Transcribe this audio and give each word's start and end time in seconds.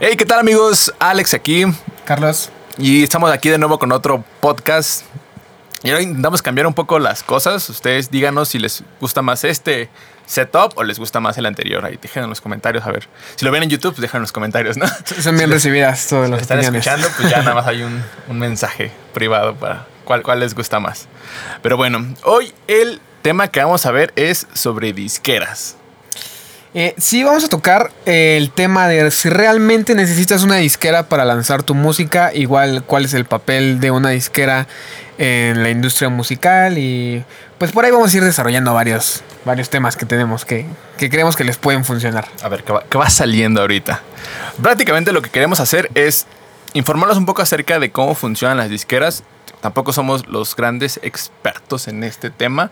Hey, 0.00 0.16
¿qué 0.16 0.24
tal 0.24 0.40
amigos? 0.40 0.94
Alex 0.98 1.34
aquí. 1.34 1.64
Carlos. 2.04 2.50
Y 2.78 3.02
estamos 3.02 3.30
aquí 3.30 3.50
de 3.50 3.58
nuevo 3.58 3.78
con 3.78 3.92
otro 3.92 4.24
podcast. 4.40 5.04
Y 5.82 5.90
ahora 5.90 6.02
intentamos 6.02 6.40
cambiar 6.42 6.66
un 6.66 6.74
poco 6.74 6.98
las 6.98 7.22
cosas. 7.22 7.68
Ustedes 7.68 8.10
díganos 8.10 8.48
si 8.48 8.58
les 8.58 8.82
gusta 9.00 9.20
más 9.22 9.44
este 9.44 9.90
setup 10.26 10.72
o 10.76 10.84
les 10.84 10.98
gusta 10.98 11.20
más 11.20 11.36
el 11.38 11.46
anterior. 11.46 11.84
Ahí 11.84 11.98
dejen 12.00 12.24
en 12.24 12.30
los 12.30 12.40
comentarios, 12.40 12.86
a 12.86 12.90
ver. 12.92 13.08
Si 13.36 13.44
lo 13.44 13.50
ven 13.50 13.62
en 13.62 13.70
YouTube, 13.70 13.92
pues 13.92 14.00
dejen 14.00 14.18
en 14.18 14.22
los 14.22 14.32
comentarios, 14.32 14.76
¿no? 14.76 14.86
Son 15.20 15.36
bien 15.36 15.50
recibidas 15.50 16.06
todas 16.06 16.26
Si 16.26 16.32
las 16.32 16.42
están 16.42 16.58
opiniones. 16.58 16.86
escuchando, 16.86 17.14
pues 17.16 17.30
ya 17.30 17.38
nada 17.42 17.54
más 17.54 17.66
hay 17.66 17.82
un, 17.82 18.02
un 18.28 18.38
mensaje 18.38 18.92
privado 19.12 19.54
para 19.54 19.86
cuál, 20.04 20.22
cuál 20.22 20.40
les 20.40 20.54
gusta 20.54 20.80
más. 20.80 21.08
Pero 21.62 21.76
bueno, 21.76 22.06
hoy 22.24 22.54
el 22.68 23.00
tema 23.20 23.48
que 23.48 23.60
vamos 23.60 23.84
a 23.84 23.90
ver 23.90 24.12
es 24.16 24.46
sobre 24.54 24.92
disqueras. 24.94 25.76
Eh, 26.72 26.94
sí, 26.98 27.24
vamos 27.24 27.42
a 27.42 27.48
tocar 27.48 27.90
eh, 28.06 28.36
el 28.36 28.52
tema 28.52 28.86
de 28.86 29.10
si 29.10 29.28
realmente 29.28 29.96
necesitas 29.96 30.44
una 30.44 30.56
disquera 30.56 31.08
para 31.08 31.24
lanzar 31.24 31.64
tu 31.64 31.74
música, 31.74 32.32
igual 32.32 32.84
cuál 32.86 33.04
es 33.04 33.14
el 33.14 33.24
papel 33.24 33.80
de 33.80 33.90
una 33.90 34.10
disquera 34.10 34.68
en 35.18 35.64
la 35.64 35.70
industria 35.70 36.08
musical 36.08 36.78
y 36.78 37.24
pues 37.58 37.72
por 37.72 37.84
ahí 37.84 37.90
vamos 37.90 38.14
a 38.14 38.16
ir 38.16 38.22
desarrollando 38.22 38.72
varios, 38.72 39.22
varios 39.44 39.68
temas 39.68 39.96
que 39.96 40.06
tenemos 40.06 40.44
que, 40.44 40.64
que 40.96 41.10
creemos 41.10 41.34
que 41.34 41.42
les 41.42 41.58
pueden 41.58 41.84
funcionar. 41.84 42.28
A 42.40 42.48
ver, 42.48 42.62
¿qué 42.62 42.72
va, 42.72 42.84
qué 42.88 42.96
va 42.96 43.10
saliendo 43.10 43.60
ahorita? 43.60 44.00
Prácticamente 44.62 45.12
lo 45.12 45.22
que 45.22 45.30
queremos 45.30 45.58
hacer 45.58 45.90
es 45.94 46.26
informarlos 46.72 47.18
un 47.18 47.26
poco 47.26 47.42
acerca 47.42 47.80
de 47.80 47.90
cómo 47.90 48.14
funcionan 48.14 48.58
las 48.58 48.70
disqueras. 48.70 49.24
Tampoco 49.60 49.92
somos 49.92 50.28
los 50.28 50.54
grandes 50.54 51.00
expertos 51.02 51.88
en 51.88 52.04
este 52.04 52.30
tema, 52.30 52.70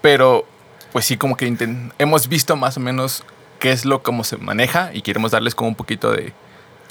pero 0.00 0.46
pues 0.92 1.04
sí 1.04 1.16
como 1.16 1.36
que 1.36 1.54
hemos 1.98 2.28
visto 2.28 2.56
más 2.56 2.76
o 2.76 2.80
menos 2.80 3.24
qué 3.58 3.72
es 3.72 3.84
lo 3.84 4.02
cómo 4.02 4.24
se 4.24 4.36
maneja 4.36 4.90
y 4.92 5.02
queremos 5.02 5.30
darles 5.30 5.54
como 5.54 5.68
un 5.68 5.74
poquito 5.74 6.12
de, 6.12 6.32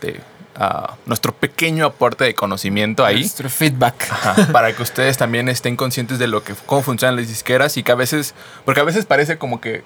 de, 0.02 0.20
ah, 0.56 0.96
nuestro 1.06 1.34
pequeño 1.34 1.86
aporte 1.86 2.24
de 2.24 2.36
conocimiento 2.36 3.06
ahí. 3.06 3.20
Nuestro 3.20 3.50
feedback. 3.50 4.08
Ajá, 4.10 4.48
para 4.52 4.74
que 4.74 4.82
ustedes 4.82 5.18
también 5.18 5.50
estén 5.50 5.76
conscientes 5.76 6.20
de 6.20 6.28
lo 6.28 6.44
que 6.44 6.54
cómo 6.66 6.82
funcionan 6.82 7.16
las 7.16 7.28
disqueras 7.28 7.78
y 7.78 7.84
que 7.84 7.92
a 7.92 7.96
veces 7.96 8.34
porque 8.66 8.82
a 8.82 8.84
veces 8.84 9.06
parece 9.06 9.38
como 9.38 9.62
que 9.62 9.84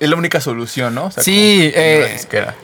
es 0.00 0.08
la 0.08 0.16
única 0.16 0.40
solución, 0.40 0.94
¿no? 0.94 1.06
O 1.06 1.10
sea, 1.10 1.22
Sí, 1.22 1.72
eh. 1.74 2.18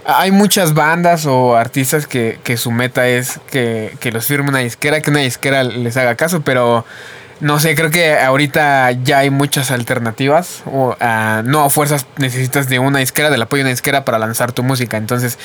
Hay 0.05 0.31
muchas 0.31 0.75
bandas 0.75 1.27
o 1.27 1.57
artistas 1.57 2.07
que, 2.07 2.39
que 2.45 2.57
su 2.57 2.71
meta 2.71 3.09
es 3.09 3.41
que, 3.51 3.97
que 3.99 4.13
los 4.13 4.27
firme 4.27 4.51
una 4.51 4.61
disquera, 4.61 5.01
que 5.01 5.11
una 5.11 5.21
disquera 5.21 5.65
les 5.65 5.97
haga 5.97 6.15
caso, 6.15 6.43
pero 6.43 6.85
no 7.41 7.59
sé, 7.61 7.75
creo 7.75 7.91
que 7.91 8.19
ahorita 8.19 8.91
ya 8.93 9.19
hay 9.19 9.31
muchas 9.31 9.71
alternativas. 9.71 10.63
O, 10.67 10.97
ah, 11.01 11.43
no 11.45 11.65
a 11.65 11.71
fuerzas 11.71 12.07
necesitas 12.17 12.69
de 12.69 12.79
una 12.79 12.99
disquera, 13.01 13.31
del 13.31 13.43
apoyo 13.43 13.61
de 13.61 13.65
una 13.69 13.71
disquera 13.71 14.05
para 14.05 14.19
lanzar 14.19 14.53
tu 14.53 14.63
música. 14.63 14.97
Entonces, 14.97 15.39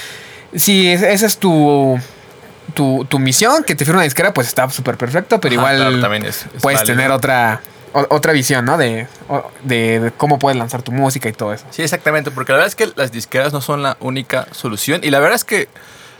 si 0.55 0.87
es- 0.89 1.01
esa 1.01 1.25
es 1.25 1.37
tu, 1.37 1.99
tu, 2.73 3.05
tu 3.09 3.19
misión, 3.19 3.63
que 3.63 3.75
te 3.75 3.85
firme 3.85 3.97
una 3.97 4.03
disquera, 4.03 4.33
pues 4.33 4.47
está 4.47 4.69
súper 4.69 4.97
perfecto, 4.97 5.39
pero 5.41 5.55
Ajá, 5.59 5.73
igual 5.73 5.87
claro, 5.89 6.01
también 6.01 6.25
es- 6.25 6.45
es 6.55 6.61
puedes 6.61 6.79
válido. 6.81 6.95
tener 6.95 7.11
otra, 7.11 7.61
o- 7.93 8.05
otra 8.09 8.31
visión, 8.33 8.65
¿no? 8.65 8.77
De, 8.77 9.07
de, 9.63 9.99
de 9.99 10.11
cómo 10.11 10.37
puedes 10.39 10.57
lanzar 10.57 10.81
tu 10.83 10.91
música 10.91 11.27
y 11.29 11.33
todo 11.33 11.53
eso. 11.53 11.65
Sí, 11.71 11.81
exactamente, 11.81 12.29
porque 12.31 12.51
la 12.51 12.57
verdad 12.59 12.67
es 12.67 12.75
que 12.75 12.91
las 12.95 13.11
disqueras 13.11 13.51
no 13.53 13.61
son 13.61 13.81
la 13.83 13.97
única 13.99 14.47
solución 14.51 15.01
y 15.03 15.09
la 15.09 15.19
verdad 15.19 15.35
es 15.35 15.43
que 15.45 15.67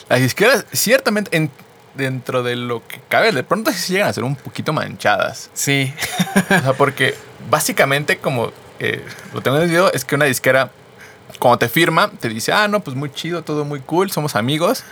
las 0.10 0.20
disqueras 0.20 0.66
ciertamente 0.74 1.36
en- 1.38 1.52
dentro 2.00 2.42
de 2.42 2.56
lo 2.56 2.86
que 2.88 3.00
cabe, 3.10 3.32
de 3.32 3.44
pronto 3.44 3.72
sí 3.72 3.94
llegan 3.94 4.10
a 4.10 4.14
ser 4.14 4.24
un 4.24 4.36
poquito 4.36 4.74
manchadas. 4.74 5.52
Sí. 5.54 5.94
O 6.36 6.48
sea, 6.62 6.74
porque 6.74 7.14
básicamente 7.50 8.18
como 8.18 8.52
eh, 8.80 9.06
lo 9.34 9.42
tengo 9.42 9.58
entendido 9.58 9.92
es 9.94 10.06
que 10.06 10.16
una 10.16 10.26
disquera 10.26 10.72
cuando 11.38 11.60
te 11.60 11.70
firma 11.70 12.10
te 12.20 12.30
dice, 12.30 12.52
ah, 12.52 12.68
no, 12.68 12.80
pues 12.80 12.98
muy 12.98 13.12
chido, 13.12 13.44
todo 13.44 13.66
muy 13.66 13.80
cool, 13.82 14.10
somos 14.12 14.36
amigos 14.36 14.84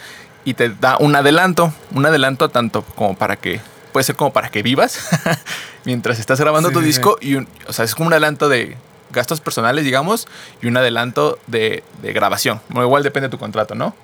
y 0.46 0.54
te 0.54 0.70
da 0.70 0.98
un 1.00 1.16
adelanto, 1.16 1.74
un 1.92 2.06
adelanto 2.06 2.50
tanto 2.50 2.84
como 2.84 3.18
para 3.18 3.36
que, 3.38 3.60
puede 3.92 4.04
ser 4.04 4.16
como 4.16 4.32
para 4.32 4.50
que 4.50 4.62
vivas 4.62 5.10
mientras 5.86 6.20
estás 6.20 6.40
grabando 6.40 6.70
Sí, 6.70 6.74
tu 6.76 6.80
sí, 6.82 6.86
disco 6.86 7.18
y 7.22 7.36
un- 7.36 7.48
o 7.68 7.74
sea, 7.74 7.86
es 7.86 7.96
como 7.96 8.08
un 8.08 8.14
adelanto 8.14 8.48
de 8.50 8.78
gastos 9.12 9.40
personales, 9.42 9.84
digamos, 9.86 10.28
y 10.62 10.68
un 10.68 10.76
adelanto 10.78 11.40
de, 11.48 11.84
de 12.02 12.14
grabación. 12.14 12.62
Bueno, 12.70 12.86
igual 12.86 13.04
depende 13.04 13.28
de 13.28 13.32
tu 13.32 13.38
contrato, 13.40 13.74
¿no? 13.74 13.96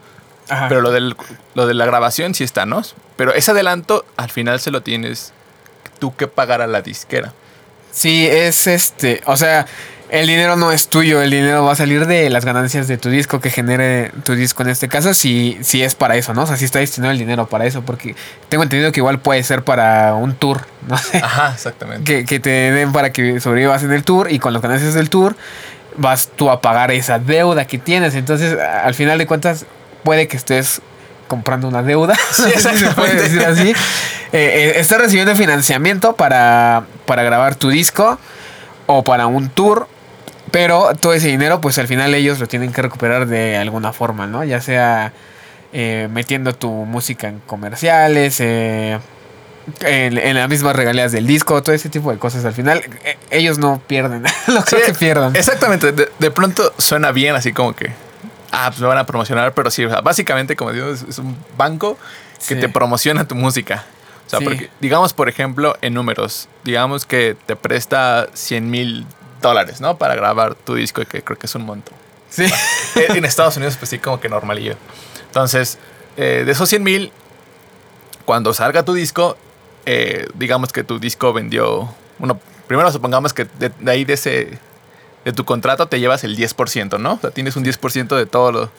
Ajá. 0.49 0.67
Pero 0.67 0.81
lo, 0.81 0.91
del, 0.91 1.15
lo 1.55 1.67
de 1.67 1.73
la 1.73 1.85
grabación 1.85 2.33
sí 2.33 2.43
está, 2.43 2.65
¿no? 2.65 2.81
Pero 3.15 3.33
ese 3.33 3.51
adelanto 3.51 4.05
al 4.17 4.29
final 4.29 4.59
se 4.59 4.71
lo 4.71 4.81
tienes 4.81 5.33
tú 5.99 6.15
que 6.15 6.27
pagar 6.27 6.61
a 6.61 6.67
la 6.67 6.81
disquera. 6.81 7.33
Sí, 7.91 8.27
es 8.27 8.65
este, 8.67 9.21
o 9.25 9.37
sea, 9.37 9.67
el 10.09 10.27
dinero 10.27 10.55
no 10.55 10.71
es 10.71 10.89
tuyo, 10.89 11.21
el 11.21 11.31
dinero 11.31 11.63
va 11.63 11.71
a 11.71 11.75
salir 11.75 12.05
de 12.05 12.29
las 12.29 12.45
ganancias 12.45 12.87
de 12.87 12.97
tu 12.97 13.09
disco 13.09 13.39
que 13.39 13.49
genere 13.49 14.11
tu 14.23 14.35
disco 14.35 14.61
en 14.61 14.69
este 14.69 14.87
caso, 14.87 15.13
si, 15.13 15.57
si 15.61 15.81
es 15.81 15.95
para 15.95 16.15
eso, 16.15 16.33
¿no? 16.33 16.43
O 16.43 16.45
sea, 16.47 16.55
si 16.55 16.65
está 16.65 16.79
destinado 16.79 17.11
el 17.11 17.17
dinero 17.17 17.47
para 17.47 17.65
eso, 17.65 17.81
porque 17.83 18.15
tengo 18.49 18.63
entendido 18.63 18.91
que 18.91 18.99
igual 18.99 19.19
puede 19.19 19.41
ser 19.43 19.63
para 19.63 20.13
un 20.13 20.35
tour, 20.35 20.67
no 20.87 20.97
sé, 20.97 21.17
Ajá, 21.17 21.53
exactamente. 21.53 22.03
que, 22.03 22.25
que 22.25 22.39
te 22.39 22.49
den 22.49 22.91
para 22.91 23.11
que 23.11 23.39
sobrevivas 23.39 23.81
en 23.83 23.91
el 23.91 24.03
tour 24.03 24.31
y 24.31 24.39
con 24.39 24.53
las 24.53 24.61
ganancias 24.61 24.93
del 24.93 25.09
tour 25.09 25.35
vas 25.97 26.29
tú 26.35 26.49
a 26.49 26.61
pagar 26.61 26.91
esa 26.91 27.17
deuda 27.17 27.65
que 27.65 27.77
tienes, 27.77 28.15
entonces 28.15 28.57
al 28.59 28.93
final 28.93 29.17
de 29.17 29.25
cuentas 29.25 29.65
puede 30.03 30.28
que 30.28 30.38
estés 30.38 30.81
comprando 31.28 31.68
una 31.68 31.81
deuda, 31.81 32.16
Sí, 32.31 32.52
se 32.78 32.90
puede 32.91 33.16
decir 33.16 33.44
así. 33.46 33.69
Eh, 33.69 33.74
eh, 34.34 34.74
estás 34.78 35.00
recibiendo 35.00 35.36
financiamiento 35.36 36.16
para, 36.16 36.84
para 37.06 37.24
grabar 37.24 37.56
tu 37.56 37.69
disco 37.69 38.19
o 38.86 39.03
para 39.03 39.28
un 39.28 39.50
tour, 39.50 39.88
pero 40.52 40.91
todo 41.00 41.14
ese 41.14 41.28
dinero, 41.30 41.62
pues 41.62 41.78
al 41.80 41.88
final 41.88 42.14
ellos 42.14 42.40
lo 42.40 42.47
tienen 42.47 42.72
que 42.72 42.81
recuperar 42.81 43.25
de 43.28 43.58
alguna 43.58 43.94
forma, 43.94 44.28
¿no? 44.28 44.44
Ya 44.44 44.62
sea 44.62 45.14
eh, 45.72 46.08
metiendo 46.12 46.53
tu 46.53 46.70
música 46.70 47.28
en 47.28 47.40
comerciales, 47.40 48.40
en, 48.40 49.00
en 49.81 50.35
las 50.35 50.50
mismas 50.50 50.75
regalías 50.75 51.12
del 51.12 51.25
disco, 51.25 51.64
todo 51.64 51.74
ese 51.74 51.90
tipo 51.90 52.12
de 52.12 52.18
cosas. 52.20 52.46
Al 52.46 52.53
final, 52.53 52.84
ellos 53.31 53.58
no 53.58 53.81
pierden 53.88 54.24
lo 54.47 54.62
Sí, 54.64 54.75
que 54.85 54.94
pierdan. 54.94 55.35
Exactamente. 55.35 55.91
De, 55.91 56.09
de 56.20 56.31
pronto 56.31 56.74
suena 56.78 57.12
bien, 57.12 57.35
así 57.35 57.53
como 57.53 57.74
que. 57.74 57.91
Ah, 58.56 58.68
pues 58.69 58.80
me 58.81 58.88
van 58.88 59.00
a 59.00 59.06
promocionar, 59.06 59.53
pero 59.53 59.72
sí, 59.72 59.84
o 59.84 59.90
sea, 59.90 60.02
básicamente, 60.02 60.56
como 60.56 60.72
digo, 60.72 60.88
es, 60.90 61.02
es 61.03 61.18
un 61.18 61.36
banco 61.58 61.97
que 62.47 62.53
Sí. 62.56 62.59
te 62.62 62.69
promociona 62.69 63.28
tu 63.28 63.34
música. 63.36 63.84
O 64.28 64.30
sea, 64.30 64.40
Sí. 64.40 64.46
porque, 64.46 64.69
digamos, 64.80 65.12
por 65.14 65.28
ejemplo, 65.28 65.75
en 65.81 65.94
números, 65.96 66.47
digamos 66.64 67.06
que 67.06 67.36
te 67.47 67.56
presta 67.56 68.28
100 68.34 68.69
mil 68.69 69.06
dólares, 69.41 69.81
¿no? 69.81 69.97
Para 69.97 70.16
grabar 70.16 70.53
tu 70.56 70.75
disco, 70.75 71.03
que 71.06 71.24
creo 71.24 71.38
que 71.38 71.47
es 71.47 71.56
un 71.56 71.66
montón. 71.66 71.96
Sí. 72.30 72.46
Eh, 72.96 73.08
en 73.09 73.25
Estados 73.25 73.58
Unidos, 73.58 73.75
pues 73.78 73.90
sí, 73.90 73.97
como 73.97 74.19
que 74.19 74.30
normalillo. 74.30 74.75
Entonces, 75.25 75.80
eh, 76.16 76.44
de 76.46 76.52
esos 76.52 76.70
100 76.70 76.84
mil, 76.84 77.12
cuando 78.25 78.53
salga 78.53 78.84
tu 78.85 78.94
disco, 78.94 79.35
eh, 79.88 80.28
digamos 80.35 80.72
que 80.72 80.84
tu 80.84 81.00
disco 81.00 81.34
vendió. 81.34 81.90
Bueno, 82.20 82.40
primero 82.68 82.91
supongamos 82.91 83.34
que 83.34 83.46
de, 83.58 83.70
de 83.80 83.91
ahí 83.91 84.06
de 84.06 84.14
ese. 84.14 84.59
De 85.25 85.34
tu 85.34 85.45
contrato 85.45 85.88
te 85.88 86.00
llevas 86.00 86.23
el 86.23 86.38
10%, 86.38 87.00
¿no? 87.00 87.13
O 87.13 87.19
sea, 87.19 87.31
tienes 87.31 87.56
un 87.56 87.63
10% 87.63 88.16
de 88.16 88.25
todo 88.25 88.51
lo, 88.51 88.72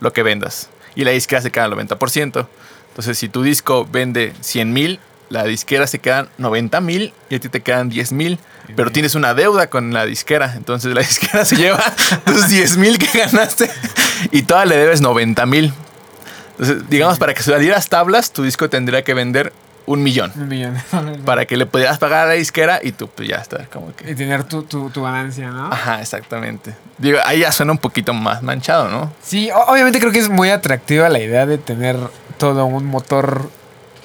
lo 0.00 0.12
que 0.12 0.22
vendas. 0.22 0.68
Y 0.96 1.04
la 1.04 1.12
disquera 1.12 1.40
se 1.40 1.50
queda 1.50 1.66
el 1.66 1.72
90%. 1.72 2.46
Entonces, 2.88 3.18
si 3.18 3.28
tu 3.28 3.42
disco 3.42 3.86
vende 3.90 4.32
100 4.40 4.72
mil, 4.72 5.00
la 5.28 5.44
disquera 5.44 5.86
se 5.86 5.98
quedan 5.98 6.28
90 6.38 6.80
mil 6.80 7.12
y 7.28 7.36
a 7.36 7.40
ti 7.40 7.48
te 7.48 7.60
quedan 7.60 7.88
10 7.88 8.12
mil. 8.12 8.38
Pero 8.76 8.92
tienes 8.92 9.14
una 9.14 9.34
deuda 9.34 9.68
con 9.68 9.92
la 9.92 10.06
disquera. 10.06 10.54
Entonces, 10.56 10.94
la 10.94 11.00
disquera 11.02 11.44
se 11.44 11.56
lleva 11.56 11.82
tus 12.24 12.48
10 12.48 12.76
mil 12.76 12.98
que 12.98 13.18
ganaste 13.18 13.70
y 14.30 14.42
toda 14.42 14.64
le 14.64 14.76
debes 14.76 15.00
90 15.00 15.46
mil. 15.46 15.72
Entonces, 16.52 16.88
digamos, 16.88 17.18
para 17.18 17.34
que 17.34 17.42
salieras 17.42 17.88
tablas, 17.88 18.32
tu 18.32 18.44
disco 18.44 18.70
tendría 18.70 19.02
que 19.02 19.14
vender 19.14 19.52
un 19.86 20.02
millón. 20.02 20.32
Un 20.36 20.48
millón 20.48 20.74
de 20.74 20.80
dólares. 20.90 21.20
Para 21.24 21.46
que 21.46 21.56
le 21.56 21.66
pudieras 21.66 21.98
pagar 21.98 22.24
a 22.24 22.28
la 22.28 22.34
disquera 22.34 22.80
y 22.82 22.92
tú, 22.92 23.08
pues 23.08 23.28
ya 23.28 23.36
está, 23.36 23.66
como 23.66 23.94
que. 23.94 24.10
Y 24.10 24.14
tener 24.14 24.44
tu, 24.44 24.62
tu, 24.62 24.90
tu 24.90 25.02
ganancia, 25.02 25.50
¿no? 25.50 25.66
Ajá, 25.66 26.00
exactamente. 26.00 26.74
Digo, 26.98 27.18
ahí 27.24 27.40
ya 27.40 27.52
suena 27.52 27.72
un 27.72 27.78
poquito 27.78 28.14
más 28.14 28.42
manchado, 28.42 28.88
¿no? 28.88 29.12
Sí, 29.22 29.50
obviamente 29.66 30.00
creo 30.00 30.12
que 30.12 30.18
es 30.18 30.28
muy 30.28 30.50
atractiva 30.50 31.08
la 31.08 31.20
idea 31.20 31.46
de 31.46 31.58
tener 31.58 31.96
todo 32.38 32.64
un 32.66 32.86
motor 32.86 33.50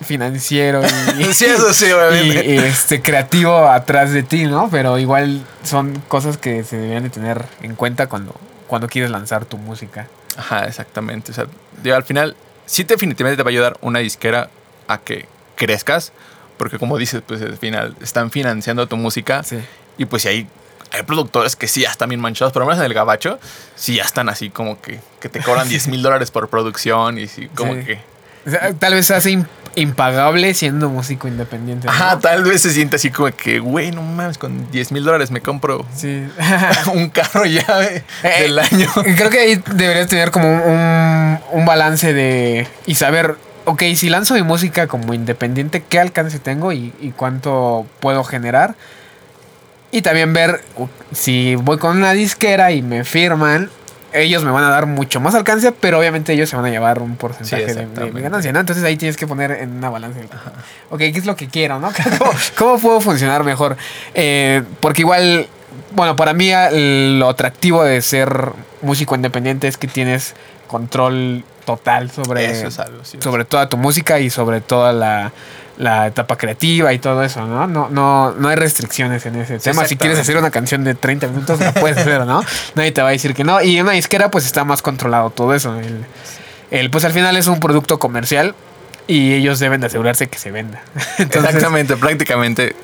financiero 0.01 0.81
y, 1.17 1.23
Sí, 1.33 1.45
eso 1.45 1.73
sí, 1.73 1.91
obviamente. 1.91 2.45
y, 2.45 2.55
y, 2.55 2.57
este 2.57 3.01
creativo 3.01 3.67
atrás 3.67 4.11
de 4.11 4.23
ti, 4.23 4.45
¿no? 4.45 4.69
Pero 4.69 4.97
igual 4.97 5.45
son 5.63 6.01
cosas 6.07 6.37
que 6.37 6.63
se 6.63 6.77
deberían 6.77 7.03
de 7.03 7.09
tener 7.09 7.45
en 7.61 7.75
cuenta 7.75 8.07
cuando, 8.07 8.35
cuando 8.67 8.87
quieres 8.87 9.11
lanzar 9.11 9.45
tu 9.45 9.57
música. 9.57 10.07
Ajá, 10.37 10.65
exactamente. 10.65 11.31
O 11.31 11.35
sea, 11.35 11.45
digo, 11.83 11.95
al 11.95 12.03
final, 12.03 12.35
sí 12.65 12.83
definitivamente 12.83 13.37
te 13.37 13.43
va 13.43 13.49
a 13.49 13.51
ayudar 13.51 13.77
una 13.81 13.99
disquera 13.99 14.49
a 14.87 14.99
que 14.99 15.27
crezcas, 15.59 16.11
porque 16.57 16.79
como 16.79 16.97
dices, 16.97 17.21
pues 17.27 17.41
al 17.43 17.57
final 17.57 17.95
están 18.01 18.31
financiando 18.31 18.87
tu 18.87 18.97
música 18.97 19.43
Sí. 19.43 19.59
y 19.99 20.05
pues 20.05 20.23
si 20.23 20.29
hay, 20.29 20.47
hay 20.91 21.03
productores 21.03 21.55
que 21.55 21.67
sí 21.67 21.81
ya 21.81 21.91
están 21.91 22.09
bien 22.09 22.19
manchados, 22.21 22.51
por 22.51 22.61
lo 22.61 22.65
menos 22.65 22.79
en 22.79 22.85
el 22.85 22.93
gabacho, 22.95 23.39
sí 23.75 23.95
ya 23.97 24.03
están 24.03 24.27
así 24.29 24.49
como 24.49 24.81
que, 24.81 24.99
que 25.19 25.29
te 25.29 25.39
cobran 25.41 25.69
10 25.69 25.87
mil 25.89 26.01
dólares 26.01 26.31
por 26.31 26.49
producción 26.49 27.19
y 27.19 27.27
sí, 27.27 27.47
como 27.53 27.73
Sí. 27.75 27.83
que... 27.83 27.99
O 28.47 28.49
sea, 28.51 28.73
tal 28.73 28.93
vez 28.93 29.05
se 29.05 29.13
hace 29.13 29.31
im- 29.31 29.45
impagable 29.75 30.53
siendo 30.53 30.89
músico 30.89 31.27
independiente. 31.27 31.85
¿no? 31.87 31.91
Ajá, 31.93 32.19
tal 32.19 32.43
vez 32.45 32.61
se 32.61 32.71
siente 32.71 32.95
así 32.95 33.11
como 33.11 33.29
que, 33.35 33.59
güey, 33.59 33.91
no 33.91 34.01
mames, 34.01 34.37
con 34.37 34.71
10 34.71 34.93
mil 34.93 35.03
dólares 35.03 35.29
me 35.29 35.41
compro 35.41 35.85
Sí. 35.95 36.25
un 36.93 37.09
carro 37.09 37.45
ya 37.45 37.65
eh, 37.83 38.03
del 38.41 38.57
año. 38.57 38.89
Creo 39.17 39.29
que 39.29 39.39
ahí 39.39 39.61
deberías 39.73 40.07
tener 40.07 40.31
como 40.31 40.47
un- 40.49 41.39
un 41.51 41.65
balance 41.65 42.13
de. 42.13 42.65
y 42.85 42.95
saber, 42.95 43.35
ok, 43.69 43.83
si 43.95 44.09
lanzo 44.09 44.33
mi 44.33 44.41
música 44.43 44.87
como 44.87 45.13
independiente, 45.13 45.83
¿qué 45.87 45.99
alcance 45.99 46.39
tengo 46.39 46.71
y, 46.73 46.93
y 47.01 47.11
cuánto 47.11 47.85
puedo 47.99 48.23
generar? 48.23 48.75
Y 49.91 50.01
también 50.01 50.33
ver 50.33 50.61
si 51.11 51.55
voy 51.55 51.77
con 51.77 51.97
una 51.97 52.13
disquera 52.13 52.71
y 52.71 52.81
me 52.81 53.03
firman. 53.03 53.69
Ellos 54.11 54.43
me 54.43 54.49
van 54.49 54.63
a 54.63 54.69
dar 54.69 54.87
mucho 54.87 55.19
más 55.19 55.35
alcance, 55.35 55.71
pero 55.71 55.99
obviamente 55.99 56.33
ellos 56.33 56.49
se 56.49 56.55
van 56.55 56.65
a 56.65 56.69
llevar 56.69 56.99
un 56.99 57.15
porcentaje 57.15 57.65
de- 57.75 57.85
de, 57.85 58.11
mi 58.11 58.21
ganancia, 58.21 58.51
¿no? 58.51 58.59
Entonces 58.59 58.83
ahí 58.83 58.97
tienes 58.97 59.15
que 59.17 59.27
poner 59.27 59.51
en 59.51 59.77
una 59.77 59.89
balanza. 59.91 60.19
Ok, 60.89 60.97
¿qué 60.99 61.13
es 61.17 61.25
lo 61.27 61.35
que 61.35 61.47
quiero, 61.47 61.79
no? 61.79 61.91
¿Cómo, 62.17 62.31
cómo 62.57 62.79
puedo 62.79 63.01
funcionar 63.01 63.43
mejor? 63.43 63.77
Eh, 64.15 64.63
porque 64.79 65.01
igual, 65.01 65.47
bueno, 65.91 66.15
para 66.15 66.33
mí 66.33 66.49
lo 67.19 67.29
atractivo 67.29 67.83
de 67.83 68.01
ser 68.01 68.51
músico 68.81 69.15
independiente 69.15 69.67
es 69.67 69.77
que 69.77 69.87
tienes 69.87 70.33
control 70.69 71.43
total 71.65 72.09
sobre, 72.09 72.49
Eso 72.49 72.67
es 72.67 72.79
algo, 72.79 73.03
sí. 73.03 73.17
sobre 73.21 73.43
toda 73.43 73.67
tu 73.67 73.75
música 73.75 74.19
y 74.19 74.29
sobre 74.29 74.61
toda 74.61 74.93
la, 74.93 75.33
la 75.77 76.07
etapa 76.07 76.37
creativa 76.37 76.93
y 76.93 76.99
todo 76.99 77.21
eso, 77.23 77.45
¿no? 77.45 77.67
No, 77.67 77.89
no, 77.89 78.31
no 78.31 78.47
hay 78.47 78.55
restricciones 78.55 79.25
en 79.25 79.35
ese 79.35 79.59
tema. 79.59 79.85
Si 79.85 79.97
quieres 79.97 80.17
hacer 80.19 80.37
una 80.37 80.51
canción 80.51 80.83
de 80.83 80.95
30 80.95 81.27
minutos, 81.27 81.59
la 81.59 81.73
puedes 81.73 81.97
hacer, 81.97 82.25
¿no? 82.25 82.43
Nadie 82.75 82.91
te 82.91 83.01
va 83.01 83.09
a 83.09 83.11
decir 83.11 83.33
que 83.33 83.43
no. 83.43 83.61
Y 83.61 83.77
en 83.77 83.83
una 83.83 83.91
disquera, 83.91 84.31
pues 84.31 84.45
está 84.45 84.63
más 84.63 84.81
controlado 84.81 85.29
todo 85.31 85.53
eso. 85.53 85.77
El, 85.77 86.05
el, 86.71 86.89
pues 86.89 87.03
al 87.03 87.11
final 87.11 87.35
es 87.35 87.47
un 87.47 87.59
producto 87.59 87.99
comercial 87.99 88.55
y 89.07 89.33
ellos 89.33 89.59
deben 89.59 89.81
de 89.81 89.87
asegurarse 89.87 90.27
que 90.27 90.37
se 90.37 90.51
venda. 90.51 90.81
Entonces, 91.17 91.55
Exactamente, 91.55 91.97
prácticamente. 91.97 92.75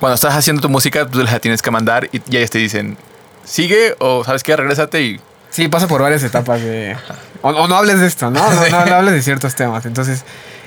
Cuando 0.00 0.14
estás 0.14 0.34
haciendo 0.34 0.62
tu 0.62 0.68
música, 0.68 1.06
tú 1.06 1.22
la 1.22 1.38
tienes 1.38 1.62
que 1.62 1.70
mandar 1.70 2.08
y 2.12 2.20
ya 2.26 2.38
ellos 2.38 2.50
te 2.50 2.58
dicen, 2.58 2.96
sigue 3.44 3.94
o 3.98 4.24
sabes 4.24 4.42
qué, 4.42 4.56
regrésate 4.56 5.02
y 5.02 5.20
Sí, 5.50 5.68
pasa 5.68 5.88
por 5.88 6.02
varias 6.02 6.22
etapas 6.22 6.62
de... 6.62 6.96
O, 7.42 7.50
o 7.50 7.68
no 7.68 7.76
hables 7.76 8.00
de 8.00 8.06
esto, 8.06 8.30
¿no? 8.30 8.40
No, 8.50 8.68
no, 8.70 8.86
no 8.86 8.94
hables 8.96 9.14
de 9.14 9.22
ciertos 9.22 9.54
temas. 9.54 9.86
Entonces, 9.86 10.24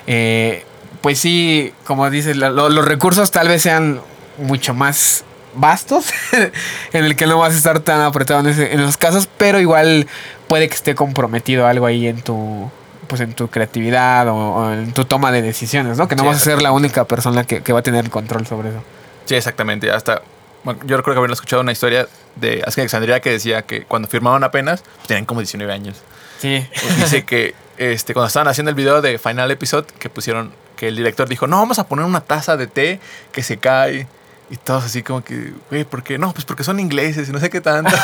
eh, 0.08 0.66
pues 1.02 1.20
sí, 1.20 1.74
como 1.86 2.10
dices, 2.10 2.38
lo- 2.38 2.50
lo- 2.52 2.70
los 2.70 2.86
recursos 2.86 3.32
tal 3.32 3.48
vez 3.48 3.62
sean 3.62 4.02
mucho 4.38 4.74
más 4.74 5.24
vastos, 5.56 6.06
en 6.94 7.04
el 7.06 7.16
que 7.16 7.28
no 7.28 7.38
vas 7.38 7.54
a 7.54 7.58
estar 7.58 7.80
tan 7.82 8.02
apretado 8.02 8.40
en, 8.40 8.48
ese- 8.48 8.74
en 8.74 8.80
esos 8.80 8.98
casos, 8.98 9.28
pero 9.38 9.60
igual 9.60 10.08
puede 10.48 10.70
que 10.70 10.76
esté 10.76 10.96
comprometido 10.96 11.68
algo 11.68 11.86
ahí 11.86 12.08
en 12.08 12.22
tu 12.22 12.70
pues 13.08 13.20
en 13.20 13.34
tu 13.34 13.50
creatividad 13.50 14.30
o, 14.30 14.36
o 14.36 14.72
en 14.72 14.94
tu 14.94 15.04
toma 15.04 15.34
de 15.34 15.42
decisiones, 15.42 15.98
¿no? 15.98 16.08
Que 16.08 16.16
no 16.16 16.22
Sí, 16.24 16.28
vas 16.30 16.38
a 16.38 16.40
ser 16.46 16.62
la 16.62 16.72
única 16.72 17.04
persona 17.04 17.44
que, 17.44 17.62
que 17.62 17.74
va 17.74 17.80
a 17.80 17.84
tener 17.84 18.06
el 18.06 18.10
control 18.10 18.48
sobre 18.48 18.70
eso. 18.70 18.82
Sí, 19.26 19.36
exactamente. 19.36 19.92
Hasta, 19.92 20.22
bueno, 20.64 20.80
yo 20.86 20.96
recuerdo 20.96 21.16
que 21.16 21.20
haber 21.26 21.32
escuchado 21.32 21.62
una 21.62 21.74
historia 21.74 22.08
de 22.38 22.64
Alexandria 22.66 23.20
que 23.20 23.32
decía 23.32 23.64
que 23.64 23.84
cuando 23.84 24.08
firmaban 24.08 24.46
apenas, 24.46 24.82
pues, 24.96 25.08
tenían 25.10 25.26
como 25.26 25.42
19 25.42 25.74
años. 25.74 25.98
Sí. 26.42 26.68
Dice 26.98 27.24
que 27.24 27.54
este, 27.78 28.14
cuando 28.14 28.28
estaban 28.28 28.48
haciendo 28.48 28.70
el 28.70 28.76
video 28.76 29.02
de 29.02 29.18
Final 29.20 29.52
Episode, 29.52 29.86
que 30.00 30.10
pusieron, 30.10 30.52
que 30.76 30.88
el 30.88 30.96
director 30.96 31.30
dijo, 31.30 31.48
no, 31.48 31.58
vamos 31.58 31.78
a 31.80 31.88
poner 31.88 32.06
una 32.06 32.22
taza 32.22 32.58
de 32.58 32.68
té 32.68 33.00
que 33.32 33.44
se 33.44 33.58
cae. 33.58 34.08
Y 34.50 34.58
todos 34.58 34.84
así 34.84 35.02
como 35.02 35.24
que, 35.24 35.54
güey, 35.70 35.86
¿por 35.86 36.04
qué? 36.04 36.18
No, 36.18 36.34
pues 36.34 36.44
porque 36.44 36.66
son 36.66 36.80
ingleses 36.80 37.30
y 37.30 37.32
no 37.32 37.40
sé 37.40 37.50
qué 37.50 37.62
tanto. 37.62 37.96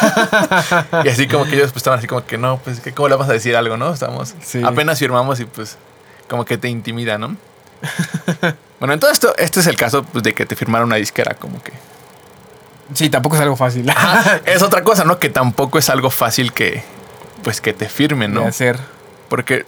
y 1.04 1.10
así 1.10 1.28
como 1.28 1.44
que 1.44 1.56
ellos 1.56 1.72
pues 1.72 1.78
estaban 1.78 2.00
así 2.00 2.08
como 2.08 2.26
que, 2.26 2.38
no, 2.38 2.58
pues 2.60 2.80
que 2.80 2.94
¿cómo 2.94 3.10
le 3.10 3.16
vamos 3.16 3.30
a 3.30 3.34
decir 3.34 3.56
algo, 3.56 3.76
no? 3.76 3.94
Estamos, 3.94 4.34
Sí. 4.42 4.62
apenas 4.64 4.98
firmamos 4.98 5.42
y 5.42 5.46
pues 5.46 5.78
como 6.30 6.46
que 6.46 6.58
te 6.58 6.70
intimida, 6.70 7.18
¿no? 7.18 7.36
bueno, 8.80 8.94
en 8.94 9.00
todo 9.00 9.12
esto, 9.12 9.36
este 9.38 9.60
es 9.60 9.68
el 9.68 9.76
caso 9.76 10.04
pues, 10.04 10.24
de 10.24 10.34
que 10.34 10.46
te 10.46 10.56
firmaron 10.56 10.88
una 10.88 10.96
disquera, 10.96 11.34
como 11.34 11.62
que... 11.62 11.74
Sí, 12.94 13.10
tampoco 13.10 13.36
es 13.36 13.42
algo 13.42 13.58
fácil 13.58 13.92
es 14.46 14.62
otra 14.62 14.84
cosa, 14.84 15.04
¿no? 15.04 15.20
Que 15.20 15.30
tampoco 15.30 15.78
es 15.78 15.90
algo 15.90 16.10
fácil 16.10 16.54
que, 16.54 16.82
pues, 17.48 17.62
que 17.62 17.74
te 17.74 17.88
firmen, 17.88 18.34
¿no? 18.34 18.42
de 18.42 18.48
hacer. 18.48 18.78
Porque 19.30 19.66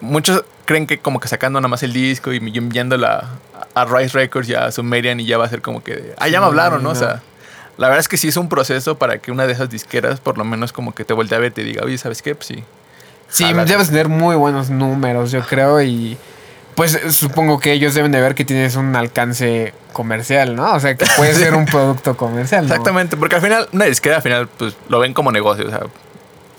muchos 0.00 0.44
creen 0.64 0.86
que 0.86 0.98
como 0.98 1.20
que 1.20 1.28
sacando 1.28 1.60
nada 1.60 1.68
más 1.68 1.82
el 1.82 1.92
disco 1.92 2.32
y 2.32 2.36
enviándola 2.36 3.30
a 3.54 3.54
a 3.74 3.84
Rise 3.84 4.16
Records 4.16 4.48
y 4.48 4.54
a 4.54 4.70
Sumerian 4.70 5.20
y 5.20 5.26
ya 5.26 5.36
va 5.36 5.44
a 5.44 5.48
ser 5.48 5.60
como 5.60 5.82
que, 5.82 6.14
ah, 6.18 6.28
ya 6.28 6.40
me 6.40 6.46
hablaron, 6.46 6.82
¿no? 6.82 6.90
O 6.90 6.94
sea, 6.94 7.22
la 7.76 7.88
verdad 7.88 8.00
es 8.00 8.08
que 8.08 8.16
sí 8.16 8.28
es 8.28 8.36
un 8.36 8.48
proceso 8.48 8.96
para 8.96 9.18
que 9.18 9.32
una 9.32 9.46
de 9.46 9.52
esas 9.52 9.68
disqueras 9.68 10.20
por 10.20 10.38
lo 10.38 10.44
menos 10.44 10.72
como 10.72 10.94
que 10.94 11.04
te 11.04 11.12
voltee 11.12 11.36
a 11.36 11.40
ver 11.40 11.50
y 11.50 11.54
te 11.54 11.64
diga, 11.64 11.84
oye, 11.84 11.98
¿sabes 11.98 12.22
qué? 12.22 12.34
Pues 12.34 12.46
sí. 12.46 12.64
Sí, 13.28 13.44
debes 13.52 13.88
tener 13.88 14.08
muy 14.08 14.36
buenos 14.36 14.70
números, 14.70 15.32
yo 15.32 15.42
creo, 15.42 15.82
y 15.82 16.16
pues 16.76 17.00
supongo 17.10 17.58
que 17.58 17.72
ellos 17.72 17.94
deben 17.94 18.12
de 18.12 18.20
ver 18.20 18.34
que 18.34 18.44
tienes 18.44 18.76
un 18.76 18.94
alcance 18.94 19.74
comercial, 19.92 20.54
¿no? 20.54 20.72
O 20.74 20.80
sea, 20.80 20.94
que 20.94 21.04
puede 21.16 21.34
ser 21.34 21.54
un 21.54 21.64
producto 21.66 22.16
comercial. 22.16 22.66
¿no? 22.66 22.74
Exactamente, 22.74 23.16
porque 23.16 23.36
al 23.36 23.42
final, 23.42 23.68
una 23.72 23.86
disquera 23.86 24.16
al 24.16 24.22
final, 24.22 24.48
pues 24.48 24.76
lo 24.88 25.00
ven 25.00 25.14
como 25.14 25.32
negocio, 25.32 25.66
o 25.66 25.70
sea, 25.70 25.80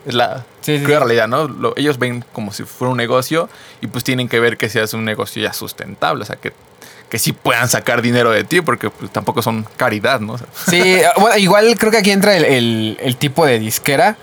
es 0.05 0.13
la 0.13 0.45
Sí, 0.61 0.77
sí, 0.77 0.83
cruda 0.83 0.97
sí. 0.99 1.03
realidad, 1.05 1.27
¿no? 1.27 1.47
Lo- 1.47 1.73
ellos 1.77 1.97
ven 1.99 2.23
como 2.33 2.51
si 2.53 2.63
fuera 2.63 2.91
un 2.91 2.97
negocio 2.97 3.49
y 3.81 3.87
pues 3.87 4.03
tienen 4.03 4.27
que 4.29 4.39
ver 4.39 4.57
que 4.57 4.69
seas 4.69 4.93
un 4.93 5.05
negocio 5.05 5.41
ya 5.43 5.53
sustentable, 5.53 6.23
o 6.23 6.25
sea, 6.25 6.35
que, 6.37 6.53
que 7.09 7.19
sí 7.19 7.33
puedan 7.33 7.67
sacar 7.69 8.01
dinero 8.01 8.31
de 8.31 8.43
ti, 8.43 8.61
porque 8.61 8.89
pues, 8.89 9.11
tampoco 9.11 9.41
son 9.41 9.65
caridad, 9.77 10.19
¿no? 10.19 10.33
O 10.33 10.37
sea, 10.37 10.47
Sí, 10.67 10.97
bueno, 11.19 11.37
igual 11.37 11.75
creo 11.77 11.91
que 11.91 11.97
aquí 11.97 12.11
entra 12.11 12.35
el, 12.35 12.45
el- 12.45 12.97
el 13.01 13.15
tipo 13.17 13.45
de 13.45 13.59
disquera. 13.59 14.17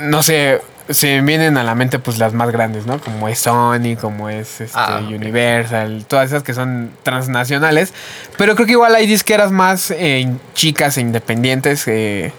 No 0.00 0.22
sé, 0.22 0.60
se 0.88 1.20
vienen 1.20 1.56
a 1.58 1.62
la 1.64 1.74
mente 1.74 1.98
pues 1.98 2.18
las 2.18 2.32
más 2.32 2.50
grandes, 2.50 2.86
¿no? 2.86 2.98
Como 2.98 3.28
es 3.28 3.38
Sony, 3.38 3.96
como 4.00 4.28
es 4.30 4.60
este, 4.62 4.76
Ah. 4.78 5.00
Universal, 5.06 6.04
todas 6.08 6.26
esas 6.30 6.42
que 6.42 6.54
son 6.54 6.90
transnacionales. 7.02 7.92
Pero 8.38 8.54
creo 8.54 8.66
que 8.66 8.72
igual 8.72 8.94
hay 8.94 9.06
disqueras 9.06 9.52
más 9.52 9.90
eh, 9.92 10.28
chicas 10.54 10.96
e 10.96 11.02
independientes, 11.02 11.86
eh, 11.86 12.32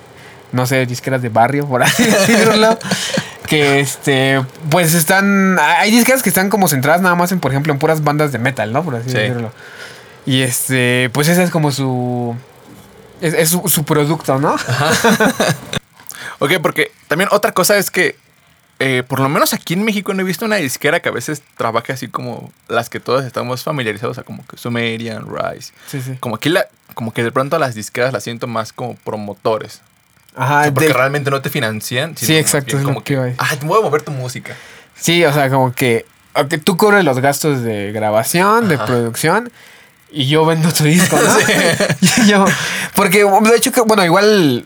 no 0.54 0.66
sé, 0.66 0.86
disqueras 0.86 1.22
de 1.22 1.28
barrio, 1.30 1.68
por 1.68 1.84
así 1.84 2.06
decirlo. 2.06 2.80
Que 3.48 3.82
este, 3.82 4.42
pues 4.70 4.94
están. 4.94 5.60
Hay 5.60 5.92
disqueras 5.92 6.24
que 6.24 6.30
están 6.30 6.50
como 6.50 6.70
centradas 6.70 7.02
nada 7.02 7.16
más 7.16 7.32
en, 7.34 7.40
por 7.42 7.52
ejemplo, 7.52 7.74
en 7.74 7.80
puras 7.80 8.02
bandas 8.04 8.32
de 8.32 8.40
metal, 8.40 8.72
¿no? 8.72 8.84
Por 8.84 8.96
así 8.96 9.10
Sí. 9.10 9.18
decirlo. 9.18 9.52
Y 10.26 10.42
este, 10.42 11.10
pues 11.14 11.28
ese 11.28 11.44
es 11.44 11.50
como 11.50 11.72
su. 11.72 12.36
Es, 13.20 13.34
es 13.34 13.50
su, 13.50 13.68
su 13.68 13.84
producto, 13.84 14.40
¿no? 14.40 14.56
Ok, 16.40 16.52
porque 16.62 16.92
también 17.08 17.30
otra 17.32 17.52
cosa 17.54 17.78
es 17.78 17.90
que, 17.92 18.18
eh, 18.80 19.04
por 19.08 19.20
lo 19.20 19.30
menos 19.30 19.54
aquí 19.54 19.76
en 19.76 19.84
México 19.84 20.14
no 20.14 20.22
he 20.22 20.26
visto 20.26 20.46
una 20.46 20.58
disquera 20.58 21.00
que 21.00 21.08
a 21.10 21.12
veces 21.12 21.42
trabaje 21.58 21.94
así 21.94 22.08
como 22.10 22.52
las 22.68 22.90
que 22.90 23.00
todos 23.00 23.24
estamos 23.24 23.64
familiarizados, 23.64 24.12
o 24.12 24.16
sea, 24.16 24.24
como 24.24 24.46
que 24.46 24.58
Sumerian, 24.58 25.26
Rise. 25.28 25.72
Sí, 25.88 26.02
sí. 26.02 26.18
Como 26.20 26.38
que, 26.38 26.50
la, 26.50 26.66
como 26.94 27.14
que 27.14 27.24
de 27.24 27.32
pronto 27.32 27.58
las 27.60 27.76
disqueras 27.76 28.12
las 28.12 28.24
siento 28.24 28.48
más 28.48 28.74
como 28.74 28.96
promotores. 28.96 29.82
Ajá, 30.36 30.60
O 30.60 30.64
sea, 30.64 30.74
porque 30.74 30.88
de- 30.88 30.94
realmente 30.94 31.30
no 31.32 31.42
te 31.42 31.50
financian. 31.50 32.16
Sí, 32.18 32.36
exacto, 32.36 32.78
lo 32.78 32.84
como 32.84 33.04
que 33.04 33.16
que, 33.16 33.36
ah, 33.38 33.56
te 33.60 33.66
voy 33.66 33.80
a 33.80 33.84
mover 33.84 34.02
tu 34.02 34.12
música. 34.12 34.56
sí, 34.96 35.24
o 35.26 35.32
sea, 35.34 35.50
como 35.50 35.74
que. 35.74 36.06
aunque 36.34 36.58
tú 36.58 36.76
cubres 36.78 37.04
los 37.04 37.20
gastos 37.20 37.62
de 37.64 37.92
grabación, 37.92 38.68
de 38.68 38.78
producción. 38.78 39.52
Y 40.16 40.28
yo 40.28 40.46
vendo 40.46 40.72
tu 40.72 40.84
disco, 40.84 41.18
¿no? 41.18 42.26
Yo- 42.28 42.46
porque 42.96 43.24
de 43.26 43.56
hecho, 43.56 43.72
que, 43.72 43.82
bueno, 43.82 44.06
igual 44.06 44.66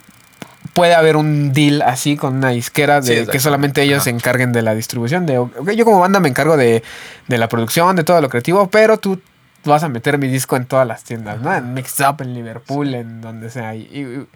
puede 0.73 0.93
haber 0.93 1.15
un 1.15 1.53
deal 1.53 1.81
así 1.81 2.17
con 2.17 2.35
una 2.35 2.49
disquera 2.49 2.99
de 3.01 3.25
que 3.27 3.39
solamente 3.39 3.81
ellos 3.81 3.97
Ajá. 3.97 4.03
se 4.05 4.09
encarguen 4.11 4.51
de 4.51 4.61
la 4.61 4.75
distribución. 4.75 5.25
De, 5.25 5.33
yo 5.75 5.85
como 5.85 5.99
banda 5.99 6.19
me 6.19 6.27
encargo 6.29 6.55
de, 6.57 6.83
de 7.27 7.37
la 7.37 7.47
producción, 7.49 7.95
de 7.95 8.03
todo 8.03 8.19
lo 8.21 8.29
creativo, 8.29 8.69
pero 8.69 8.97
tú 8.97 9.19
vas 9.63 9.83
a 9.83 9.89
meter 9.89 10.17
mi 10.17 10.27
disco 10.27 10.55
en 10.57 10.65
todas 10.65 10.85
las 10.85 11.03
tiendas, 11.03 11.41
¿no? 11.41 11.53
En 11.55 11.73
Mixed 11.73 12.05
Up, 12.07 12.21
en 12.21 12.33
Liverpool, 12.33 12.93
en 12.93 13.21
donde 13.21 13.49
sea. 13.49 13.73
Y, 13.73 13.79
y- 13.83 14.27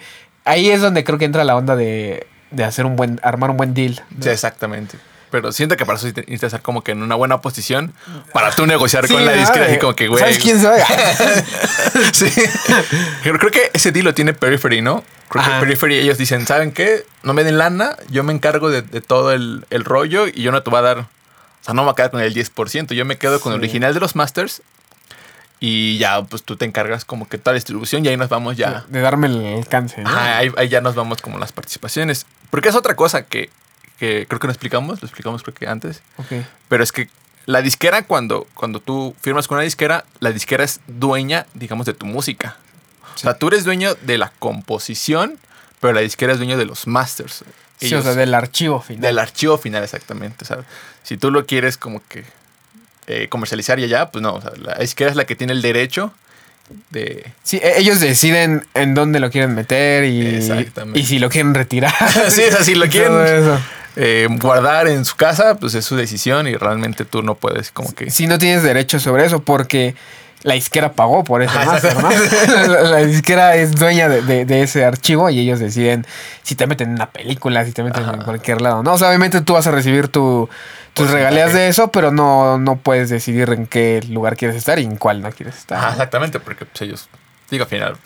ahí 0.45 0.69
es 0.69 0.81
donde 0.81 1.03
creo 1.03 1.17
que 1.17 1.25
entra 1.25 1.43
la 1.43 1.55
onda 1.55 1.75
de, 1.75 2.27
de 2.51 2.63
hacer 2.63 2.86
un 2.86 2.95
buen, 2.95 3.19
armar 3.24 3.50
un 3.50 3.57
buen 3.57 3.74
deal. 3.74 4.01
¿no? 4.12 4.24
Sí, 4.24 4.29
exactamente. 4.29 4.98
Pero 5.31 5.53
siento 5.53 5.77
que 5.77 5.86
para 5.86 5.98
eso 5.98 6.07
necesitas 6.07 6.43
estar 6.43 6.62
como 6.62 6.83
que 6.83 6.91
en 6.91 7.01
una 7.01 7.15
buena 7.15 7.39
posición 7.39 7.93
para 8.33 8.51
tú 8.51 8.65
negociar 8.67 9.07
Sí, 9.07 9.13
con 9.13 9.25
la 9.25 9.31
disquera. 9.31 9.65
Así 9.67 9.77
como 9.77 9.95
que, 9.95 10.10
güey. 10.10 10.19
¿Sabes 10.19 10.39
quién 10.39 10.62
soy? 10.62 10.77
sí. 12.13 12.29
Creo, 13.24 13.39
creo 13.39 13.51
que 13.51 13.71
ese 13.74 13.93
deal 13.93 14.03
lo 14.05 14.13
tiene 14.13 14.33
Periphery, 14.33 14.81
¿no? 14.81 15.05
Creo 15.29 15.41
Ajá. 15.41 15.53
que 15.53 15.65
Periphery 15.65 16.00
ellos 16.00 16.17
dicen, 16.17 16.45
¿saben 16.45 16.74
qué? 16.74 17.05
No 17.24 17.33
me 17.33 17.45
den 17.45 17.57
lana, 17.57 17.95
yo 18.10 18.24
me 18.24 18.33
encargo 18.33 18.69
de, 18.69 18.81
de 18.81 19.00
todo 19.00 19.31
el, 19.31 19.65
el 19.69 19.86
rollo 19.86 20.27
y 20.27 20.41
yo 20.41 20.51
no 20.51 20.63
te 20.63 20.69
voy 20.69 20.79
a 20.79 20.81
dar... 20.81 20.98
O 21.00 21.63
sea, 21.63 21.74
no 21.75 21.83
me 21.83 21.86
voy 21.86 21.91
a 21.93 21.95
quedar 21.95 22.12
con 22.12 22.19
el 22.21 22.33
10%, 22.33 22.93
yo 22.93 23.05
me 23.05 23.17
quedo 23.17 23.39
con 23.39 23.53
el 23.53 23.60
original 23.60 23.93
de 23.93 24.01
los 24.01 24.17
masters 24.17 24.62
y 25.63 26.00
ya, 26.00 26.24
pues 26.24 26.41
tú 26.41 26.58
te 26.58 26.65
encargas 26.65 27.06
como 27.06 27.30
que 27.30 27.38
toda 27.38 27.53
la 27.53 27.58
distribución 27.58 28.03
y 28.03 28.08
ahí 28.08 28.18
nos 28.18 28.30
vamos 28.30 28.58
ya... 28.58 28.84
de 28.89 29.00
darme 29.00 29.27
el 29.27 29.46
alcance, 29.60 30.01
¿no? 30.01 30.10
Ajá, 30.10 30.39
ahí, 30.39 30.51
ahí 30.58 30.68
ya 30.70 30.82
nos 30.82 30.96
vamos 30.96 31.22
como 31.22 31.38
las 31.38 31.51
participaciones. 31.51 32.25
Porque 32.50 32.70
es 32.70 32.75
otra 32.75 32.96
cosa 32.96 33.27
que, 33.27 33.51
que 34.00 34.25
creo 34.27 34.39
que 34.39 34.48
no 34.48 34.51
explicamos, 34.51 35.03
lo 35.03 35.06
explicamos 35.06 35.44
creo 35.44 35.53
que 35.53 35.68
antes. 35.68 36.01
Ok. 36.18 36.44
Pero 36.68 36.84
es 36.84 36.91
que 36.91 37.10
la 37.46 37.62
disquera, 37.62 38.01
cuando, 38.01 38.48
cuando 38.56 38.80
tú 38.80 39.15
firmas 39.22 39.48
con 39.48 39.58
una 39.58 39.63
disquera, 39.63 40.03
la 40.20 40.32
disquera 40.32 40.63
es 40.63 40.80
dueña, 40.88 41.46
digamos, 41.53 41.86
de 41.86 41.94
tu 41.94 42.08
música. 42.08 42.58
O 43.13 43.18
sea, 43.20 43.36
tú 43.36 43.50
eres 43.50 43.63
dueño 43.63 43.94
de 44.01 44.18
la 44.18 44.32
composición, 44.39 45.38
pero 45.80 45.94
la 45.94 46.01
disquera 46.01 46.34
es 46.34 46.39
dueño 46.39 46.58
de 46.58 46.65
los 46.65 46.88
masters. 46.88 47.44
Sí, 47.80 47.94
o 47.94 48.01
sea, 48.01 48.15
del 48.15 48.34
archivo 48.34 48.82
final. 48.82 49.01
del 49.01 49.20
archivo 49.20 49.60
final, 49.60 49.84
exactamente. 49.84 50.44
O 50.44 50.48
sea, 50.48 50.58
si 51.03 51.18
tú 51.18 51.30
lo 51.30 51.46
quieres 51.46 51.77
como 51.77 52.01
que 52.08 52.24
eh, 53.08 53.27
comercializar 53.29 53.79
y 53.79 53.84
allá, 53.86 54.10
pues 54.12 54.22
no, 54.22 54.36
o 54.36 54.41
sea, 54.41 54.51
la 54.62 54.75
disquera 54.75 55.10
es 55.10 55.15
la 55.15 55.25
que 55.25 55.36
tiene 55.36 55.53
el 55.53 55.62
derecho 55.62 56.13
de... 56.89 57.25
Sí, 57.43 57.58
e- 57.62 57.79
ellos 57.79 58.00
deciden 58.00 58.65
en 58.74 58.93
dónde 58.93 59.20
lo 59.20 59.29
quieren 59.31 59.53
meter 59.55 60.05
y, 60.05 60.39
y 60.93 61.03
si 61.05 61.20
lo 61.20 61.29
quieren 61.29 61.53
retirar. 61.53 61.93
sí, 62.29 62.41
es 62.43 62.55
así, 62.55 62.75
lo 62.75 62.86
Y 62.88 62.89
quieren 62.89 63.12
eh, 63.98 64.27
guardar 64.39 64.88
en 64.88 65.03
su 65.03 65.15
casa, 65.17 65.55
pues 65.55 65.74
es 65.75 65.84
su 65.84 65.96
decisión 65.98 66.48
y 66.48 66.55
realmente 66.55 67.03
tú 67.03 67.24
no 67.24 67.36
puedes 67.36 67.72
como 67.72 67.93
que... 67.93 68.10
Si 68.10 68.27
no 68.27 68.38
tienes 68.38 68.63
derecho 68.63 69.00
sobre 69.00 69.25
eso 69.25 69.41
porque 69.43 69.96
la 70.43 70.53
disquera 70.55 70.93
pagó 70.93 71.24
por 71.24 71.43
ese 71.43 71.53
máster, 71.53 71.96
¿no? 72.01 72.10
la, 72.67 72.81
la 72.84 72.98
disquera 73.00 73.55
es 73.58 73.74
dueña 73.75 74.08
de, 74.10 74.22
de- 74.22 74.46
de 74.46 74.63
ese 74.63 74.86
archivo 74.86 75.29
y 75.29 75.39
ellos 75.39 75.60
deciden 75.60 76.05
si 76.41 76.55
te 76.55 76.65
meten 76.67 76.89
en 76.89 76.96
una 76.96 77.10
película, 77.10 77.63
si 77.65 77.74
te 77.74 77.84
meten 77.84 78.03
Ajá. 78.03 78.13
en 78.15 78.22
cualquier 78.24 78.62
lado, 78.62 78.81
¿no? 78.81 78.93
O 78.93 78.98
sea, 78.98 79.10
obviamente 79.10 79.41
tú 79.41 79.53
vas 79.53 79.67
a 79.67 79.72
recibir 79.72 80.08
tu, 80.08 80.50
tus 80.93 81.05
Porcentaje. 81.07 81.17
regalías 81.17 81.53
de 81.53 81.67
eso, 81.67 81.89
pero 81.91 82.12
no, 82.12 82.57
no 82.57 82.75
puedes 82.77 83.10
decidir 83.10 83.50
en 83.51 83.65
qué 83.67 84.01
lugar 84.10 84.36
quieres 84.36 84.57
estar 84.57 84.77
y 84.79 84.83
en 84.83 84.98
cuál 84.98 85.21
no 85.21 85.31
quieres 85.31 85.57
estar. 85.57 85.91
Exactamente, 85.91 86.39
porque 86.39 86.65
pues 86.65 86.81
ellos, 86.81 87.10
digo, 87.50 87.63
al 87.63 87.69
final, 87.69 87.98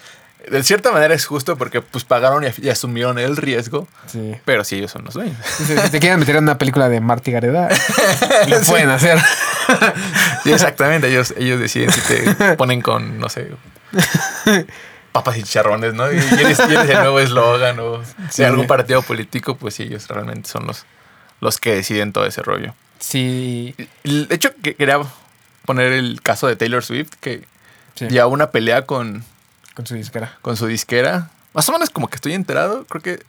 de 0.50 0.64
cierta 0.64 0.92
manera 0.92 1.16
es 1.16 1.26
justo 1.26 1.58
porque 1.58 1.82
pues 1.82 2.04
pagaron 2.04 2.44
y, 2.62 2.70
asumieron 2.70 3.18
el 3.18 3.36
riesgo, 3.38 3.88
Sí. 4.06 4.36
pero 4.46 4.64
sí 4.64 4.76
ellos 4.78 4.92
son 4.92 5.04
los 5.06 5.16
dueños. 5.16 5.36
Si, 5.58 5.66
si 5.66 5.90
te 5.90 6.00
quieren 6.00 6.20
meter 6.20 6.36
en 6.36 6.44
una 6.44 6.58
película 6.60 6.88
de 6.90 7.02
Marty 7.02 7.32
Gareda, 7.32 7.70
lo 8.48 8.62
pueden 8.62 8.90
hacer. 8.90 9.18
Sí, 10.44 10.52
exactamente, 10.54 11.08
ellos, 11.08 11.34
ellos 11.38 11.60
deciden 11.60 11.90
si 11.92 12.02
te 12.02 12.56
ponen 12.58 12.82
con, 12.82 13.18
no 13.20 13.30
sé, 13.30 13.50
papas 15.12 15.38
y 15.38 15.44
chicharrones, 15.44 15.94
¿no? 15.94 16.12
Y 16.12 16.18
eres, 16.18 16.60
y 16.60 16.74
eres 16.76 16.90
el 16.90 17.00
nuevo 17.00 17.20
eslogan 17.20 17.80
o 17.80 18.02
de 18.38 18.46
algún 18.46 18.68
partido 18.68 19.02
político, 19.02 19.56
pues 19.56 19.74
sí, 19.76 19.84
ellos 19.84 20.08
realmente 20.10 20.50
son 20.50 20.68
los, 20.68 20.86
los 21.46 21.60
que 21.60 21.74
deciden 21.76 22.12
todo 22.12 22.26
ese 22.26 22.42
rollo. 22.42 22.74
Sí. 23.00 23.74
De 24.04 24.28
hecho, 24.36 24.50
que- 24.62 24.76
quería 24.76 25.00
poner 25.66 25.92
el 25.94 26.22
caso 26.22 26.48
de 26.48 26.56
Taylor 26.56 26.84
Swift, 26.84 27.12
que 27.22 27.46
sí, 27.96 28.08
lleva 28.08 28.28
una 28.28 28.52
pelea 28.52 28.86
con, 28.86 29.24
Con 29.76 29.86
su 29.86 29.96
disquera. 29.96 30.38
con 30.42 30.58
su 30.58 30.68
disquera. 30.68 31.30
Más 31.54 31.70
o 31.70 31.72
menos 31.72 31.90
como 31.90 32.08
que 32.10 32.16
estoy 32.16 32.34
enterado, 32.34 32.86
creo 32.86 33.02
que... 33.02 33.24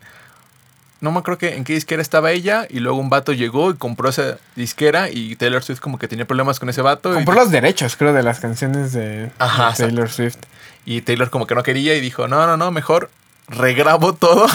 No 0.99 1.13
me 1.13 1.19
acuerdo 1.19 1.37
que 1.39 1.55
en 1.57 1.65
qué 1.65 1.75
disquera 1.75 2.01
estaba 2.01 2.33
ella 2.33 2.67
y 2.71 2.81
luego 2.81 2.99
un 2.99 3.11
vato 3.11 3.35
llegó 3.35 3.71
y 3.71 3.75
compró 3.75 4.09
esa 4.09 4.39
disquera 4.57 5.11
y 5.11 5.37
Taylor 5.37 5.63
Swift 5.63 5.79
como 5.81 5.99
que 5.99 6.09
tenía 6.09 6.25
problemas 6.27 6.59
con 6.59 6.71
ese 6.71 6.81
vato. 6.81 7.11
y- 7.13 7.17
Compró 7.17 7.35
los 7.35 7.51
derechos, 7.51 7.97
creo, 7.97 8.15
de 8.15 8.23
las 8.23 8.41
canciones 8.41 8.93
de, 8.95 9.31
Ajá, 9.39 9.73
de 9.73 9.77
Taylor 9.77 10.09
Swift. 10.11 10.39
Y 10.87 11.03
Taylor 11.03 11.29
como 11.29 11.47
que 11.47 11.55
no 11.55 11.63
quería 11.63 11.95
y 11.95 12.01
dijo, 12.01 12.29
no, 12.29 12.47
no, 12.47 12.57
no, 12.57 12.71
mejor 12.71 13.11
regrabo 13.49 14.15
todo. 14.15 14.47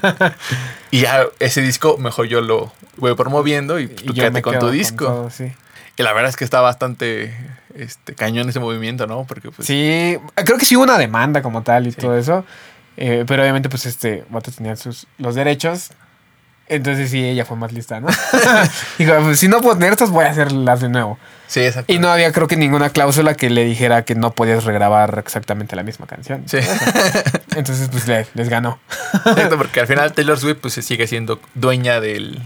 y 0.90 1.00
ya 1.00 1.26
ese 1.38 1.60
disco 1.62 1.96
mejor 1.98 2.26
yo 2.26 2.40
lo 2.40 2.72
voy 2.96 3.14
promoviendo 3.14 3.78
y 3.78 3.88
tú 3.88 4.04
yo 4.06 4.14
quédate 4.14 4.42
con 4.42 4.58
tu 4.58 4.70
disco. 4.70 5.04
todo, 5.06 5.30
sí. 5.30 5.52
Y 5.96 6.02
la 6.02 6.12
verdad 6.12 6.30
es 6.30 6.36
que 6.36 6.44
está 6.44 6.60
bastante 6.60 7.34
este, 7.74 8.14
cañón 8.14 8.48
ese 8.48 8.58
movimiento, 8.60 9.06
¿no? 9.06 9.24
Porque 9.24 9.50
pues... 9.50 9.66
Sí, 9.66 10.16
creo 10.34 10.56
que 10.58 10.64
sí 10.64 10.76
hubo 10.76 10.84
una 10.84 10.96
demanda 10.98 11.42
como 11.42 11.62
tal 11.62 11.86
y 11.86 11.92
Sí. 11.92 12.00
todo 12.00 12.16
eso. 12.16 12.44
eh, 12.96 13.24
pero 13.26 13.42
obviamente, 13.42 13.68
pues 13.68 13.86
este 13.86 14.24
vato 14.30 14.50
tenía 14.50 14.76
sus, 14.76 15.06
los 15.18 15.34
derechos. 15.34 15.90
Entonces 16.68 17.10
sí, 17.10 17.22
ella 17.24 17.44
fue 17.44 17.56
más 17.56 17.72
lista, 17.72 18.00
¿no? 18.00 18.08
Dijo, 18.98 19.12
pues, 19.22 19.40
si 19.40 19.48
no 19.48 19.60
puedo 19.60 19.74
tener 19.76 19.92
estos, 19.92 20.10
voy 20.10 20.24
a 20.24 20.30
hacerlas 20.30 20.80
de 20.80 20.88
nuevo. 20.88 21.18
Sí, 21.50 21.58
exacto. 21.60 21.92
Y 21.92 21.98
no 21.98 22.08
había, 22.12 22.30
creo 22.30 22.46
que, 22.46 22.56
ninguna 22.56 22.90
cláusula 22.90 23.34
que 23.34 23.50
le 23.50 23.64
dijera 23.64 24.04
que 24.04 24.14
no 24.14 24.30
podías 24.30 24.62
regrabar 24.62 25.16
exactamente 25.18 25.74
la 25.74 25.82
misma 25.82 26.06
canción. 26.06 26.44
Sí. 26.46 26.58
Entonces, 27.56 27.88
pues 27.90 28.06
le- 28.06 28.26
les 28.34 28.48
ganó. 28.48 28.78
Exacto, 29.26 29.58
porque 29.58 29.80
al 29.80 29.88
final 29.88 30.12
Taylor 30.12 30.38
Swift 30.38 30.58
pues 30.60 30.74
se 30.74 30.82
sigue 30.82 31.08
siendo 31.08 31.40
dueña 31.54 32.00
del, 32.00 32.40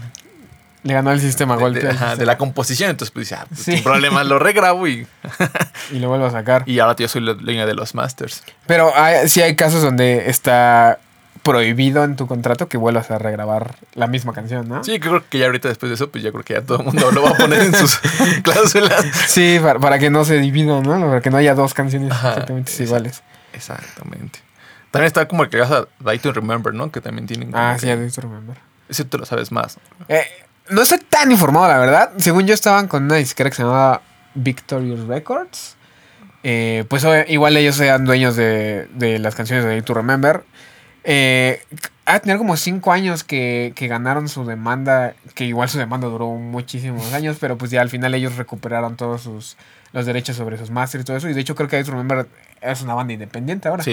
Le 0.81 0.93
ganó 0.95 1.11
el 1.11 1.21
sistema 1.21 1.55
de, 1.55 1.61
golpe. 1.61 1.79
de- 1.81 1.89
ajá, 1.91 2.15
la 2.15 2.37
composición. 2.39 2.89
Entonces 2.89 3.11
pues 3.11 3.29
dice, 3.29 3.35
ah, 3.39 3.45
pues, 3.47 3.61
Sí. 3.61 3.73
sin 3.73 3.83
problema 3.83 4.23
lo 4.23 4.39
regrabo 4.39 4.87
y, 4.87 5.05
Y 5.91 5.99
lo 5.99 6.09
vuelvo 6.09 6.25
a 6.25 6.31
sacar. 6.31 6.63
y 6.65 6.79
ahora 6.79 6.95
yo 6.97 7.07
soy 7.07 7.21
la 7.21 7.35
dueña 7.35 7.67
de 7.67 7.75
los 7.75 7.93
masters. 7.93 8.41
Pero 8.65 8.91
hay, 8.95 9.29
sí 9.29 9.39
hay 9.43 9.55
casos 9.55 9.83
donde 9.83 10.31
está 10.31 10.97
prohibido 11.43 12.03
en 12.03 12.15
tu 12.15 12.27
contrato 12.27 12.67
que 12.67 12.77
vuelvas 12.77 13.11
a 13.11 13.17
regrabar 13.17 13.75
la 13.93 14.07
misma 14.07 14.33
canción, 14.33 14.67
¿no? 14.67 14.83
Sí, 14.83 14.99
creo 14.99 15.23
que 15.29 15.39
ya 15.39 15.45
ahorita 15.45 15.67
después 15.67 15.89
de 15.89 15.95
eso, 15.95 16.09
pues 16.09 16.23
yo 16.23 16.31
creo 16.31 16.43
que 16.43 16.53
ya 16.53 16.61
todo 16.61 16.79
el 16.79 16.85
mundo 16.85 17.11
lo 17.11 17.21
va 17.21 17.31
a 17.31 17.33
poner 17.35 17.61
en 17.61 17.75
sus 17.75 17.97
cláusulas. 18.43 19.05
Sí, 19.27 19.59
para, 19.61 19.79
para 19.79 19.99
que 19.99 20.09
no 20.09 20.25
se 20.25 20.39
dividan, 20.39 20.83
¿no? 20.83 20.99
Para 20.99 21.21
que 21.21 21.29
no 21.29 21.37
haya 21.37 21.53
dos 21.53 21.73
canciones 21.73 22.11
Ajá, 22.11 22.29
exactamente 22.29 22.83
iguales. 22.83 23.23
Exactamente. 23.53 24.39
También 24.91 25.07
está 25.07 25.27
como 25.27 25.43
el 25.43 25.49
que 25.49 25.57
vas 25.57 25.71
a 25.71 25.87
Die 25.99 26.19
to 26.19 26.31
Remember, 26.31 26.73
¿no? 26.73 26.91
Que 26.91 27.01
también 27.01 27.27
tienen. 27.27 27.51
Ah, 27.53 27.75
sí, 27.79 27.87
ya 27.87 27.95
visto 27.95 28.21
remember. 28.21 28.57
Ese 28.87 29.03
tú 29.03 29.17
lo 29.17 29.25
sabes 29.25 29.51
más. 29.51 29.77
Eh, 30.07 30.23
no 30.69 30.81
estoy 30.81 30.99
tan 30.99 31.31
informado, 31.31 31.67
la 31.67 31.77
verdad. 31.77 32.11
Según 32.17 32.47
yo, 32.47 32.53
estaban 32.53 32.87
con 32.87 33.03
una 33.03 33.15
disquera 33.15 33.49
que 33.49 33.57
se 33.57 33.63
llamaba 33.63 34.01
Victorious 34.35 35.01
Records. 35.07 35.75
Eh, 36.43 36.85
pues 36.87 37.05
igual 37.27 37.57
ellos 37.57 37.79
eran 37.79 38.05
dueños 38.05 38.35
de, 38.35 38.87
de 38.93 39.19
las 39.19 39.35
canciones 39.35 39.65
de 39.65 39.71
Day 39.71 39.81
to 39.81 39.93
Remember. 39.93 40.43
Eh, 41.05 41.61
ha 42.05 42.19
tenido 42.19 42.37
como 42.39 42.57
cinco 42.57 42.91
años 42.91 43.23
que, 43.23 43.73
que 43.75 43.87
ganaron 43.87 44.27
su 44.27 44.45
demanda, 44.45 45.13
que 45.33 45.45
igual 45.45 45.69
su 45.69 45.77
demanda 45.77 46.07
duró 46.07 46.27
muchísimos 46.31 47.13
años, 47.13 47.37
pero 47.39 47.57
pues 47.57 47.71
ya 47.71 47.81
al 47.81 47.89
final 47.89 48.13
ellos 48.15 48.35
recuperaron 48.35 48.95
todos 48.95 49.21
sus 49.21 49.55
los 49.93 50.05
derechos 50.05 50.35
sobre 50.35 50.57
sus 50.57 50.69
masters 50.71 51.03
y 51.03 51.05
todo 51.05 51.17
eso. 51.17 51.29
Y 51.29 51.33
de 51.33 51.41
hecho 51.41 51.55
creo 51.55 51.69
que 51.69 51.83
to 51.83 51.91
Remember 51.91 52.27
es 52.61 52.81
una 52.81 52.93
banda 52.95 53.13
independiente 53.13 53.67
ahora. 53.69 53.83
Sí. 53.83 53.91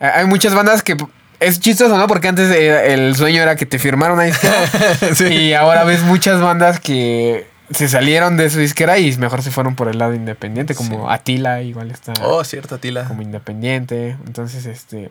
Eh, 0.00 0.10
Hay 0.14 0.26
muchas 0.26 0.54
bandas 0.54 0.82
que 0.82 0.96
es 1.40 1.60
chistoso, 1.60 1.96
¿no? 1.98 2.06
Porque 2.06 2.28
antes 2.28 2.50
eh, 2.50 2.92
el 2.94 3.16
sueño 3.16 3.42
era 3.42 3.56
que 3.56 3.66
te 3.66 3.78
firmaron 3.78 4.14
una 4.16 4.24
disquera. 4.24 4.54
Y 5.30 5.52
ahora 5.54 5.84
ves 5.84 6.02
muchas 6.02 6.40
bandas 6.40 6.78
que 6.78 7.46
se 7.70 7.88
salieron 7.88 8.36
de 8.36 8.48
su 8.50 8.58
disquera 8.60 8.98
y 8.98 9.14
mejor 9.16 9.42
se 9.42 9.50
fueron 9.50 9.74
por 9.74 9.88
el 9.88 9.98
lado 9.98 10.14
independiente, 10.14 10.74
como 10.74 11.08
Sí. 11.08 11.14
Atila, 11.14 11.62
igual 11.62 11.90
está 11.90 12.12
Oh, 12.22 12.44
cierto, 12.44 12.78
Tila. 12.78 13.04
como 13.04 13.22
independiente. 13.22 14.16
Entonces, 14.26 14.66
este. 14.66 15.10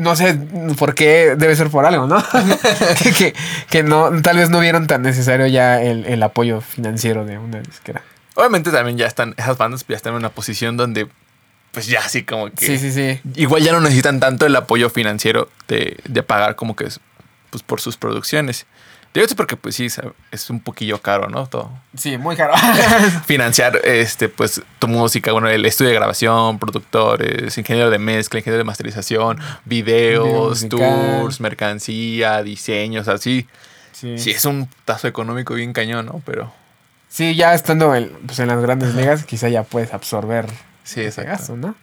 No 0.00 0.16
sé 0.16 0.38
por 0.78 0.94
qué 0.94 1.34
debe 1.36 1.54
ser 1.54 1.70
por 1.70 1.84
algo, 1.84 2.06
¿no? 2.06 2.22
que, 3.02 3.12
que, 3.12 3.34
que 3.68 3.82
no, 3.82 4.10
tal 4.22 4.38
vez 4.38 4.50
no 4.50 4.60
vieron 4.60 4.86
tan 4.86 5.02
necesario 5.02 5.46
ya 5.46 5.80
el, 5.82 6.06
el 6.06 6.22
apoyo 6.22 6.60
financiero 6.60 7.24
de 7.24 7.38
una 7.38 7.60
disquera. 7.60 8.02
Obviamente 8.34 8.70
también 8.70 8.96
ya 8.96 9.06
están, 9.06 9.34
esas 9.36 9.58
bandas 9.58 9.84
ya 9.86 9.96
están 9.96 10.12
en 10.12 10.18
una 10.18 10.30
posición 10.30 10.76
donde, 10.76 11.08
pues 11.72 11.86
ya 11.86 12.00
así 12.00 12.22
como 12.24 12.50
que. 12.50 12.66
Sí, 12.66 12.78
sí, 12.78 12.92
sí. 12.92 13.20
Igual 13.34 13.62
ya 13.62 13.72
no 13.72 13.80
necesitan 13.80 14.20
tanto 14.20 14.46
el 14.46 14.56
apoyo 14.56 14.90
financiero 14.90 15.48
de, 15.68 15.98
de 16.08 16.22
pagar 16.22 16.56
como 16.56 16.76
que 16.76 16.84
es, 16.84 17.00
pues 17.50 17.62
por 17.62 17.80
sus 17.80 17.96
producciones. 17.96 18.66
Digo 19.12 19.24
esto 19.24 19.34
porque 19.34 19.56
pues 19.56 19.74
sí, 19.74 19.88
es 20.30 20.50
un 20.50 20.60
poquillo 20.60 21.00
caro, 21.02 21.28
¿no? 21.28 21.46
Todo. 21.46 21.70
Sí, 21.96 22.16
muy 22.16 22.36
caro. 22.36 22.54
Financiar 23.26 23.80
este, 23.84 24.28
pues, 24.28 24.62
tu 24.78 24.86
música, 24.86 25.32
bueno, 25.32 25.48
el 25.48 25.66
estudio 25.66 25.88
de 25.90 25.96
grabación, 25.96 26.60
productores, 26.60 27.58
ingeniero 27.58 27.90
de 27.90 27.98
mezcla, 27.98 28.38
ingeniero 28.38 28.58
de 28.58 28.64
masterización, 28.64 29.38
Video 29.64 30.50
videos, 30.50 30.68
tours, 30.68 31.40
mercancía, 31.40 32.42
diseños, 32.44 33.08
así. 33.08 33.48
sí. 33.92 34.16
Sí, 34.16 34.30
es 34.30 34.44
un 34.44 34.68
tazo 34.84 35.08
económico 35.08 35.54
bien 35.54 35.72
cañón, 35.72 36.06
¿no? 36.06 36.22
Pero 36.24 36.52
Sí, 37.08 37.34
ya 37.34 37.54
estando 37.54 37.92
en, 37.96 38.08
pues, 38.24 38.38
en 38.38 38.46
las 38.46 38.62
grandes 38.62 38.94
ligas, 38.94 39.24
quizá 39.24 39.48
ya 39.48 39.64
puedes 39.64 39.92
absorber 39.92 40.46
sí, 40.84 41.00
ese 41.00 41.22
exacto. 41.22 41.30
gasto, 41.30 41.56
¿no? 41.56 41.74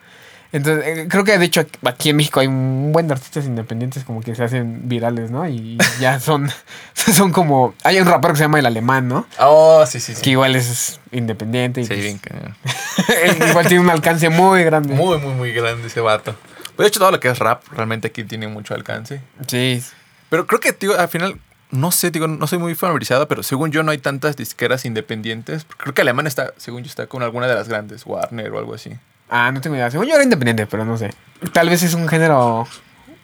Entonces, 0.51 0.85
eh, 0.85 1.07
creo 1.09 1.23
que 1.23 1.37
de 1.37 1.45
hecho 1.45 1.65
aquí- 1.85 2.09
en 2.09 2.15
México 2.15 2.39
hay 2.39 2.47
un 2.47 2.91
buen 2.93 3.07
de 3.07 3.13
artistas 3.13 3.45
independientes 3.45 4.03
como 4.03 4.21
que 4.21 4.33
se 4.35 4.43
hacen 4.43 4.87
virales, 4.87 5.29
¿no? 5.31 5.47
Y 5.47 5.77
ya 5.99 6.19
son, 6.19 6.49
son 6.93 7.31
como... 7.31 7.73
Hay 7.83 7.99
un 7.99 8.05
rapero 8.07 8.33
que 8.33 8.37
se 8.37 8.43
llama 8.45 8.59
El 8.59 8.65
Alemán, 8.65 9.07
¿no? 9.07 9.27
Oh, 9.39 9.85
sí, 9.85 9.99
sí, 9.99 10.15
sí. 10.15 10.21
Que 10.21 10.31
igual 10.31 10.55
es 10.55 10.99
independiente 11.11 11.81
y 11.81 11.85
Sí, 11.85 11.89
pues, 11.89 12.01
bien 12.01 12.19
igual 13.49 13.67
tiene 13.67 13.83
un 13.83 13.89
alcance 13.89 14.29
muy 14.29 14.63
grande. 14.63 14.93
Muy, 14.93 15.17
muy, 15.19 15.33
muy 15.33 15.51
grande 15.51 15.87
ese 15.87 15.99
vato. 16.01 16.35
Pues 16.75 16.85
de 16.85 16.87
hecho, 16.89 16.99
todo 16.99 17.11
lo 17.11 17.19
que 17.19 17.27
es 17.29 17.39
rap 17.39 17.63
realmente 17.71 18.07
aquí 18.07 18.23
tiene 18.23 18.47
mucho 18.47 18.73
alcance. 18.75 19.21
Sí. 19.47 19.83
Pero 20.29 20.45
creo 20.45 20.59
que, 20.59 20.73
tío, 20.73 20.99
al 20.99 21.07
final, 21.07 21.39
no 21.71 21.91
sé, 21.91 22.11
digo, 22.11 22.27
no 22.27 22.45
soy 22.47 22.59
muy 22.59 22.75
familiarizado, 22.75 23.27
pero 23.27 23.43
según 23.43 23.71
yo 23.71 23.81
no 23.83 23.91
hay 23.91 23.97
tantas 23.97 24.35
disqueras 24.37 24.85
independientes. 24.85 25.65
Creo 25.77 25.93
que 25.93 26.01
Alemán 26.01 26.27
está, 26.27 26.53
según 26.57 26.83
yo, 26.83 26.87
está 26.89 27.07
con 27.07 27.23
alguna 27.23 27.47
de 27.47 27.55
las 27.55 27.67
grandes, 27.67 28.05
Warner 28.05 28.51
o 28.51 28.59
algo 28.59 28.73
así. 28.75 28.91
Ah, 29.29 29.51
no 29.51 29.61
tengo 29.61 29.75
idea. 29.75 29.91
Según 29.91 30.07
yo 30.07 30.13
era 30.15 30.23
independiente, 30.23 30.65
pero 30.67 30.85
no 30.85 30.97
sé. 30.97 31.13
Tal 31.53 31.69
vez 31.69 31.83
es 31.83 31.93
un 31.93 32.07
género 32.07 32.67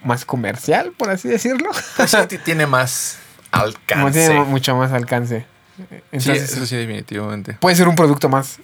más 0.03 0.25
comercial, 0.25 0.91
por 0.97 1.09
así 1.09 1.27
decirlo. 1.29 1.69
Pues 1.97 2.11
sí, 2.11 2.37
tiene 2.39 2.65
más 2.67 3.19
Como 3.51 3.63
alcance. 3.65 4.27
tiene 4.27 4.43
mucho 4.43 4.75
más 4.75 4.91
alcance. 4.91 5.45
sí, 5.77 5.83
Entonces, 6.11 6.51
eso 6.53 6.65
sí, 6.65 6.75
definitivamente. 6.75 7.53
puede 7.53 7.75
ser 7.75 7.87
un 7.87 7.95
producto 7.95 8.27
más, 8.29 8.57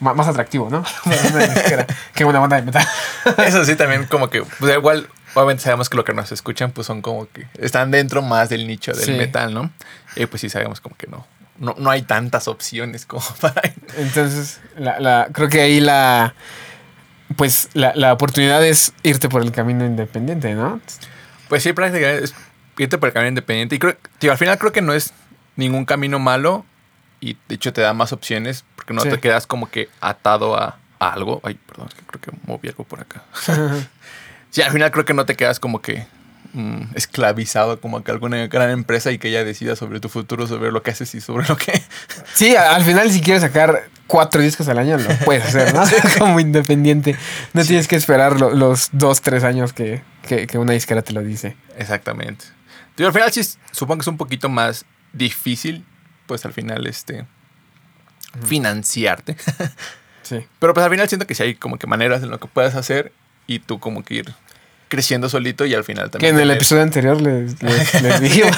más, 0.00 0.28
atractivo, 0.28 0.68
¿no? 0.70 0.84
Que 2.14 2.24
una 2.24 2.38
banda 2.40 2.56
de 2.56 2.62
metal. 2.62 2.86
Eso 3.38 3.64
sí, 3.64 3.74
también 3.76 4.04
como 4.06 4.28
que, 4.30 4.42
pues 4.42 4.74
igual, 4.76 5.08
obviamente 5.34 5.62
sabemos 5.62 5.88
que 5.88 5.96
lo 5.96 6.04
que 6.04 6.12
nos 6.12 6.30
escuchan, 6.32 6.70
pues 6.72 6.86
son 6.86 7.00
como 7.02 7.26
que 7.30 7.46
están 7.58 7.90
dentro 7.90 8.20
más 8.22 8.48
del 8.50 8.66
nicho 8.66 8.92
del 8.92 9.04
Sí. 9.04 9.12
metal, 9.12 9.54
¿no? 9.54 9.70
Y 10.16 10.26
pues 10.26 10.40
sí 10.42 10.48
sabemos 10.50 10.80
como 10.80 10.96
que 10.96 11.06
no. 11.06 11.26
No, 11.60 11.76
no 11.78 11.90
hay 11.90 12.02
tantas 12.02 12.48
opciones 12.48 13.06
como 13.06 13.22
para... 13.40 13.62
Entonces, 13.96 14.60
la, 14.76 14.98
la- 14.98 15.28
creo 15.32 15.48
que 15.48 15.60
ahí 15.60 15.78
la. 15.80 16.34
Pues 17.36 17.68
la, 17.74 17.92
la 17.94 18.12
oportunidad 18.12 18.64
es 18.66 18.92
irte 19.04 19.28
por 19.28 19.42
el 19.42 19.52
camino 19.52 19.84
independiente, 19.86 20.52
¿no? 20.54 20.80
Pues 21.48 21.62
sí, 21.62 21.72
prácticamente 21.72 22.24
es 22.24 22.34
irte 22.76 22.98
por 22.98 23.08
el 23.08 23.12
camino 23.12 23.28
independiente. 23.28 23.76
Y 23.76 23.78
creo, 23.78 23.96
tío, 24.18 24.32
al 24.32 24.38
final 24.38 24.58
creo 24.58 24.72
que 24.72 24.82
no 24.82 24.92
es 24.92 25.12
ningún 25.54 25.84
camino 25.84 26.18
malo 26.18 26.64
y 27.20 27.36
de 27.48 27.54
hecho 27.54 27.72
te 27.72 27.82
da 27.82 27.92
más 27.94 28.12
opciones 28.12 28.64
porque 28.74 28.94
no 28.94 29.02
Sí. 29.02 29.10
te 29.10 29.20
quedas 29.20 29.46
como 29.46 29.70
que 29.70 29.88
atado 30.00 30.56
a, 30.56 30.78
a 30.98 31.12
algo. 31.12 31.40
Ay, 31.44 31.54
perdón, 31.66 31.86
es 31.88 31.94
que 31.94 32.02
creo 32.04 32.20
que 32.20 32.32
moví 32.46 32.68
algo 32.68 32.84
por 32.84 33.00
acá. 33.00 33.22
Sí, 34.52 34.62
al 34.62 34.72
final 34.72 34.90
creo 34.90 35.04
que 35.04 35.14
no 35.14 35.26
te 35.26 35.36
quedas 35.36 35.60
como 35.60 35.80
que 35.80 36.04
mm, 36.52 36.94
esclavizado 36.96 37.80
como 37.80 38.02
que 38.04 38.10
alguna 38.10 38.46
gran 38.48 38.70
empresa 38.70 39.10
y 39.12 39.18
que 39.18 39.28
ella 39.28 39.44
decida 39.44 39.76
sobre 39.76 40.00
tu 40.00 40.08
futuro, 40.08 40.46
sobre 40.46 40.72
lo 40.72 40.82
que 40.82 40.90
haces 40.92 41.14
y 41.14 41.20
sobre 41.20 41.46
lo 41.48 41.56
que... 41.56 41.72
Sí, 42.34 42.54
al 42.56 42.82
final 42.84 43.10
si 43.10 43.20
quieres 43.20 43.42
sacar 43.42 43.88
cuatro 44.06 44.40
discos 44.42 44.68
al 44.68 44.78
año, 44.78 44.96
lo 44.98 45.08
puedes 45.24 45.44
hacer, 45.44 45.72
¿no? 45.74 45.82
Como 46.18 46.40
independiente. 46.40 47.16
No 47.52 47.64
tienes 47.64 47.88
que 47.88 47.96
esperar 47.96 48.40
lo- 48.40 48.50
los 48.54 48.88
dos, 48.92 49.20
tres 49.20 49.44
años 49.44 49.72
que, 49.72 50.02
que- 50.26 50.46
que 50.46 50.58
una 50.58 50.72
disquera 50.72 51.02
te 51.02 51.12
lo 51.12 51.22
dice. 51.22 51.56
Exactamente. 51.76 52.44
Digo, 52.96 53.08
al 53.08 53.14
final 53.14 53.32
sí 53.32 53.40
supongo 53.70 53.98
que 53.98 54.02
es 54.02 54.08
un 54.08 54.16
poquito 54.16 54.48
más 54.48 54.84
difícil, 55.12 55.84
pues 56.26 56.44
al 56.44 56.52
final, 56.52 56.86
este, 56.86 57.24
financiarte. 58.44 59.36
Sí. 60.22 60.46
Pero 60.58 60.74
pues 60.74 60.84
al 60.84 60.90
final 60.90 61.08
siento 61.08 61.26
que 61.26 61.34
sí 61.34 61.42
hay 61.42 61.54
como 61.54 61.78
que 61.78 61.86
maneras 61.86 62.22
en 62.22 62.30
lo 62.30 62.38
que 62.38 62.46
puedes 62.48 62.74
hacer 62.74 63.12
y 63.46 63.58
tú 63.58 63.80
como 63.80 64.04
que 64.04 64.14
ir 64.14 64.34
creciendo 64.90 65.30
solito 65.30 65.64
y 65.64 65.74
al 65.74 65.84
final 65.84 66.06
Que 66.06 66.10
también... 66.10 66.34
en 66.34 66.42
el 66.42 66.50
episodio 66.50 66.82
anterior 66.82 67.18
les, 67.22 67.62
les, 67.62 68.02
les 68.02 68.20
dijimos. 68.20 68.54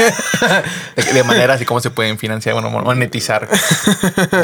de, 0.97 1.23
maneras 1.23 1.61
y 1.61 1.65
cómo 1.65 1.79
se 1.79 1.91
pueden 1.91 2.19
financiar, 2.19 2.55
bueno, 2.55 2.71
monetizar 2.71 3.49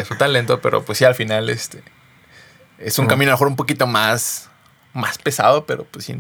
su 0.06 0.14
talento, 0.14 0.60
pero 0.60 0.84
pues 0.84 0.98
sí, 0.98 1.04
al 1.04 1.16
final 1.16 1.50
este 1.50 1.82
es 2.78 2.98
un 2.98 3.06
camino 3.06 3.30
a 3.30 3.32
lo 3.32 3.36
mejor 3.36 3.48
un 3.48 3.56
poquito 3.56 3.86
más, 3.86 4.48
más 4.92 5.18
pesado, 5.18 5.66
pero 5.66 5.84
pues 5.84 6.04
sí, 6.04 6.16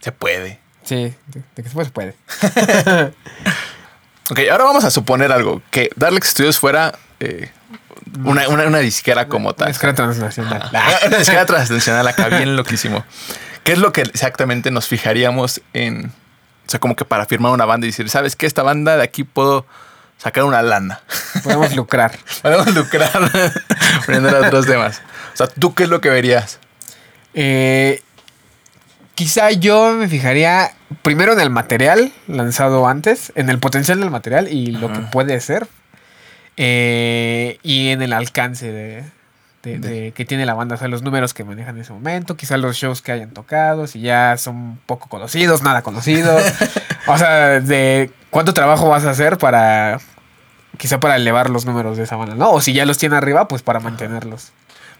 se 0.00 0.10
puede. 0.10 0.58
Sí, 0.82 1.14
de, 1.28 1.42
que 1.54 1.62
después 1.62 1.86
se 1.86 1.92
puede. 1.92 2.14
Ok, 4.30 4.38
ahora 4.48 4.62
vamos 4.62 4.84
a 4.84 4.92
suponer 4.92 5.32
algo, 5.32 5.60
que 5.72 5.90
Darlex 5.96 6.28
Studios 6.28 6.56
fuera 6.56 6.96
eh, 7.18 7.50
una, 8.24 8.48
una, 8.48 8.64
una 8.68 8.78
disquera 8.78 9.26
como 9.26 9.48
Una 9.48 9.56
tal. 9.56 9.68
disquera 9.68 9.92
transnacional. 9.92 10.70
Una 11.04 11.18
disquera 11.18 11.46
transnacional 11.46 12.06
acá, 12.06 12.28
bien 12.28 12.54
loquísimo. 12.54 13.04
¿Qué 13.64 13.72
es 13.72 13.78
lo 13.78 13.92
que 13.92 14.02
exactamente 14.02 14.70
nos 14.70 14.86
fijaríamos 14.88 15.60
en, 15.72 16.06
o 16.06 16.70
sea, 16.70 16.80
como 16.80 16.96
que 16.96 17.04
para 17.04 17.26
firmar 17.26 17.52
una 17.52 17.64
banda 17.66 17.86
y 17.86 17.90
decir, 17.90 18.08
¿sabes 18.08 18.36
qué? 18.36 18.46
Esta 18.46 18.62
banda 18.62 18.96
de 18.96 19.02
aquí 19.02 19.24
puedo 19.24 19.66
sacar 20.18 20.44
una 20.44 20.62
lana. 20.62 21.00
Podemos 21.42 21.74
lucrar. 21.76 22.18
Podemos 22.42 22.74
lucrar 22.74 23.10
aprendiendo 24.02 24.36
a 24.44 24.46
otros 24.48 24.66
temas. 24.66 25.02
O 25.34 25.36
sea, 25.36 25.46
¿tú 25.46 25.74
qué 25.74 25.84
es 25.84 25.88
lo 25.88 26.00
que 26.00 26.10
verías? 26.10 26.58
Eh, 27.34 28.02
quizá 29.14 29.50
yo 29.50 29.92
me 29.92 30.08
fijaría 30.08 30.72
primero 31.02 31.32
en 31.32 31.40
el 31.40 31.50
material 31.50 32.12
lanzado 32.26 32.88
antes, 32.88 33.32
en 33.36 33.48
el 33.50 33.58
potencial 33.58 34.00
del 34.00 34.10
material 34.10 34.48
y 34.48 34.68
lo 34.72 34.86
Ajá. 34.90 34.94
que 34.94 35.06
puede 35.06 35.40
ser. 35.40 35.68
eh, 36.56 37.58
y 37.62 37.88
en 37.90 38.02
el 38.02 38.12
alcance 38.12 38.70
de, 38.72 39.04
de- 39.62 39.78
de- 39.78 40.12
que 40.12 40.24
tiene 40.24 40.46
la 40.46 40.54
banda, 40.54 40.76
o 40.76 40.78
sea, 40.78 40.88
los 40.88 41.02
números 41.02 41.34
que 41.34 41.44
manejan 41.44 41.76
en 41.76 41.82
ese 41.82 41.92
momento, 41.92 42.36
quizá 42.36 42.56
los 42.56 42.76
shows 42.76 43.02
que 43.02 43.12
hayan 43.12 43.30
tocado, 43.30 43.86
si 43.86 44.00
ya 44.00 44.36
son 44.38 44.78
poco 44.86 45.08
conocidos, 45.08 45.62
nada 45.62 45.82
conocidos. 45.82 46.42
o 47.06 47.18
sea, 47.18 47.60
de 47.60 48.10
cuánto 48.30 48.54
trabajo 48.54 48.88
vas 48.88 49.04
a 49.04 49.10
hacer 49.10 49.36
para, 49.38 50.00
quizá 50.78 50.98
para 51.00 51.16
elevar 51.16 51.50
los 51.50 51.66
números 51.66 51.96
de 51.98 52.04
esa 52.04 52.16
banda, 52.16 52.34
¿no? 52.36 52.50
O 52.52 52.60
si 52.62 52.72
ya 52.72 52.86
los 52.86 52.96
tiene 52.98 53.16
arriba, 53.16 53.48
pues 53.48 53.62
para 53.62 53.80
mantenerlos. 53.80 54.52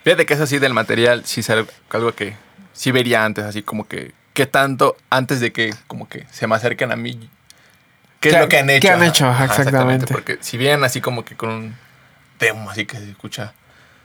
Fíjate 0.04 0.26
que 0.26 0.34
es 0.34 0.40
así 0.40 0.58
del 0.58 0.74
material, 0.74 1.22
sí 1.24 1.40
es 1.40 1.50
algo 1.50 2.12
que 2.14 2.34
sí 2.72 2.90
vería 2.90 3.24
antes, 3.24 3.44
así 3.44 3.62
como 3.62 3.86
que, 3.88 4.12
¿qué 4.34 4.46
tanto 4.46 4.96
antes 5.10 5.40
de 5.40 5.52
que 5.52 5.74
como 5.86 6.08
que 6.08 6.26
se 6.30 6.46
me 6.46 6.54
acerquen 6.54 6.92
a 6.92 6.96
mí? 6.96 7.28
¿Qué 8.20 8.28
es 8.28 8.34
¿Qué- 8.34 8.40
lo 8.40 8.48
que 8.48 8.58
han 8.58 8.66
qué 8.66 8.76
hecho? 8.76 8.92
han 8.92 9.02
hecho? 9.02 9.26
Ajá, 9.26 9.44
exactamente. 9.46 10.06
Porque 10.12 10.36
si 10.42 10.58
vienen 10.58 10.84
así 10.84 11.00
como 11.00 11.24
que 11.24 11.34
con 11.36 11.48
un 11.50 11.76
demo 12.38 12.70
así 12.70 12.84
que 12.86 12.98
se 12.98 13.10
escucha 13.10 13.52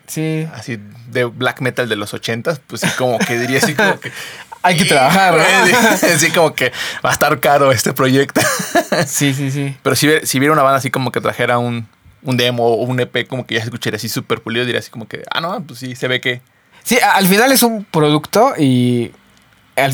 Sí. 0.07 0.47
así 0.53 0.79
de 1.07 1.25
black 1.25 1.61
metal 1.61 1.89
de 1.89 1.95
los 1.95 2.13
ochentas, 2.13 2.59
pues 2.65 2.81
sí 2.81 2.87
como 2.97 3.17
que 3.19 3.37
diría 3.37 3.59
así 3.59 3.73
como 3.73 3.99
que... 3.99 4.11
Hay 4.63 4.77
que 4.77 4.85
trabajar, 4.85 5.35
¿no? 5.35 5.89
Así 5.89 6.31
como 6.33 6.55
que 6.55 6.71
va 7.05 7.11
a 7.11 7.13
estar 7.13 7.39
caro 7.39 7.71
este 7.71 7.93
proyecto. 7.93 8.41
Sí, 9.05 9.33
sí, 9.33 9.51
sí. 9.51 9.75
Pero 9.83 9.95
si, 9.95 10.09
si 10.23 10.39
viera 10.39 10.53
una 10.53 10.63
banda 10.63 10.77
así 10.77 10.89
como 10.89 11.11
que 11.11 11.19
trajera 11.19 11.57
un, 11.57 11.87
un 12.23 12.37
demo 12.37 12.65
o 12.65 12.83
un 12.83 12.99
EP 12.99 13.27
como 13.27 13.45
que 13.45 13.55
ya 13.55 13.61
se 13.61 13.65
escucharía 13.65 13.97
así 13.97 14.09
súper 14.09 14.41
pulido, 14.41 14.65
diría 14.65 14.79
así 14.79 14.89
como 14.89 15.07
que, 15.07 15.23
ah, 15.31 15.41
no, 15.41 15.61
pues 15.63 15.79
sí, 15.79 15.95
se 15.95 16.07
ve 16.07 16.21
que... 16.21 16.41
Sí, 16.83 16.97
al 16.99 17.27
final 17.27 17.51
es 17.51 17.61
un 17.63 17.83
producto 17.83 18.53
y 18.57 19.11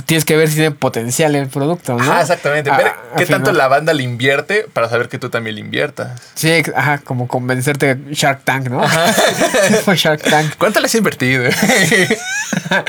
tienes 0.06 0.26
que 0.26 0.36
ver 0.36 0.48
si 0.48 0.56
tiene 0.56 0.72
potencial 0.72 1.36
el 1.36 1.48
producto, 1.48 1.98
¿no? 1.98 2.04
Ajá, 2.04 2.22
exactamente. 2.22 2.70
A- 2.70 2.78
Ver 2.78 2.88
al 2.88 2.94
qué 3.18 3.26
tanto 3.26 3.48
final. 3.48 3.58
la 3.58 3.68
banda 3.68 3.94
le 3.94 4.04
invierte 4.04 4.68
para 4.72 4.88
saber 4.90 5.10
que 5.10 5.18
tú 5.18 5.30
también 5.30 5.56
le 5.56 5.62
inviertas. 5.62 6.22
Sí, 6.36 6.62
ajá, 6.76 7.00
como 7.00 7.28
convencerte 7.28 7.98
Shark 8.12 8.44
Tank, 8.44 8.68
¿no? 8.70 8.84
Fue 9.86 9.96
Shark 9.96 10.22
Tank. 10.22 10.54
¿Cuánto 10.58 10.80
le 10.80 10.86
has 10.86 10.96
invertido? 10.96 11.48
y 11.48 11.52
ya 12.70 12.86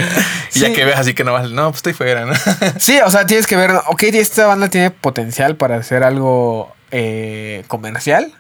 Sí. 0.51 0.73
que 0.73 0.85
ves 0.85 0.97
así 0.97 1.15
que 1.15 1.25
no 1.25 1.33
vas, 1.33 1.51
no, 1.51 1.67
pues 1.71 1.77
estoy 1.79 1.93
fuera, 1.95 2.25
¿no? 2.27 2.35
Sí, 2.79 2.99
o 3.05 3.11
sea, 3.11 3.27
tienes 3.27 3.47
que 3.47 3.57
ver, 3.57 3.71
ok, 3.87 4.03
esta 4.05 4.47
banda 4.47 4.69
tiene 4.69 4.91
potencial 4.91 5.57
para 5.57 5.77
hacer 5.77 6.03
algo 6.05 6.75
eh, 6.91 7.65
comercial. 7.69 8.33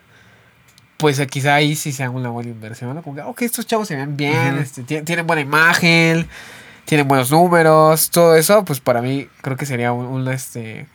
Pues 0.99 1.19
eh, 1.19 1.27
quizá 1.27 1.55
ahí 1.55 1.75
sí 1.75 1.91
sea 1.91 2.11
una 2.11 2.29
buena 2.29 2.51
inversión, 2.51 2.95
¿no? 2.95 3.03
Como 3.03 3.17
que, 3.17 3.23
ok, 3.23 3.43
estos 3.43 3.67
chavos 3.67 3.89
se 3.89 3.97
ven 3.97 4.17
bien, 4.17 4.59
este, 4.59 4.83
ti- 4.83 5.03
tienen 5.03 5.27
buena 5.27 5.43
imagen, 5.43 6.29
tienen 6.85 7.09
buenos 7.09 7.31
números, 7.31 8.11
todo 8.11 8.35
eso, 8.37 8.65
pues 8.65 8.81
para 8.81 9.01
mí 9.03 9.29
creo 9.41 9.57
que 9.57 9.67
sería 9.67 9.93
un, 9.93 10.07
un, 10.07 10.29
este... 10.29 10.87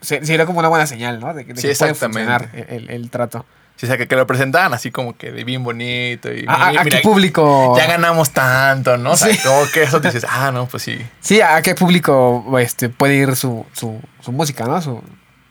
se- 0.00 0.24
Sería 0.24 0.46
como 0.46 0.58
una 0.60 0.68
buena 0.68 0.86
señal, 0.86 1.20
¿no? 1.20 1.32
De, 1.34 1.44
que- 1.46 1.54
de 1.54 1.60
Sí, 1.60 1.68
que 1.68 1.74
puede 1.74 1.90
exactamente. 1.92 2.48
funcionar 2.48 2.68
el, 2.70 2.90
el 2.90 3.10
trato. 3.10 3.44
Sí, 3.76 3.86
o 3.86 3.88
sea, 3.88 3.96
que, 3.98 4.06
que 4.06 4.14
lo 4.14 4.24
presentaban 4.26 4.72
así 4.72 4.92
como 4.92 5.16
que 5.16 5.32
de 5.32 5.42
bien 5.42 5.64
bonito. 5.64 6.32
Y 6.32 6.44
¿A, 6.46 6.66
a- 6.66 6.70
mira, 6.70 6.82
a 6.82 6.84
qué 6.84 6.98
público? 6.98 7.74
Ya 7.76 7.86
ganamos 7.86 8.30
tanto, 8.30 8.96
¿no? 8.98 9.12
O 9.12 9.16
sea, 9.16 9.32
Sí. 9.34 9.38
como 9.44 9.64
que 9.72 9.82
eso 9.82 9.98
dices, 9.98 10.24
ah, 10.28 10.52
no, 10.52 10.66
pues 10.66 10.84
sí. 10.84 10.96
Sí, 11.20 11.40
¿a 11.40 11.60
qué 11.62 11.74
público 11.74 12.56
este, 12.60 12.88
puede 12.88 13.14
ir 13.16 13.34
su, 13.34 13.66
su, 13.72 14.00
su 14.20 14.30
música, 14.30 14.64
¿no? 14.66 14.80
Su, 14.80 15.02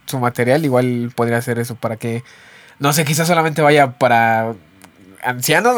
su 0.05 0.19
material. 0.19 0.63
Igual 0.63 1.11
podría 1.13 1.37
hacer 1.37 1.59
eso 1.59 1.75
para 1.75 1.97
que, 1.97 2.23
no 2.79 2.93
sé, 2.93 3.03
quizás 3.03 3.27
solamente 3.27 3.61
vaya 3.61 3.97
para 3.97 4.53
ancianos. 5.23 5.75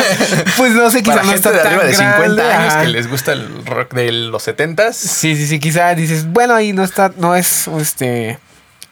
pues 0.56 0.72
no 0.72 0.90
sé, 0.90 1.02
quizás 1.02 1.16
Para 1.16 1.26
no 1.26 1.32
gente 1.32 1.48
está 1.48 1.52
de 1.52 1.58
tan 1.58 1.66
arriba 1.68 1.84
de 1.84 1.94
50 1.94 2.18
grande, 2.18 2.42
años 2.42 2.74
que 2.74 2.88
les 2.88 3.08
gusta 3.08 3.32
el 3.32 3.66
rock 3.66 3.94
de 3.94 4.12
los 4.12 4.46
70s. 4.46 4.92
Sí, 4.92 5.36
sí, 5.36 5.46
sí, 5.46 5.58
quizás 5.58 5.96
dices, 5.96 6.30
bueno, 6.30 6.54
ahí 6.54 6.72
no 6.72 6.84
está, 6.84 7.12
no 7.16 7.34
es 7.34 7.68
este 7.68 8.38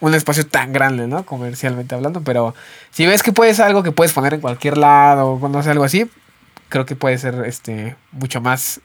un 0.01 0.15
espacio 0.15 0.47
tan 0.47 0.73
grande, 0.73 1.07
¿no? 1.07 1.25
Comercialmente 1.25 1.95
hablando, 1.95 2.21
pero 2.21 2.55
si 2.91 3.07
ves 3.07 3.23
que 3.23 3.33
puedes 3.33 3.61
algo 3.61 3.83
que 3.83 3.93
puedes 3.93 4.13
poner 4.13 4.35
en 4.35 4.41
cualquier 4.41 4.77
lado, 4.77 5.33
o 5.33 5.49
no 5.49 5.63
sé, 5.63 5.71
algo 5.71 5.85
así, 5.85 6.11
creo 6.69 6.85
que 6.85 6.97
puede 6.97 7.19
ser 7.19 7.45
este 7.47 7.97
mucho 8.13 8.41
más 8.41 8.81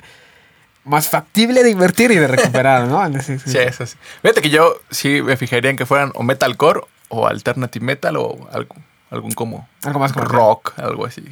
más 0.84 1.10
factible 1.10 1.64
de 1.64 1.70
invertir 1.70 2.12
y 2.12 2.16
de 2.16 2.28
recuperar, 2.28 2.88
¿no? 2.88 3.02
Sí, 3.22 3.58
eso 3.58 3.86
sí. 3.86 3.98
Fíjate 4.22 4.42
que 4.42 4.50
yo 4.50 4.80
sí 4.90 5.22
me 5.22 5.38
fijaría 5.38 5.70
en 5.70 5.78
que 5.78 5.86
fueran 5.86 6.12
o 6.16 6.24
metalcore 6.24 6.82
o 7.10 7.28
alternative 7.28 7.86
metal 7.86 8.18
o 8.18 8.50
algo, 8.52 8.76
algún 9.12 9.32
como 9.34 9.68
Algo 9.84 10.00
más 10.00 10.12
comercial. 10.14 10.40
rock, 10.40 10.74
algo 10.80 11.06
así. 11.06 11.24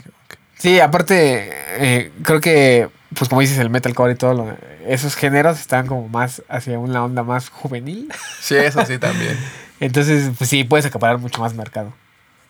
Sí, 0.58 0.80
aparte, 0.80 1.50
eh, 1.52 2.12
creo 2.22 2.42
que, 2.42 2.90
pues 3.18 3.30
como 3.30 3.42
dices, 3.42 3.58
el 3.58 3.70
metalcore 3.70 4.12
y 4.14 4.16
todo, 4.16 4.34
lo- 4.34 4.58
esos 4.86 5.16
géneros 5.16 5.60
están 5.60 5.88
como 5.88 6.08
más 6.10 6.44
hacia 6.50 6.78
una 6.78 7.04
onda 7.04 7.24
más 7.24 7.50
juvenil. 7.50 8.12
Sí, 8.42 8.56
eso 8.56 8.86
sí 8.86 8.98
también. 9.00 9.38
Entonces, 9.80 10.32
pues 10.38 10.50
sí, 10.50 10.64
puedes 10.66 10.86
acaparar 10.86 11.18
mucho 11.18 11.40
más 11.42 11.54
mercado. 11.54 11.94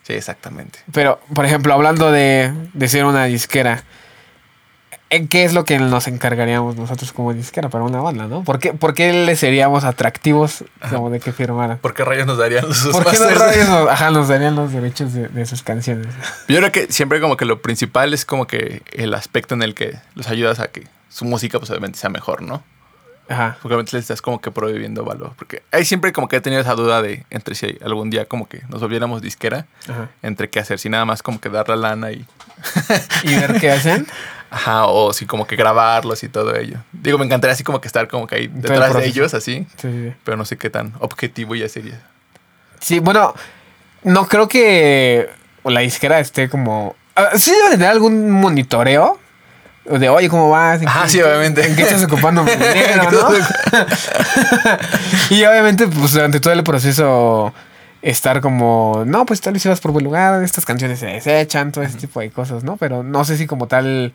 Sí, 0.02 0.14
exactamente. 0.14 0.80
Pero, 0.92 1.20
por 1.34 1.44
ejemplo, 1.44 1.72
hablando 1.72 2.10
de, 2.10 2.52
de 2.74 2.88
ser 2.88 3.04
una 3.04 3.24
disquera, 3.26 3.74
¿en 3.74 3.84
qué 5.10 5.44
es 5.44 5.54
lo 5.54 5.64
que 5.64 5.78
nos 5.78 6.06
encargaríamos 6.06 6.76
nosotros 6.76 7.12
como 7.12 7.34
disquera 7.34 7.68
para 7.68 7.84
una 7.84 8.00
banda, 8.00 8.28
no? 8.28 8.44
¿Por 8.44 8.60
qué, 8.60 8.72
por 8.72 8.94
qué 8.94 9.12
le 9.12 9.34
seríamos 9.34 9.82
atractivos 9.82 10.64
como 10.88 11.10
de 11.10 11.18
que 11.18 11.32
firmaran? 11.32 11.78
¿Por 11.78 11.94
qué 11.94 12.04
rayos 12.04 12.26
nos 12.26 12.38
darían 12.38 12.66
los 12.68 12.78
¿Por 12.86 13.04
qué 13.04 13.18
los 13.18 13.28
nos, 13.68 13.88
ajá, 13.88 14.10
nos 14.10 14.28
darían 14.28 14.54
los 14.54 14.72
derechos 14.72 15.12
de, 15.12 15.28
de 15.28 15.46
sus 15.46 15.62
canciones? 15.62 16.06
Yo 16.48 16.58
creo 16.58 16.70
que 16.70 16.92
siempre 16.92 17.20
como 17.20 17.36
que 17.36 17.44
lo 17.44 17.60
principal 17.60 18.14
es 18.14 18.24
como 18.24 18.46
que 18.46 18.82
el 18.92 19.12
aspecto 19.14 19.54
en 19.54 19.62
el 19.62 19.74
que 19.74 19.98
los 20.14 20.28
ayudas 20.28 20.60
a 20.60 20.68
que 20.68 20.86
su 21.08 21.24
música 21.24 21.58
pues 21.58 21.70
obviamente 21.70 21.98
sea 21.98 22.10
mejor, 22.10 22.42
¿no? 22.42 22.62
Ajá. 23.30 23.56
Porque 23.62 23.74
obviamente 23.74 23.92
le 23.96 24.00
estás 24.00 24.20
como 24.20 24.40
que 24.40 24.50
prohibiendo 24.50 25.04
valor. 25.04 25.32
Porque 25.38 25.62
ahí 25.70 25.84
siempre 25.84 26.12
como 26.12 26.28
que 26.28 26.36
he 26.36 26.40
tenido 26.40 26.60
esa 26.60 26.74
duda 26.74 27.00
de 27.00 27.24
entre 27.30 27.54
si 27.54 27.78
algún 27.82 28.10
día 28.10 28.26
como 28.26 28.48
que 28.48 28.62
nos 28.68 28.80
volviéramos 28.80 29.22
disquera, 29.22 29.66
Ajá. 29.88 30.10
entre 30.22 30.50
qué 30.50 30.58
hacer, 30.60 30.78
si 30.78 30.88
nada 30.88 31.04
más 31.04 31.22
como 31.22 31.40
que 31.40 31.48
dar 31.48 31.68
la 31.68 31.76
lana 31.76 32.10
y... 32.12 32.26
¿Y 33.24 33.34
ver 33.36 33.60
qué 33.60 33.70
hacen? 33.70 34.06
Ajá, 34.50 34.86
o 34.86 35.12
si 35.12 35.26
como 35.26 35.46
que 35.46 35.54
grabarlos 35.54 36.22
y 36.24 36.28
todo 36.28 36.56
ello. 36.56 36.78
Digo, 36.92 37.18
me 37.18 37.24
encantaría 37.24 37.52
así 37.52 37.62
como 37.62 37.80
que 37.80 37.86
estar 37.86 38.08
como 38.08 38.26
que 38.26 38.34
ahí 38.34 38.46
detrás 38.48 38.94
de 38.94 39.06
ellos, 39.06 39.32
así, 39.32 39.64
Sí, 39.76 39.88
sí, 39.88 40.08
sí. 40.08 40.12
pero 40.24 40.36
no 40.36 40.44
sé 40.44 40.56
qué 40.58 40.68
tan 40.70 40.92
objetivo 40.98 41.54
ya 41.54 41.68
sería. 41.68 42.00
Sí, 42.80 42.98
bueno, 42.98 43.32
no 44.02 44.26
creo 44.26 44.48
que 44.48 45.30
la 45.64 45.80
disquera 45.80 46.18
esté 46.18 46.48
como. 46.48 46.96
Ah, 47.14 47.28
Sí, 47.36 47.52
debe 47.52 47.70
tener 47.76 47.90
algún 47.90 48.28
monitoreo. 48.30 49.20
De, 49.84 50.08
oye, 50.08 50.28
¿cómo 50.28 50.50
vas? 50.50 50.80
¿En 50.82 50.88
Ajá, 50.88 51.04
qué- 51.04 51.10
sí, 51.10 51.22
obviamente. 51.22 51.66
¿En 51.66 51.74
qué 51.74 51.82
estás 51.82 52.04
ocupando 52.04 52.44
mi 52.44 52.50
dinero, 52.52 53.10
no? 53.10 53.28
y 55.30 55.44
obviamente, 55.44 55.86
pues 55.88 56.12
durante 56.12 56.40
todo 56.40 56.52
el 56.52 56.62
proceso, 56.62 57.52
estar 58.02 58.40
como, 58.40 59.02
no, 59.06 59.26
pues 59.26 59.40
tal 59.40 59.52
vez 59.54 59.64
ibas 59.66 59.80
por 59.80 59.92
buen 59.92 60.04
lugar, 60.04 60.42
estas 60.42 60.64
canciones 60.64 60.98
se 61.00 61.06
desechan, 61.06 61.72
todo 61.72 61.84
ese 61.84 61.98
tipo 61.98 62.20
de 62.20 62.30
cosas, 62.30 62.64
¿no? 62.64 62.76
Pero 62.76 63.02
no 63.02 63.24
sé 63.24 63.36
si 63.36 63.46
como 63.46 63.66
tal, 63.66 64.12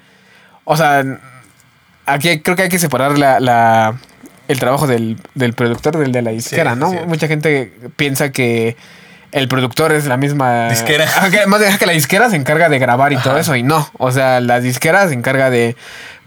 o 0.63 0.77
sea, 0.77 1.03
aquí 2.05 2.39
creo 2.41 2.55
que 2.55 2.63
hay 2.63 2.69
que 2.69 2.79
separar 2.79 3.17
la, 3.17 3.39
la 3.39 3.95
el 4.47 4.59
trabajo 4.59 4.85
del, 4.87 5.17
del 5.33 5.53
productor 5.53 5.97
del 5.97 6.11
de 6.11 6.21
la 6.21 6.31
disquera, 6.31 6.73
Sí, 6.75 6.79
¿no? 6.79 6.91
Mucha 7.07 7.27
gente 7.27 7.73
piensa 7.95 8.31
que 8.31 8.77
el 9.35 9.47
productor 9.47 9.91
es 9.91 10.05
la 10.05 10.17
misma 10.17 10.69
Disquera. 10.69 11.05
Que- 11.31 11.45
más 11.45 11.59
bien 11.59 11.77
que 11.77 11.85
la 11.85 11.91
disquera 11.93 12.29
se 12.29 12.35
encarga 12.35 12.69
de 12.69 12.79
grabar 12.79 13.13
y 13.13 13.17
todo 13.17 13.37
eso 13.37 13.55
y 13.55 13.63
no, 13.63 13.89
o 13.97 14.11
sea, 14.11 14.39
la 14.39 14.59
disquera 14.59 15.07
se 15.07 15.13
encarga 15.13 15.49
de 15.49 15.75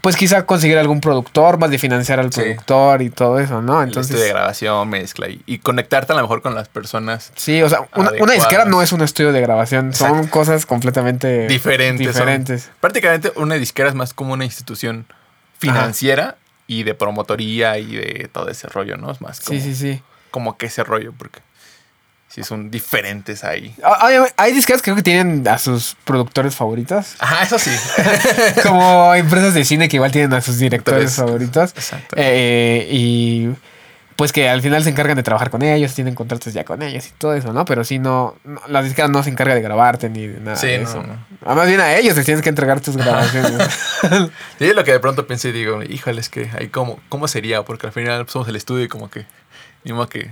pues 0.01 0.15
quizá 0.15 0.45
conseguir 0.45 0.77
algún 0.77 1.01
productor, 1.01 1.57
más 1.57 1.71
de 1.71 1.77
financiar 1.77 2.21
al 2.21 2.31
Sí. 2.31 2.39
productor 2.39 3.01
y 3.01 3.09
todo 3.09 3.37
eso, 3.37 3.61
¿no? 3.61 3.83
Entonces 3.83 4.11
estudio 4.11 4.23
de 4.27 4.29
grabación, 4.33 4.87
mezcla 4.89 5.27
y, 5.27 5.41
y 5.45 5.57
conectarte 5.59 6.13
a 6.13 6.15
lo 6.15 6.21
mejor 6.21 6.41
con 6.41 6.55
las 6.55 6.69
personas 6.69 7.33
Sí, 7.35 7.61
o 7.61 7.67
sea, 7.67 7.81
una, 7.95 8.11
disquera 8.31 8.63
no 8.63 8.81
es 8.81 8.93
un 8.93 9.01
estudio 9.01 9.33
de 9.33 9.41
grabación, 9.41 9.93
son 9.93 10.27
cosas 10.27 10.65
completamente 10.65 11.47
diferentes. 11.47 12.05
son- 12.07 12.13
diferentes. 12.25 12.69
prácticamente 12.79 13.33
una 13.35 13.55
disquera 13.55 13.89
es 13.89 13.95
más 13.95 14.13
como 14.13 14.31
una 14.33 14.45
institución 14.45 15.05
financiera 15.57 16.37
y 16.67 16.83
de 16.83 16.93
promotoría 16.93 17.77
y 17.77 17.95
de 17.95 18.29
todo 18.31 18.49
ese 18.49 18.67
rollo, 18.67 18.95
¿no? 18.97 19.11
Es 19.11 19.19
más 19.21 19.41
como, 19.41 19.59
Sí, 19.59 19.65
sí, 19.65 19.75
sí. 19.75 20.01
como 20.31 20.57
que 20.57 20.67
ese 20.67 20.83
rollo, 20.83 21.11
porque 21.17 21.39
sí 22.29 22.43
son 22.43 22.71
diferentes 22.71 23.43
ahí. 23.43 23.75
Ah, 23.83 23.97
Hay, 24.07 24.15
hay 24.37 24.53
disqueras 24.53 24.81
que 24.81 24.85
creo 24.85 24.95
que 24.95 25.03
tienen 25.03 25.45
a 25.47 25.57
sus 25.57 25.97
productores 26.05 26.55
favoritos. 26.55 27.15
Ajá, 27.19 27.43
eso 27.43 27.59
sí. 27.59 27.71
Como 28.63 29.13
empresas 29.15 29.53
de 29.53 29.65
cine 29.65 29.89
que 29.89 29.97
igual 29.97 30.11
tienen 30.11 30.33
a 30.33 30.41
sus 30.41 30.57
directores 30.57 31.15
favoritos. 31.15 31.71
Exacto. 31.75 32.15
Eh, 32.17 32.87
y 32.91 33.49
pues 34.15 34.33
que 34.33 34.49
al 34.49 34.61
final 34.61 34.83
se 34.83 34.89
encargan 34.89 35.15
de 35.15 35.23
trabajar 35.23 35.49
con 35.49 35.61
ellos, 35.61 35.93
tienen 35.95 36.13
contratos 36.13 36.53
ya 36.53 36.65
con 36.65 36.81
ellos 36.81 37.07
y 37.07 37.11
todo 37.11 37.33
eso, 37.35 37.53
¿no? 37.53 37.63
Pero 37.63 37.85
sí 37.85 37.99
no, 37.99 38.35
no 38.43 38.59
la 38.67 38.83
disquera 38.83 39.07
no 39.07 39.23
se 39.23 39.29
encarga 39.29 39.55
de 39.55 39.61
grabarte 39.61 40.09
ni 40.09 40.27
de 40.27 40.41
nada 40.41 40.57
Sí, 40.57 40.67
de 40.67 40.79
no, 40.79 40.89
eso. 40.89 41.01
no. 41.03 41.25
Ah, 41.45 41.55
Más 41.55 41.67
bien 41.69 41.79
a 41.79 41.95
ellos 41.95 42.17
les 42.17 42.25
tienes 42.25 42.43
que 42.43 42.49
entregar 42.49 42.81
tus 42.81 42.97
grabaciones. 42.97 43.69
Sí, 44.59 44.73
lo 44.73 44.83
que 44.83 44.91
de 44.91 44.99
pronto 44.99 45.25
pensé 45.25 45.49
y 45.49 45.51
digo, 45.53 45.81
híjole, 45.83 46.19
es 46.19 46.27
que 46.29 46.49
ahí 46.57 46.67
cómo, 46.67 46.99
cómo 47.07 47.27
sería, 47.29 47.63
porque 47.63 47.87
al 47.87 47.93
final 47.93 48.25
somos 48.27 48.47
el 48.49 48.57
estudio 48.57 48.83
y 48.83 48.87
como 48.89 49.09
que, 49.09 49.25
ni 49.85 49.93
que... 50.07 50.31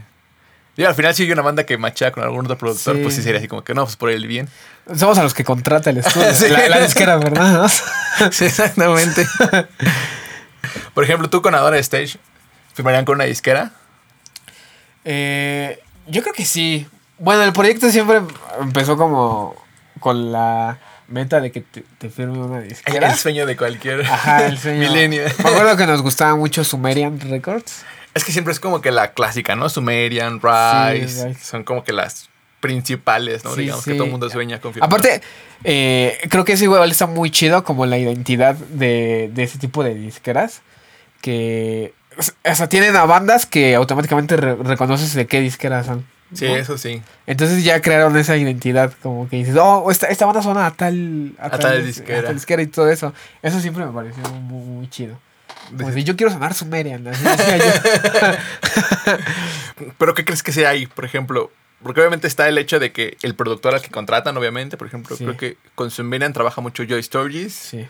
Digo, 0.78 0.88
al 0.90 0.96
final 0.96 1.14
si 1.16 1.24
hay 1.24 1.32
una 1.32 1.42
banda 1.42 1.66
que 1.66 1.78
machea 1.78 2.12
con 2.12 2.24
algún 2.24 2.46
otro 2.46 2.58
productor, 2.58 2.96
Sí. 2.96 3.02
pues 3.04 3.16
sí 3.16 3.24
sería 3.24 3.40
así 3.40 3.48
como 3.48 3.64
que 3.64 3.74
no, 3.74 3.84
pues 3.84 3.96
por 3.98 4.10
el 4.12 4.28
bien. 4.28 4.48
Somos 4.96 5.18
a 5.18 5.24
los 5.24 5.34
que 5.34 5.44
contrata 5.44 5.90
el 5.90 5.98
estudio. 5.98 6.28
Sí. 6.36 6.48
la, 6.50 6.70
la 6.70 6.80
disquera, 6.80 7.18
¿verdad? 7.18 7.70
Sí, 8.32 8.46
exactamente. 8.46 9.26
por 10.94 11.04
ejemplo, 11.04 11.30
tú 11.30 11.42
con 11.42 11.54
Adora 11.56 11.78
Stage, 11.80 12.18
¿firmarían 12.74 13.06
con 13.06 13.16
una 13.16 13.24
disquera? 13.26 13.72
Eh, 15.06 15.80
yo 16.08 16.22
creo 16.22 16.34
que 16.34 16.46
sí. 16.46 16.88
Bueno, 17.20 17.44
el 17.44 17.54
proyecto 17.54 17.90
siempre 17.90 18.22
empezó 18.62 18.98
como 18.98 19.56
con 20.00 20.32
la 20.32 20.78
meta 21.08 21.40
de 21.40 21.52
que 21.52 21.62
te, 21.62 21.84
te 21.98 22.10
firme 22.10 22.38
una 22.40 22.60
disquera. 22.62 23.10
El 23.12 23.18
sueño 23.18 23.46
de 23.46 23.56
cualquier 23.58 24.02
Ajá, 24.06 24.46
el 24.46 24.58
sueño. 24.60 24.80
milenio. 24.80 25.24
Me 25.44 25.50
acuerdo 25.50 25.76
que 25.78 25.88
nos 25.88 26.02
gustaba 26.02 26.36
mucho 26.36 26.64
Sumerian 26.64 27.20
Records. 27.20 27.84
Es 28.18 28.26
que 28.26 28.32
siempre 28.32 28.52
es 28.52 28.60
como 28.60 28.82
que 28.82 28.92
la 28.92 29.14
clásica, 29.14 29.56
¿no? 29.56 29.70
Sumerian, 29.70 30.42
Rise, 30.42 31.36
son 31.36 31.64
como 31.64 31.84
que 31.84 31.94
las 31.94 32.30
principales, 32.60 33.44
¿no? 33.46 33.54
Sí, 33.54 33.62
Digamos 33.62 33.86
que 33.86 33.94
todo 33.94 34.06
el 34.06 34.12
mundo 34.12 34.30
sueña 34.30 34.60
con. 34.60 34.74
Aparte, 34.82 35.22
eh, 35.64 36.18
creo 36.30 36.44
que 36.44 36.54
ese 36.54 36.64
igual 36.66 36.90
está 36.92 37.06
muy 37.08 37.30
chido 37.32 37.64
como 37.64 37.86
la 37.86 37.98
identidad 37.98 38.56
de, 38.56 39.30
de 39.34 39.44
ese 39.44 39.58
tipo 39.60 39.84
de 39.84 39.94
disqueras. 39.96 40.62
Que, 41.22 41.94
o 42.46 42.56
sea, 42.56 42.68
tienen 42.70 42.96
a 42.96 43.06
bandas 43.06 43.46
que 43.46 43.76
automáticamente 43.76 44.38
re- 44.38 44.56
reconoces 44.56 45.14
de 45.14 45.26
qué 45.28 45.40
disqueras 45.42 45.86
son. 45.88 46.06
Sí, 46.34 46.46
¿no? 46.46 46.56
eso 46.56 46.78
sí. 46.78 47.02
Entonces 47.26 47.64
ya 47.64 47.82
crearon 47.82 48.16
esa 48.18 48.36
identidad, 48.38 48.92
como 49.02 49.30
que 49.30 49.38
dices, 49.38 49.56
oh, 49.60 49.90
esta, 49.90 50.08
esta 50.08 50.26
banda 50.26 50.42
suena 50.42 50.66
a 50.66 50.72
tal, 50.72 51.34
A 51.40 51.50
tal 51.50 51.82
dis- 51.82 51.86
disquera. 51.86 52.20
a 52.20 52.24
tal 52.24 52.36
disquera 52.36 52.62
y 52.62 52.68
todo 52.68 52.90
eso. 52.90 53.14
Eso 53.42 53.60
siempre 53.62 53.86
me 53.86 53.92
pareció 53.92 54.22
muy, 54.34 54.62
muy 54.66 54.90
chido. 54.90 55.18
Como 55.76 55.92
de, 55.92 56.04
yo 56.04 56.16
quiero 56.16 56.32
sonar 56.32 56.54
Sumerian. 56.54 57.08
así 57.08 57.24
decía 57.24 57.58
yo. 57.58 59.14
Pero 59.98 60.14
¿qué 60.14 60.26
crees 60.26 60.44
que 60.44 60.52
sea 60.52 60.70
ahí? 60.70 60.88
Por 60.88 61.06
ejemplo, 61.06 61.52
porque 61.84 62.00
obviamente 62.02 62.28
está 62.28 62.48
el 62.48 62.58
hecho 62.58 62.80
de 62.80 62.92
que 62.92 63.18
el 63.22 63.36
productor 63.36 63.74
al 63.76 63.82
que 63.82 63.90
contratan, 63.90 64.36
obviamente, 64.38 64.78
por 64.78 64.88
ejemplo, 64.88 65.16
Sí. 65.16 65.24
creo 65.26 65.38
que 65.38 65.58
con 65.76 65.92
Sumerian 65.92 66.34
trabaja 66.34 66.62
mucho 66.62 66.84
Joy 66.84 67.02
Sturgis. 67.04 67.54
sí. 67.54 67.88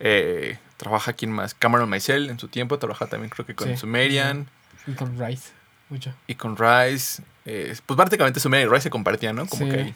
eh, 0.00 0.58
trabaja 0.76 1.12
quién 1.12 1.30
más, 1.30 1.54
Cameron 1.54 1.88
Maisel 1.88 2.28
en 2.28 2.38
su 2.38 2.48
tiempo, 2.48 2.78
trabaja 2.80 3.06
también 3.06 3.30
creo 3.30 3.46
que 3.46 3.54
con 3.54 3.68
Sí. 3.68 3.76
Sumerian 3.76 4.48
Y 4.88 4.92
con 4.92 5.16
Rice, 5.18 5.50
mucho. 5.88 6.12
y 6.26 6.34
con 6.34 6.56
Rice. 6.56 7.22
eh, 7.46 7.74
pues 7.86 7.96
prácticamente 7.96 8.40
Sumerian 8.40 8.68
y 8.68 8.72
Rice 8.72 8.82
se 8.84 8.90
compartían, 8.90 9.36
¿no? 9.36 9.46
Como 9.46 9.68
que 9.70 9.76
ahí. 9.80 9.94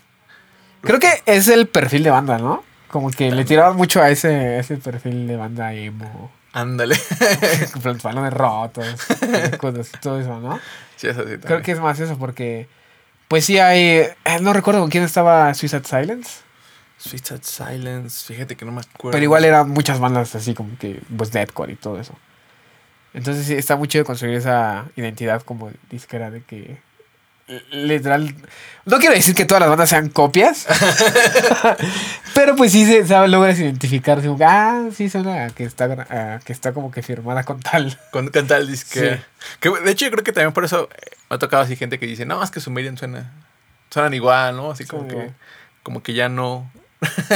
Creo 0.82 1.00
que 1.00 1.10
es 1.26 1.48
el 1.48 1.66
perfil 1.66 2.04
de 2.04 2.10
banda, 2.10 2.38
¿no? 2.38 2.62
Como 2.88 3.10
que 3.10 3.30
le 3.30 3.44
tiraban 3.44 3.76
mucho 3.76 4.00
a 4.02 4.10
ese, 4.10 4.58
ese 4.58 4.76
perfil 4.78 5.26
de 5.26 5.36
banda 5.36 5.72
emo. 5.74 6.30
Ándale. 6.52 6.96
con 7.72 7.82
pantalones 7.82 8.32
rotos, 8.32 8.86
cosas 9.58 9.92
todo 10.00 10.20
eso, 10.20 10.40
¿no? 10.40 10.58
sí, 10.96 11.08
eso 11.08 11.22
sí. 11.28 11.36
Creo 11.38 11.62
que 11.62 11.72
es 11.72 11.80
más 11.80 12.00
eso 12.00 12.18
porque... 12.18 12.68
Pues 13.28 13.44
sí 13.44 13.58
hay... 13.58 13.80
eh, 13.80 14.38
no 14.40 14.54
recuerdo 14.54 14.80
con 14.80 14.88
quién 14.88 15.04
estaba 15.04 15.52
Suicide 15.52 15.84
Silence. 15.84 16.48
Sad 16.98 17.42
Silence, 17.42 18.26
fíjate 18.26 18.56
que 18.56 18.64
no 18.64 18.72
me 18.72 18.80
acuerdo. 18.80 19.12
Pero 19.12 19.22
igual 19.22 19.44
eran 19.44 19.70
muchas 19.70 20.00
bandas 20.00 20.34
así 20.34 20.54
como 20.54 20.76
que, 20.78 21.00
pues, 21.16 21.30
deathcore 21.30 21.72
y 21.72 21.76
todo 21.76 22.00
eso. 22.00 22.14
Entonces 23.14 23.46
sí, 23.46 23.54
está 23.54 23.76
muy 23.76 23.88
chido 23.88 24.04
conseguir 24.04 24.36
esa 24.36 24.86
identidad 24.96 25.42
como 25.42 25.70
disquera 25.90 26.30
de 26.30 26.42
que 26.42 26.78
literal... 27.70 28.34
No 28.84 28.98
quiero 28.98 29.14
decir 29.14 29.34
que 29.34 29.44
todas 29.44 29.60
las 29.60 29.68
bandas 29.68 29.90
sean 29.90 30.08
copias, 30.08 30.66
pero 32.34 32.56
pues 32.56 32.72
sí 32.72 32.86
se 32.86 33.06
sabe, 33.06 33.28
logras 33.28 33.58
identificar, 33.58 34.22
como 34.22 34.38
que, 34.38 34.44
ah, 34.44 34.86
sí 34.94 35.10
suena 35.10 35.44
a 35.46 35.50
que 35.50 35.64
está, 35.64 35.84
a 35.84 36.38
que 36.38 36.52
está 36.52 36.72
como 36.72 36.90
que 36.90 37.02
firmada 37.02 37.44
con 37.44 37.60
tal. 37.60 37.98
Con 38.10 38.28
con 38.28 38.46
tal 38.46 38.66
disque. 38.66 39.16
Sí. 39.16 39.22
Que, 39.60 39.70
de 39.70 39.90
hecho, 39.90 40.06
yo 40.06 40.10
creo 40.10 40.24
que 40.24 40.32
también 40.32 40.52
por 40.52 40.64
eso 40.64 40.88
me 41.28 41.36
ha 41.36 41.38
tocado 41.38 41.62
así 41.62 41.76
gente 41.76 41.98
que 41.98 42.06
dice, 42.06 42.24
no, 42.24 42.42
es 42.42 42.50
que 42.50 42.60
Sumerian 42.60 42.96
suena. 42.96 43.30
Suenan 43.90 44.14
igual, 44.14 44.56
¿no? 44.56 44.70
Así 44.70 44.84
como 44.86 45.02
Sí. 45.02 45.16
que. 45.16 45.30
Como 45.82 46.02
que 46.02 46.14
ya 46.14 46.28
no. 46.28 46.70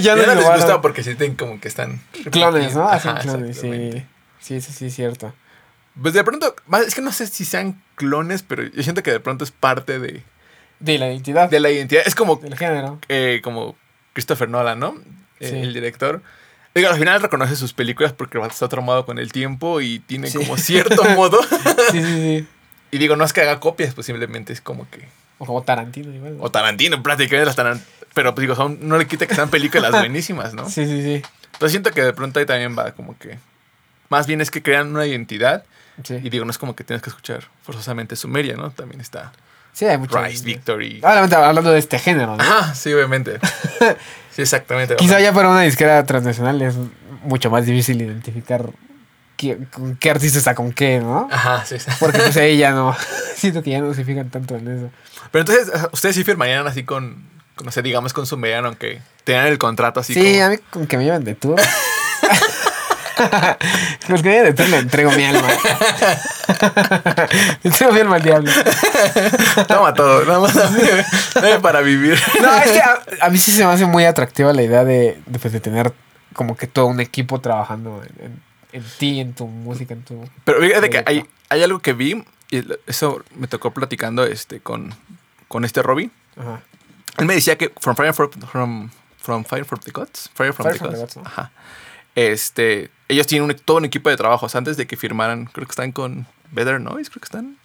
ya 0.00 0.14
Ya, 0.14 0.16
no 0.16 0.34
les 0.34 0.44
gusta 0.44 0.80
porque 0.80 1.02
sienten 1.02 1.36
como 1.36 1.60
que 1.60 1.68
están. 1.68 2.00
Clones, 2.30 2.74
¿no? 2.74 2.88
Hacen 2.88 3.12
Ajá, 3.12 3.20
clones, 3.20 3.58
sí. 3.58 4.04
Sí, 4.40 4.60
sí, 4.60 4.72
sí, 4.72 4.90
cierto. 4.90 5.34
Pues 6.00 6.14
de 6.14 6.22
pronto, 6.24 6.54
es 6.86 6.94
que 6.94 7.00
no 7.00 7.12
sé 7.12 7.26
si 7.26 7.44
sean 7.44 7.82
clones, 7.96 8.42
pero 8.42 8.62
yo 8.64 8.82
siento 8.82 9.02
que 9.02 9.10
de 9.10 9.20
pronto 9.20 9.44
es 9.44 9.50
parte 9.50 9.98
de, 9.98 10.22
De 10.80 10.98
la 10.98 11.08
identidad. 11.10 11.50
de 11.50 11.60
la 11.60 11.70
identidad. 11.70 12.02
Es 12.06 12.14
como, 12.14 12.36
del 12.36 12.56
género. 12.56 12.98
eh, 13.08 13.40
como 13.42 13.76
Christopher 14.12 14.48
Nolan, 14.48 14.78
¿no? 14.78 14.94
Eh, 15.40 15.48
Sí. 15.50 15.56
El 15.56 15.72
director. 15.74 16.22
Digo, 16.74 16.88
al 16.90 16.96
final 16.98 17.20
reconoce 17.22 17.56
sus 17.56 17.72
películas 17.72 18.12
porque 18.12 18.38
está 18.38 18.68
traumado 18.68 19.04
con 19.06 19.18
el 19.18 19.32
tiempo 19.32 19.80
y 19.80 19.98
tiene 20.00 20.28
Sí. 20.30 20.38
como 20.38 20.56
cierto 20.56 21.02
modo. 21.16 21.40
Sí, 21.90 22.02
sí, 22.02 22.02
sí. 22.02 22.46
y 22.92 22.98
digo, 22.98 23.16
no 23.16 23.24
es 23.24 23.32
que 23.32 23.40
haga 23.40 23.58
copias, 23.58 23.94
simplemente 24.00 24.52
es 24.52 24.60
como 24.60 24.88
que. 24.90 25.08
O 25.38 25.46
como 25.46 25.62
Tarantino 25.62 26.12
igual. 26.14 26.36
¿no? 26.36 26.42
O 26.44 26.50
Tarantino, 26.50 27.02
prácticamente 27.02 27.46
las 27.46 27.56
Taran- 27.56 27.80
Pero 28.14 28.34
pues 28.34 28.42
digo, 28.42 28.54
son, 28.56 28.78
no 28.82 28.98
le 28.98 29.06
quita 29.06 29.26
que 29.26 29.34
sean 29.34 29.50
películas 29.50 29.90
buenísimas, 29.92 30.54
¿no? 30.54 30.68
Sí, 30.68 30.84
sí, 30.86 31.02
sí. 31.02 31.22
Entonces 31.52 31.70
siento 31.72 31.90
que 31.92 32.02
de 32.02 32.12
pronto 32.12 32.38
ahí 32.40 32.46
también 32.46 32.76
va 32.78 32.92
como 32.92 33.16
que. 33.18 33.38
Más 34.10 34.26
bien 34.26 34.40
es 34.40 34.50
que 34.50 34.62
crean 34.62 34.88
una 34.94 35.06
identidad. 35.06 35.64
Sí, 36.04 36.14
Y 36.22 36.30
digo, 36.30 36.44
no 36.44 36.50
es 36.50 36.58
como 36.58 36.74
que 36.76 36.84
tienes 36.84 37.02
que 37.02 37.10
escuchar 37.10 37.44
forzosamente 37.62 38.14
Sumeria, 38.16 38.54
¿no? 38.56 38.70
También 38.70 39.00
está 39.00 39.32
sí 39.72 39.84
hay 39.84 39.96
mucho. 39.98 40.20
Rise, 40.22 40.44
Victory. 40.44 41.00
Ah, 41.04 41.10
Obviamente 41.12 41.36
hablando 41.36 41.70
de 41.70 41.78
este 41.78 41.98
género, 41.98 42.36
¿no? 42.36 42.42
Ajá, 42.42 42.74
sí, 42.74 42.92
obviamente. 42.92 43.38
Sí, 44.38 44.42
exactamente. 44.42 44.94
Quizá 44.94 45.18
ya 45.18 45.32
para 45.32 45.48
una 45.48 45.62
disquera 45.62 46.04
transnacional 46.06 46.62
es 46.62 46.76
mucho 47.24 47.50
más 47.50 47.66
difícil 47.66 48.00
identificar 48.00 48.70
qué, 49.36 49.58
con 49.72 49.96
qué 49.96 50.10
artista 50.12 50.38
está 50.38 50.54
con 50.54 50.72
qué, 50.72 51.00
¿no? 51.00 51.28
Ajá, 51.32 51.64
sí, 51.64 51.76
sí. 51.80 51.90
Porque 51.98 52.18
pues 52.20 52.36
ahí 52.36 52.56
ya 52.56 52.70
no. 52.70 52.96
Siento 53.34 53.64
que 53.64 53.70
ya 53.70 53.80
no 53.80 53.92
se 53.94 54.04
fijan 54.04 54.30
tanto 54.30 54.54
en 54.56 54.68
eso. 54.68 54.90
Pero 55.32 55.40
entonces, 55.40 55.72
ustedes 55.92 56.14
sí 56.14 56.22
firmarían 56.22 56.64
así 56.68 56.84
con, 56.84 57.24
con, 57.56 57.64
no 57.66 57.72
sé, 57.72 57.82
digamos 57.82 58.12
con 58.12 58.26
Sumerian, 58.26 58.64
aunque 58.64 59.00
tengan 59.24 59.46
el 59.48 59.58
contrato 59.58 59.98
así 59.98 60.14
Sí, 60.14 60.20
como- 60.34 60.44
a 60.44 60.48
mí 60.50 60.56
con 60.70 60.86
que 60.86 60.96
me 60.98 61.04
lleven 61.04 61.24
de 61.24 61.34
tour. 61.34 61.60
Los 64.08 64.22
que 64.22 64.28
me 64.28 64.34
lleven 64.34 64.44
de 64.44 64.54
tour 64.54 64.68
le 64.68 64.78
entrego 64.78 65.10
mi 65.12 65.24
alma. 65.24 65.48
entrego 67.64 67.92
mi 67.92 68.00
alma 68.00 68.16
al 68.16 68.22
diablo. 68.22 68.50
Toma 69.66 69.94
todo, 69.94 70.24
nada 70.24 70.40
más 70.40 70.54
dame 71.34 71.60
para 71.60 71.80
vivir. 71.80 72.18
No, 72.40 72.54
es 72.56 72.70
que 72.70 72.80
a, 72.80 73.00
a 73.20 73.30
mí 73.30 73.38
sí 73.38 73.50
se 73.52 73.64
me 73.64 73.72
hace 73.72 73.86
muy 73.86 74.04
atractiva 74.04 74.52
la 74.52 74.62
idea 74.62 74.84
de, 74.84 75.20
de, 75.26 75.38
pues, 75.38 75.52
de 75.52 75.60
tener 75.60 75.92
como 76.34 76.56
que 76.56 76.66
todo 76.66 76.86
un 76.86 77.00
equipo 77.00 77.40
trabajando 77.40 78.02
en, 78.18 78.24
en- 78.26 78.48
en 78.70 78.84
ti, 78.98 79.18
en 79.18 79.32
tu 79.32 79.46
música, 79.46 79.94
en 79.94 80.02
tu... 80.02 80.28
Pero 80.44 80.60
fíjate 80.60 80.90
que 80.90 81.02
hay, 81.06 81.24
hay 81.48 81.62
algo 81.62 81.78
que 81.78 81.94
vi, 81.94 82.22
y 82.50 82.62
eso 82.86 83.22
me 83.34 83.46
tocó 83.48 83.70
platicando 83.72 84.24
este, 84.26 84.60
con, 84.60 84.94
con 85.48 85.64
este 85.64 85.80
Robbie. 85.82 86.10
Ajá. 86.38 86.60
Él 87.16 87.24
me 87.24 87.34
decía 87.34 87.56
que 87.56 87.72
From 87.80 87.96
Fire 87.96 88.12
for, 88.12 88.30
from, 88.46 88.90
from 89.16 89.44
Fire 89.46 89.64
for 89.64 89.78
the 89.80 89.90
Gods. 89.90 90.30
Fire 90.34 90.52
from 90.52 90.64
Fire 90.66 90.74
the 90.74 90.78
from 90.80 90.90
the 90.92 90.98
Gods. 90.98 91.14
Gods, 91.14 91.16
¿no? 91.16 91.22
Ajá. 91.32 91.50
Este, 92.14 92.90
ellos 93.08 93.26
tienen 93.26 93.48
un- 93.50 93.56
todo 93.56 93.78
un 93.78 93.84
equipo 93.84 94.10
de 94.10 94.16
trabajos 94.16 94.54
antes 94.54 94.76
de 94.76 94.86
que 94.86 94.96
firmaran. 94.96 95.46
Creo 95.46 95.66
que 95.66 95.72
están 95.72 95.92
con 95.92 96.26
Better 96.52 96.80
Noise, 96.80 97.10
creo 97.10 97.20
que 97.20 97.26
están. 97.26 97.56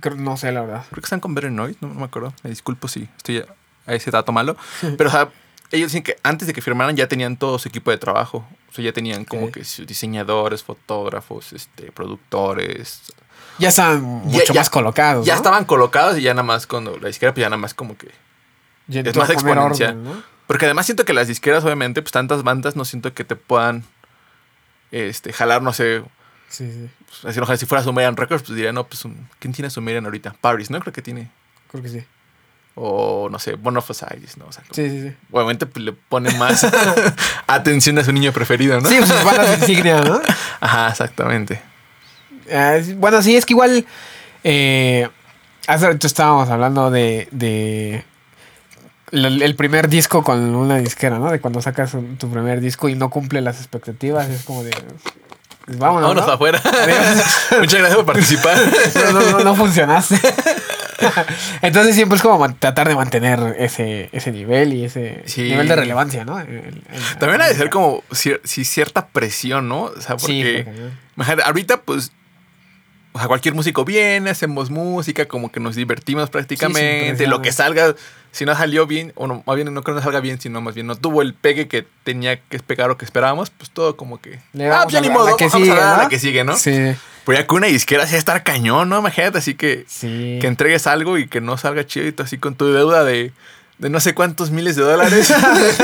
Creo- 0.00 0.16
no 0.16 0.36
sé, 0.36 0.52
la 0.52 0.62
verdad. 0.62 0.84
Creo 0.90 1.00
que 1.02 1.06
están 1.06 1.20
con 1.20 1.34
Better 1.34 1.50
Noise, 1.52 1.78
no, 1.80 1.88
no 1.88 1.94
me 1.94 2.04
acuerdo. 2.04 2.32
Me 2.42 2.50
disculpo 2.50 2.88
si 2.88 3.08
estoy 3.16 3.44
a, 3.86 3.94
ese 3.94 4.10
dato 4.10 4.32
malo. 4.32 4.56
Pero, 4.98 5.08
o 5.08 5.12
sea, 5.12 5.28
ellos 5.72 5.90
dicen 5.92 6.02
que 6.02 6.16
antes 6.22 6.46
de 6.46 6.54
que 6.54 6.60
firmaran 6.62 6.96
ya 6.96 7.08
tenían 7.08 7.36
todo 7.36 7.58
su 7.58 7.68
equipo 7.68 7.90
de 7.90 7.98
trabajo. 7.98 8.46
O 8.70 8.72
sea, 8.72 8.84
ya 8.84 8.92
tenían 8.92 9.24
como 9.24 9.50
que 9.50 9.64
sus 9.64 9.86
diseñadores, 9.86 10.62
fotógrafos, 10.62 11.52
este, 11.52 11.90
productores. 11.92 13.00
Ya 13.58 13.70
están 13.70 14.02
mucho 14.02 14.52
ya- 14.52 14.60
más 14.60 14.70
colocados. 14.70 15.24
Ya 15.26 15.32
¿no? 15.34 15.36
estaban 15.38 15.64
colocados 15.64 16.18
y 16.18 16.22
ya 16.22 16.34
nada 16.34 16.42
más 16.42 16.66
cuando 16.66 16.96
la 16.98 17.08
disquera, 17.08 17.32
pues 17.32 17.42
ya 17.42 17.48
nada 17.48 17.56
más 17.60 17.74
como 17.74 17.96
que. 17.96 18.10
Es 18.88 19.16
más 19.16 19.30
exponencial. 19.30 19.90
orden, 19.96 20.04
¿no? 20.04 20.22
Porque 20.46 20.66
además 20.66 20.86
siento 20.86 21.04
que 21.04 21.12
las 21.12 21.26
disqueras, 21.26 21.64
obviamente, 21.64 22.02
pues 22.02 22.12
tantas 22.12 22.44
bandas 22.44 22.76
no 22.76 22.84
siento 22.84 23.12
que 23.14 23.24
te 23.24 23.34
puedan 23.34 23.82
este, 24.90 25.32
jalar, 25.32 25.62
no 25.62 25.72
sé. 25.72 26.02
Sí, 26.48 26.70
sí. 26.72 26.88
pues, 27.22 27.36
así, 27.38 27.56
si 27.58 27.66
fuera 27.66 27.82
Sumerian 27.82 28.16
Records, 28.16 28.42
pues 28.44 28.54
diría, 28.56 28.72
no, 28.72 28.86
pues, 28.86 29.04
un- 29.04 29.28
¿quién 29.38 29.52
tiene 29.52 29.68
Sumerian 29.70 30.04
ahorita? 30.04 30.34
Paris, 30.40 30.70
¿no? 30.70 30.78
Creo 30.80 30.92
que 30.92 31.02
tiene. 31.02 31.30
Creo 31.70 31.82
que 31.82 31.88
sí. 31.88 32.04
O 32.78 33.28
no 33.30 33.38
sé, 33.38 33.54
Bon 33.54 33.74
of 33.76 33.88
Osiris, 33.90 34.36
¿no? 34.36 34.46
O 34.46 34.52
sea, 34.52 34.62
como- 34.62 34.74
Sí, 34.74 34.88
sí, 34.90 35.08
sí. 35.08 35.14
obviamente 35.32 35.64
pues, 35.66 35.84
le 35.84 35.92
pone 35.92 36.30
más 36.38 36.64
atención 37.46 37.98
a 37.98 38.04
su 38.04 38.12
niño 38.12 38.32
preferido, 38.32 38.80
¿no? 38.80 38.88
Sí, 38.88 38.96
pues 38.98 39.24
bandas 39.24 39.58
insignia, 39.60 40.02
¿no? 40.02 40.20
Ajá, 40.60 40.90
exactamente. 40.90 41.60
Ah, 42.52 42.76
bueno, 42.96 43.22
sí, 43.22 43.34
es 43.36 43.44
que 43.46 43.54
igual. 43.54 43.86
Eh, 44.44 45.08
hace 45.66 45.86
rato 45.88 46.06
estábamos 46.06 46.48
hablando 46.50 46.90
de. 46.90 47.26
de 47.32 48.04
el, 49.12 49.54
primer 49.56 49.88
disco 49.88 50.22
con 50.24 50.54
una 50.54 50.78
disquera, 50.78 51.18
¿no? 51.18 51.30
De 51.30 51.40
cuando 51.40 51.60
sacas 51.62 51.94
un- 51.94 52.16
tu 52.16 52.30
primer 52.30 52.60
disco 52.60 52.88
y 52.88 52.94
no 52.94 53.10
cumple 53.10 53.40
las 53.40 53.58
expectativas. 53.58 54.28
Es 54.28 54.42
como 54.44 54.62
de. 54.64 54.70
pues, 55.64 55.78
vámonos. 55.78 56.02
Vámonos 56.14 56.26
¿no? 56.26 56.32
afuera. 56.32 56.60
Muchas 57.58 57.80
gracias 57.80 57.96
por 57.96 58.06
participar. 58.06 58.58
no, 59.12 59.12
no, 59.12 59.30
no, 59.32 59.44
no 59.44 59.54
funcionaste. 59.54 60.18
Entonces 61.62 61.94
siempre 61.94 62.16
es 62.16 62.22
como 62.22 62.54
tratar 62.54 62.88
de 62.88 62.94
mantener 62.94 63.54
ese, 63.58 64.08
ese 64.12 64.32
nivel 64.32 64.72
y 64.72 64.84
ese 64.84 65.22
Sí. 65.26 65.42
nivel 65.42 65.68
de 65.68 65.76
relevancia, 65.76 66.24
¿no? 66.24 66.38
El- 66.40 66.48
el- 66.48 66.82
También 67.18 67.42
ha 67.42 67.46
de 67.48 67.54
ser 67.54 67.70
como 67.70 68.02
cier- 68.10 68.40
sí, 68.44 68.64
cierta 68.64 69.06
presión, 69.08 69.68
¿no? 69.68 69.82
O 69.84 70.00
sea, 70.00 70.18
Sí, 70.18 70.42
porque 70.42 71.42
ahorita 71.44 71.82
pues 71.82 72.12
o 73.16 73.18
sea, 73.18 73.28
cualquier 73.28 73.54
músico 73.54 73.86
viene, 73.86 74.28
hacemos 74.28 74.68
música, 74.68 75.24
como 75.24 75.50
que 75.50 75.58
nos 75.58 75.74
divertimos 75.74 76.28
prácticamente, 76.28 77.26
lo 77.26 77.40
que 77.40 77.50
salga, 77.50 77.94
si 78.30 78.44
no 78.44 78.54
salió 78.54 78.86
bien, 78.86 79.14
o 79.16 79.26
no, 79.26 79.42
más 79.46 79.56
bien 79.56 79.72
no 79.72 79.82
creo 79.82 79.94
que 79.94 80.00
no 80.00 80.04
salga 80.04 80.20
bien, 80.20 80.38
sino 80.38 80.60
más 80.60 80.74
bien 80.74 80.86
no 80.86 80.96
tuvo 80.96 81.22
el 81.22 81.32
pegue 81.32 81.66
que 81.66 81.86
tenía 82.04 82.38
que 82.38 82.58
pegar 82.58 82.90
o 82.90 82.98
que 82.98 83.06
esperábamos, 83.06 83.48
pues 83.48 83.70
todo 83.70 83.96
como 83.96 84.20
que... 84.20 84.38
Le 84.52 84.68
ah, 84.68 84.80
pues 84.82 84.92
ya 84.92 85.00
ni 85.00 85.08
modo, 85.08 85.30
la 85.30 85.36
que 85.38 85.46
vamos 85.46 85.66
sigue, 85.66 85.72
a 85.72 85.96
la 85.96 86.02
¿no? 86.02 86.08
que 86.10 86.18
sigue, 86.18 86.44
¿no? 86.44 86.56
Sí, 86.56 86.94
Pero 87.24 87.38
ya 87.38 87.46
con 87.46 87.56
una 87.56 87.68
disquera 87.68 88.06
sí 88.06 88.16
estar 88.16 88.42
cañón, 88.42 88.90
¿no? 88.90 88.98
Imagínate 88.98 89.38
así 89.38 89.54
que, 89.54 89.86
sí. 89.88 90.36
que 90.38 90.46
entregues 90.46 90.86
algo 90.86 91.16
y 91.16 91.26
que 91.26 91.40
no 91.40 91.56
salga 91.56 91.86
chido 91.86 92.06
y 92.06 92.12
tú 92.12 92.22
así 92.22 92.36
con 92.36 92.54
tu 92.54 92.70
deuda 92.70 93.02
de, 93.02 93.32
de 93.78 93.90
no 93.90 94.00
sé 94.00 94.14
cuántos 94.14 94.50
miles 94.50 94.74
de 94.76 94.82
dólares. 94.82 95.32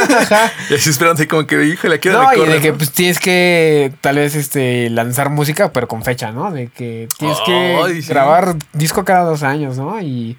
y 0.70 0.74
así 0.74 0.90
esperando 0.90 1.22
como 1.28 1.46
que, 1.46 1.64
híjole, 1.64 2.00
quiero 2.00 2.22
No, 2.22 2.28
y 2.32 2.36
recorrer, 2.36 2.54
de 2.54 2.60
que 2.60 2.72
¿no? 2.72 2.78
pues 2.78 2.90
tienes 2.92 3.18
que 3.18 3.92
tal 4.00 4.16
vez 4.16 4.34
este 4.34 4.88
lanzar 4.90 5.28
música, 5.30 5.72
pero 5.72 5.88
con 5.88 6.02
fecha, 6.02 6.32
¿no? 6.32 6.50
De 6.50 6.68
que 6.68 7.08
tienes 7.18 7.38
que 7.44 7.80
Ay, 7.84 8.02
sí. 8.02 8.08
grabar 8.08 8.54
disco 8.72 9.04
cada 9.04 9.24
dos 9.24 9.42
años, 9.42 9.76
¿no? 9.76 10.00
Y 10.00 10.36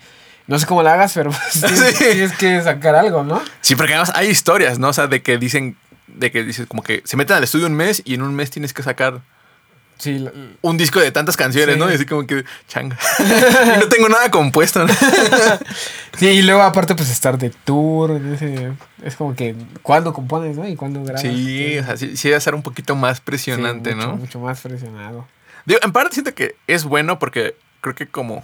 no 0.48 0.58
sé 0.60 0.66
cómo 0.66 0.82
lo 0.84 0.90
hagas, 0.90 1.14
pero 1.14 1.30
pues, 1.52 1.52
tienes, 1.62 1.96
Sí. 1.98 2.04
tienes 2.06 2.32
que 2.34 2.62
sacar 2.64 2.96
algo, 2.96 3.24
¿no? 3.24 3.42
Sí, 3.62 3.76
porque 3.76 3.94
además 3.94 4.12
hay 4.16 4.30
historias, 4.30 4.80
¿no? 4.80 4.90
O 4.90 4.94
sea, 4.94 5.08
de 5.08 5.22
que 5.22 5.38
dicen, 5.38 5.78
de 6.08 6.32
que 6.32 6.44
dices 6.44 6.68
como 6.68 6.82
que 6.84 7.02
se 7.06 7.18
meten 7.18 7.38
al 7.38 7.44
estudio 7.44 7.68
un 7.68 7.74
mes 7.76 8.02
y 8.06 8.16
en 8.16 8.24
un 8.24 8.36
mes 8.36 8.50
tienes 8.50 8.74
que 8.74 8.84
sacar 8.84 9.22
Sí, 9.98 10.20
la- 10.20 10.32
un 10.62 10.78
disco 10.78 11.00
de 11.00 11.12
tantas 11.12 11.38
canciones, 11.38 11.76
Sí. 11.76 11.80
¿no? 11.80 11.90
Y 11.92 11.96
así 11.96 12.06
como 12.06 12.26
que, 12.28 12.44
changa. 12.68 12.98
y 13.76 13.80
no 13.80 13.88
tengo 13.88 14.10
nada 14.10 14.30
compuesto, 14.32 14.86
¿no? 14.86 14.94
sí, 16.18 16.28
y 16.28 16.42
luego 16.42 16.62
aparte 16.62 16.96
pues 16.96 17.10
estar 17.10 17.38
de 17.38 17.50
tour, 17.50 18.20
es 19.04 19.16
como 19.16 19.36
que 19.36 19.56
cuándo 19.82 20.14
compones, 20.14 20.58
¿no? 20.58 20.68
Y 20.68 20.76
cuándo 20.76 21.04
grabas. 21.04 21.22
Sí, 21.22 21.78
o 21.80 21.84
sea, 21.84 21.98
sí, 21.98 22.18
sí 22.18 22.30
debe 22.30 22.42
ser 22.42 22.56
un 22.56 22.64
poquito 22.64 22.96
más 22.96 23.18
Sí, 23.18 23.24
presionante, 23.26 23.96
mucho, 23.96 24.08
¿no? 24.08 24.16
Mucho 24.18 24.40
más 24.40 24.60
presionado. 24.62 25.28
Digo, 25.66 25.80
en 25.84 25.92
parte 25.94 26.14
siento 26.14 26.34
que 26.34 26.56
es 26.68 26.84
bueno 26.84 27.20
porque 27.20 27.56
creo 27.82 27.96
que 27.96 28.08
como 28.08 28.44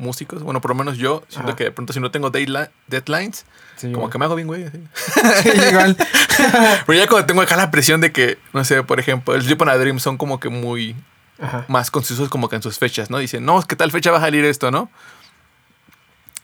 músicos, 0.00 0.42
bueno, 0.42 0.60
por 0.60 0.70
lo 0.70 0.74
menos 0.74 0.96
yo 0.98 1.22
siento 1.28 1.50
Ajá. 1.50 1.56
que 1.56 1.64
de 1.64 1.70
pronto 1.70 1.92
si 1.92 2.00
no 2.00 2.10
tengo 2.10 2.32
deadli- 2.32 2.70
deadlines, 2.88 3.44
Sí, 3.76 3.92
como 3.92 4.10
que 4.10 4.18
me 4.18 4.24
hago 4.24 4.34
bien, 4.34 4.46
güey. 4.48 4.64
así. 4.64 4.82
Sí, 5.42 5.50
igual. 5.70 5.96
Pero 6.86 6.98
ya 6.98 7.06
cuando 7.06 7.26
tengo 7.26 7.42
acá 7.42 7.56
la 7.56 7.70
presión 7.70 8.00
de 8.00 8.10
que, 8.12 8.38
no 8.52 8.64
sé, 8.64 8.82
por 8.82 8.98
ejemplo, 9.00 9.34
el 9.34 9.42
Sleep 9.42 9.60
on 9.62 9.68
a 9.68 9.76
Dream 9.76 10.00
son 10.00 10.16
como 10.18 10.40
que 10.40 10.48
muy 10.48 10.96
Ajá. 11.40 11.64
más 11.68 11.90
concisos 11.90 12.28
como 12.28 12.48
que 12.48 12.56
en 12.56 12.62
sus 12.62 12.78
fechas, 12.78 13.10
¿no? 13.10 13.18
Dicen, 13.18 13.44
no, 13.44 13.58
es 13.58 13.64
que 13.66 13.76
tal 13.76 13.90
fecha 13.92 14.10
va 14.10 14.18
a 14.18 14.22
salir 14.22 14.44
esto, 14.44 14.70
¿no? 14.70 14.90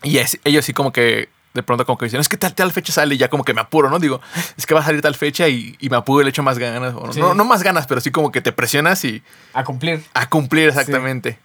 Y 0.03 0.19
es- 0.19 0.39
ellos 0.45 0.65
sí 0.65 0.73
como 0.73 0.93
que 0.93 1.29
de 1.55 1.63
pronto 1.63 1.87
como 1.87 1.97
que 1.97 2.05
dicen, 2.05 2.21
es 2.21 2.29
que 2.29 2.37
tal, 2.37 2.55
tal 2.55 2.71
fecha 2.71 2.93
sale 2.93 3.15
y 3.15 3.19
ya 3.19 3.29
como 3.29 3.43
que 3.43 3.55
me 3.55 3.63
apuro, 3.63 3.89
¿no? 3.89 3.99
Digo, 3.99 4.21
es 4.59 4.67
que 4.67 4.75
va 4.75 4.81
a 4.81 4.85
salir 4.85 5.01
tal 5.01 5.15
fecha 5.15 5.49
y, 5.49 5.75
y 5.81 5.89
me 5.89 5.97
apuro 5.97 6.21
y 6.21 6.25
le 6.25 6.31
echo 6.31 6.43
más 6.43 6.59
ganas. 6.59 6.93
o 6.95 7.07
no- 7.07 7.13
Sí. 7.15 7.19
no, 7.21 7.33
no 7.33 7.45
más 7.47 7.63
ganas, 7.63 7.87
pero 7.87 8.01
sí 8.03 8.11
como 8.11 8.31
que 8.31 8.43
te 8.43 8.53
presionas 8.53 9.03
y 9.07 9.23
A 9.55 9.65
cumplir. 9.65 10.05
a 10.13 10.29
cumplir 10.29 10.69
exactamente. 10.69 11.39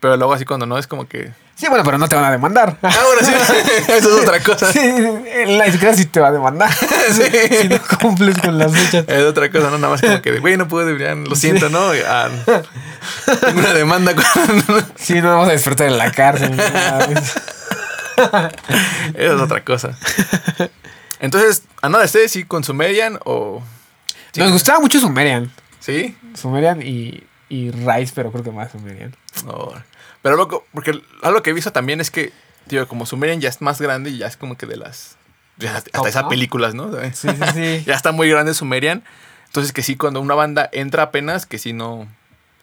Pero 0.00 0.16
luego 0.16 0.32
así 0.32 0.46
cuando 0.46 0.64
no 0.64 0.78
es 0.78 0.86
como 0.86 1.06
que... 1.06 1.30
Sí, 1.60 1.66
bueno, 1.68 1.84
pero 1.84 1.98
no 1.98 2.08
te 2.08 2.14
van 2.14 2.24
a 2.24 2.30
demandar. 2.30 2.78
Ah, 2.80 2.96
bueno, 3.04 3.20
sí, 3.20 3.32
eso 3.92 4.16
es 4.16 4.22
otra 4.22 4.42
cosa. 4.42 4.72
Sí, 4.72 4.80
la 5.46 5.64
disquera 5.66 5.92
sí 5.92 6.06
te 6.06 6.18
va 6.18 6.28
a 6.28 6.32
demandar. 6.32 6.70
Si 7.10 7.68
no 7.68 7.78
cumples 8.00 8.38
con 8.38 8.56
las 8.56 8.72
fechas. 8.72 9.04
Es 9.06 9.24
otra 9.24 9.50
cosa, 9.50 9.68
¿no? 9.68 9.76
Nada 9.76 9.90
más 9.90 10.00
como 10.00 10.22
que, 10.22 10.38
güey, 10.38 10.56
no 10.56 10.68
puedo, 10.68 10.86
deberían, 10.86 11.24
lo 11.24 11.36
siento, 11.36 11.68
¿no? 11.68 11.90
Ah, 12.06 12.30
tengo 13.40 13.58
una 13.60 13.74
demanda 13.74 14.14
con... 14.14 14.24
Sí, 14.96 15.20
no 15.20 15.28
vamos 15.28 15.48
a 15.48 15.52
despertar 15.52 15.88
en 15.88 15.98
la 15.98 16.10
cárcel. 16.12 16.58
eso. 17.10 17.40
Es 19.14 19.30
otra 19.32 19.62
cosa. 19.62 19.98
Entonces, 21.18 21.64
¿a 21.82 21.90
nada 21.90 22.04
ustedes 22.04 22.32
sí 22.32 22.44
con 22.44 22.64
Sumerian 22.64 23.18
o...? 23.24 23.62
Sí. 24.32 24.40
Nos 24.40 24.52
gustaba 24.52 24.80
mucho 24.80 24.98
Sumerian. 24.98 25.52
¿Sí? 25.78 26.16
Sumerian 26.34 26.80
y, 26.80 27.24
y 27.50 27.70
Rice, 27.70 28.12
pero 28.14 28.32
creo 28.32 28.44
que 28.44 28.50
más 28.50 28.72
Sumerian. 28.72 29.14
No. 29.44 29.72
Pero 30.22 30.36
loco, 30.36 30.66
porque 30.72 31.02
algo 31.22 31.42
que 31.42 31.50
he 31.50 31.52
visto 31.52 31.72
también 31.72 32.00
es 32.00 32.10
que, 32.10 32.32
tío, 32.66 32.86
como 32.88 33.06
Sumerian 33.06 33.40
ya 33.40 33.48
es 33.48 33.60
más 33.60 33.80
grande 33.80 34.10
y 34.10 34.18
ya 34.18 34.26
es 34.26 34.36
como 34.36 34.56
que 34.56 34.66
de 34.66 34.76
las... 34.76 35.16
ya 35.56 35.76
hasta 35.76 36.08
esas 36.08 36.24
películas, 36.24 36.74
¿no? 36.74 36.92
Sí, 37.12 37.28
sí, 37.28 37.28
sí. 37.54 37.84
ya 37.86 37.94
está 37.94 38.12
muy 38.12 38.28
grande 38.28 38.54
Sumerian. 38.54 39.02
Entonces 39.46 39.72
que 39.72 39.82
sí, 39.82 39.96
cuando 39.96 40.20
una 40.20 40.34
banda 40.34 40.68
entra 40.72 41.04
apenas, 41.04 41.46
que 41.46 41.58
sí 41.58 41.72
no... 41.72 42.08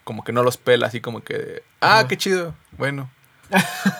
Como 0.04 0.24
que 0.24 0.32
no 0.32 0.41
los 0.41 0.56
pela, 0.58 0.88
así 0.88 1.02
como 1.02 1.22
que... 1.22 1.63
Ah, 1.82 2.06
qué 2.08 2.15
chido. 2.15 2.56
Bueno. 2.78 3.10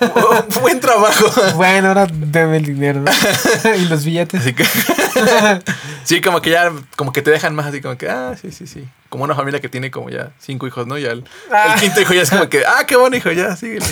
Oh, 0.02 0.44
buen 0.62 0.80
trabajo. 0.80 1.32
Bueno, 1.56 1.90
ahora 1.90 2.08
deme 2.12 2.58
el 2.58 2.66
dinero, 2.66 3.02
¿no? 3.02 3.12
y 3.78 3.86
los 3.86 4.04
billetes. 4.04 4.42
Así 4.42 4.54
que... 4.54 4.66
sí, 6.04 6.22
como 6.22 6.42
que 6.42 6.52
ya... 6.52 6.72
Como 6.96 7.14
que 7.14 7.22
te 7.22 7.32
dejan 7.32 7.56
más 7.56 7.68
así 7.68 7.82
como 7.82 7.98
que... 7.98 8.10
Ah, 8.10 8.36
sí, 8.40 8.52
sí, 8.52 8.68
sí. 8.68 8.88
Como 9.10 9.24
una 9.24 9.36
familia 9.36 9.62
que 9.62 9.70
tiene 9.70 9.90
como 9.90 10.10
ya 10.10 10.32
cinco 10.40 10.68
hijos, 10.68 10.86
¿no? 10.86 10.98
Ya 10.98 11.12
el, 11.12 11.24
Ah. 11.52 11.74
el 11.74 11.80
quinto 11.80 12.02
hijo 12.02 12.14
ya 12.14 12.24
es 12.24 12.30
como 12.30 12.50
que... 12.50 12.64
Ah, 12.66 12.86
qué 12.86 12.98
bueno 12.98 13.16
hijo, 13.16 13.32
ya, 13.32 13.56
síguele. 13.56 13.86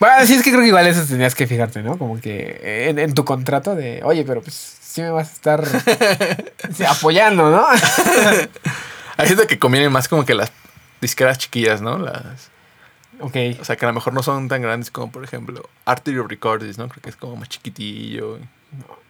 Bueno, 0.00 0.26
sí, 0.26 0.34
es 0.34 0.42
que 0.42 0.50
creo 0.50 0.62
que 0.62 0.68
igual 0.68 0.86
eso 0.86 1.04
tenías 1.04 1.34
que 1.34 1.46
fijarte, 1.46 1.82
¿no? 1.82 1.96
Como 1.96 2.20
que 2.20 2.88
en, 2.88 2.98
en 2.98 3.14
tu 3.14 3.24
contrato 3.24 3.76
de, 3.76 4.00
oye, 4.04 4.24
pero 4.24 4.42
pues 4.42 4.54
sí 4.82 5.02
me 5.02 5.10
vas 5.10 5.28
a 5.28 5.32
estar 5.32 5.64
sí, 6.76 6.84
apoyando, 6.84 7.50
¿no? 7.50 7.64
Hay 9.16 9.28
gente 9.28 9.46
que 9.46 9.58
conviene 9.58 9.88
más 9.90 10.08
como 10.08 10.24
que 10.24 10.34
las 10.34 10.50
disqueras 11.00 11.38
chiquillas, 11.38 11.80
¿no? 11.80 11.98
Las, 11.98 12.50
ok. 13.20 13.36
o 13.60 13.64
sea, 13.64 13.76
que 13.76 13.84
a 13.84 13.88
lo 13.88 13.94
mejor 13.94 14.12
no 14.12 14.22
son 14.22 14.48
tan 14.48 14.62
grandes 14.62 14.90
como, 14.90 15.10
por 15.12 15.24
ejemplo, 15.24 15.68
Artery 15.84 16.20
Records, 16.20 16.78
¿no? 16.78 16.88
Creo 16.88 17.02
que 17.02 17.10
es 17.10 17.16
como 17.16 17.36
más 17.36 17.48
chiquitillo. 17.48 18.38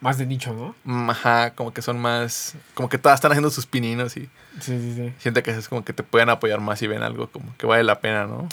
Más 0.01 0.17
de 0.17 0.25
nicho, 0.27 0.53
¿no? 0.55 0.75
Mm, 0.85 1.11
Ajá, 1.11 1.51
como 1.51 1.73
que 1.75 1.83
son 1.83 1.99
más... 1.99 2.55
Como 2.75 2.89
que 2.89 2.97
todas 2.99 3.17
están 3.17 3.33
haciendo 3.33 3.51
sus 3.51 3.67
pininos 3.67 4.17
y 4.17 4.21
Sí, 4.61 4.79
sí, 4.79 4.95
sí. 4.97 5.13
siente 5.19 5.43
que 5.43 5.51
es 5.51 5.69
como 5.69 5.85
que 5.85 5.93
te 5.93 6.03
pueden 6.03 6.31
apoyar 6.31 6.61
más 6.61 6.81
y 6.83 6.87
ven 6.87 7.03
algo 7.03 7.29
como 7.29 7.55
que 7.57 7.67
vale 7.67 7.85
la 7.85 8.01
pena, 8.01 8.27
¿no? 8.27 8.49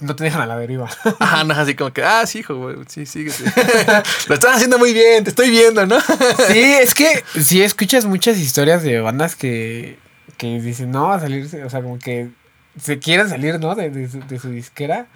No 0.00 0.16
te 0.16 0.24
dejan 0.24 0.40
a 0.40 0.46
la 0.46 0.56
deriva. 0.56 0.88
Ajá, 1.18 1.44
no 1.44 1.52
es 1.52 1.58
así 1.58 1.74
como 1.74 1.92
que, 1.92 2.02
ah, 2.04 2.24
sí, 2.26 2.38
hijo, 2.38 2.54
güey, 2.56 2.76
sí, 2.86 3.04
sí, 3.06 3.28
sí. 3.28 3.44
Lo 4.28 4.34
estás 4.34 4.56
haciendo 4.56 4.78
muy 4.78 4.92
bien, 4.94 5.24
te 5.24 5.30
estoy 5.30 5.50
viendo, 5.50 5.84
¿no? 5.84 6.00
Sí, 6.48 6.62
es 6.80 6.94
que 6.94 7.22
sí 7.40 7.60
escuchas 7.62 8.06
muchas 8.06 8.38
historias 8.38 8.82
de 8.82 9.00
bandas 9.00 9.34
que, 9.36 9.98
que 10.38 10.60
dicen, 10.60 10.90
no, 10.92 11.08
va 11.08 11.16
a 11.16 11.20
salirse, 11.20 11.64
o 11.64 11.70
sea, 11.70 11.82
como 11.82 11.98
que 11.98 12.30
se 12.80 12.98
quieren 12.98 13.28
salir, 13.28 13.58
¿no? 13.60 13.74
De, 13.74 13.90
de 13.90 14.08
su, 14.08 14.20
de 14.20 14.38
su 14.38 14.50
disquera. 14.50 15.06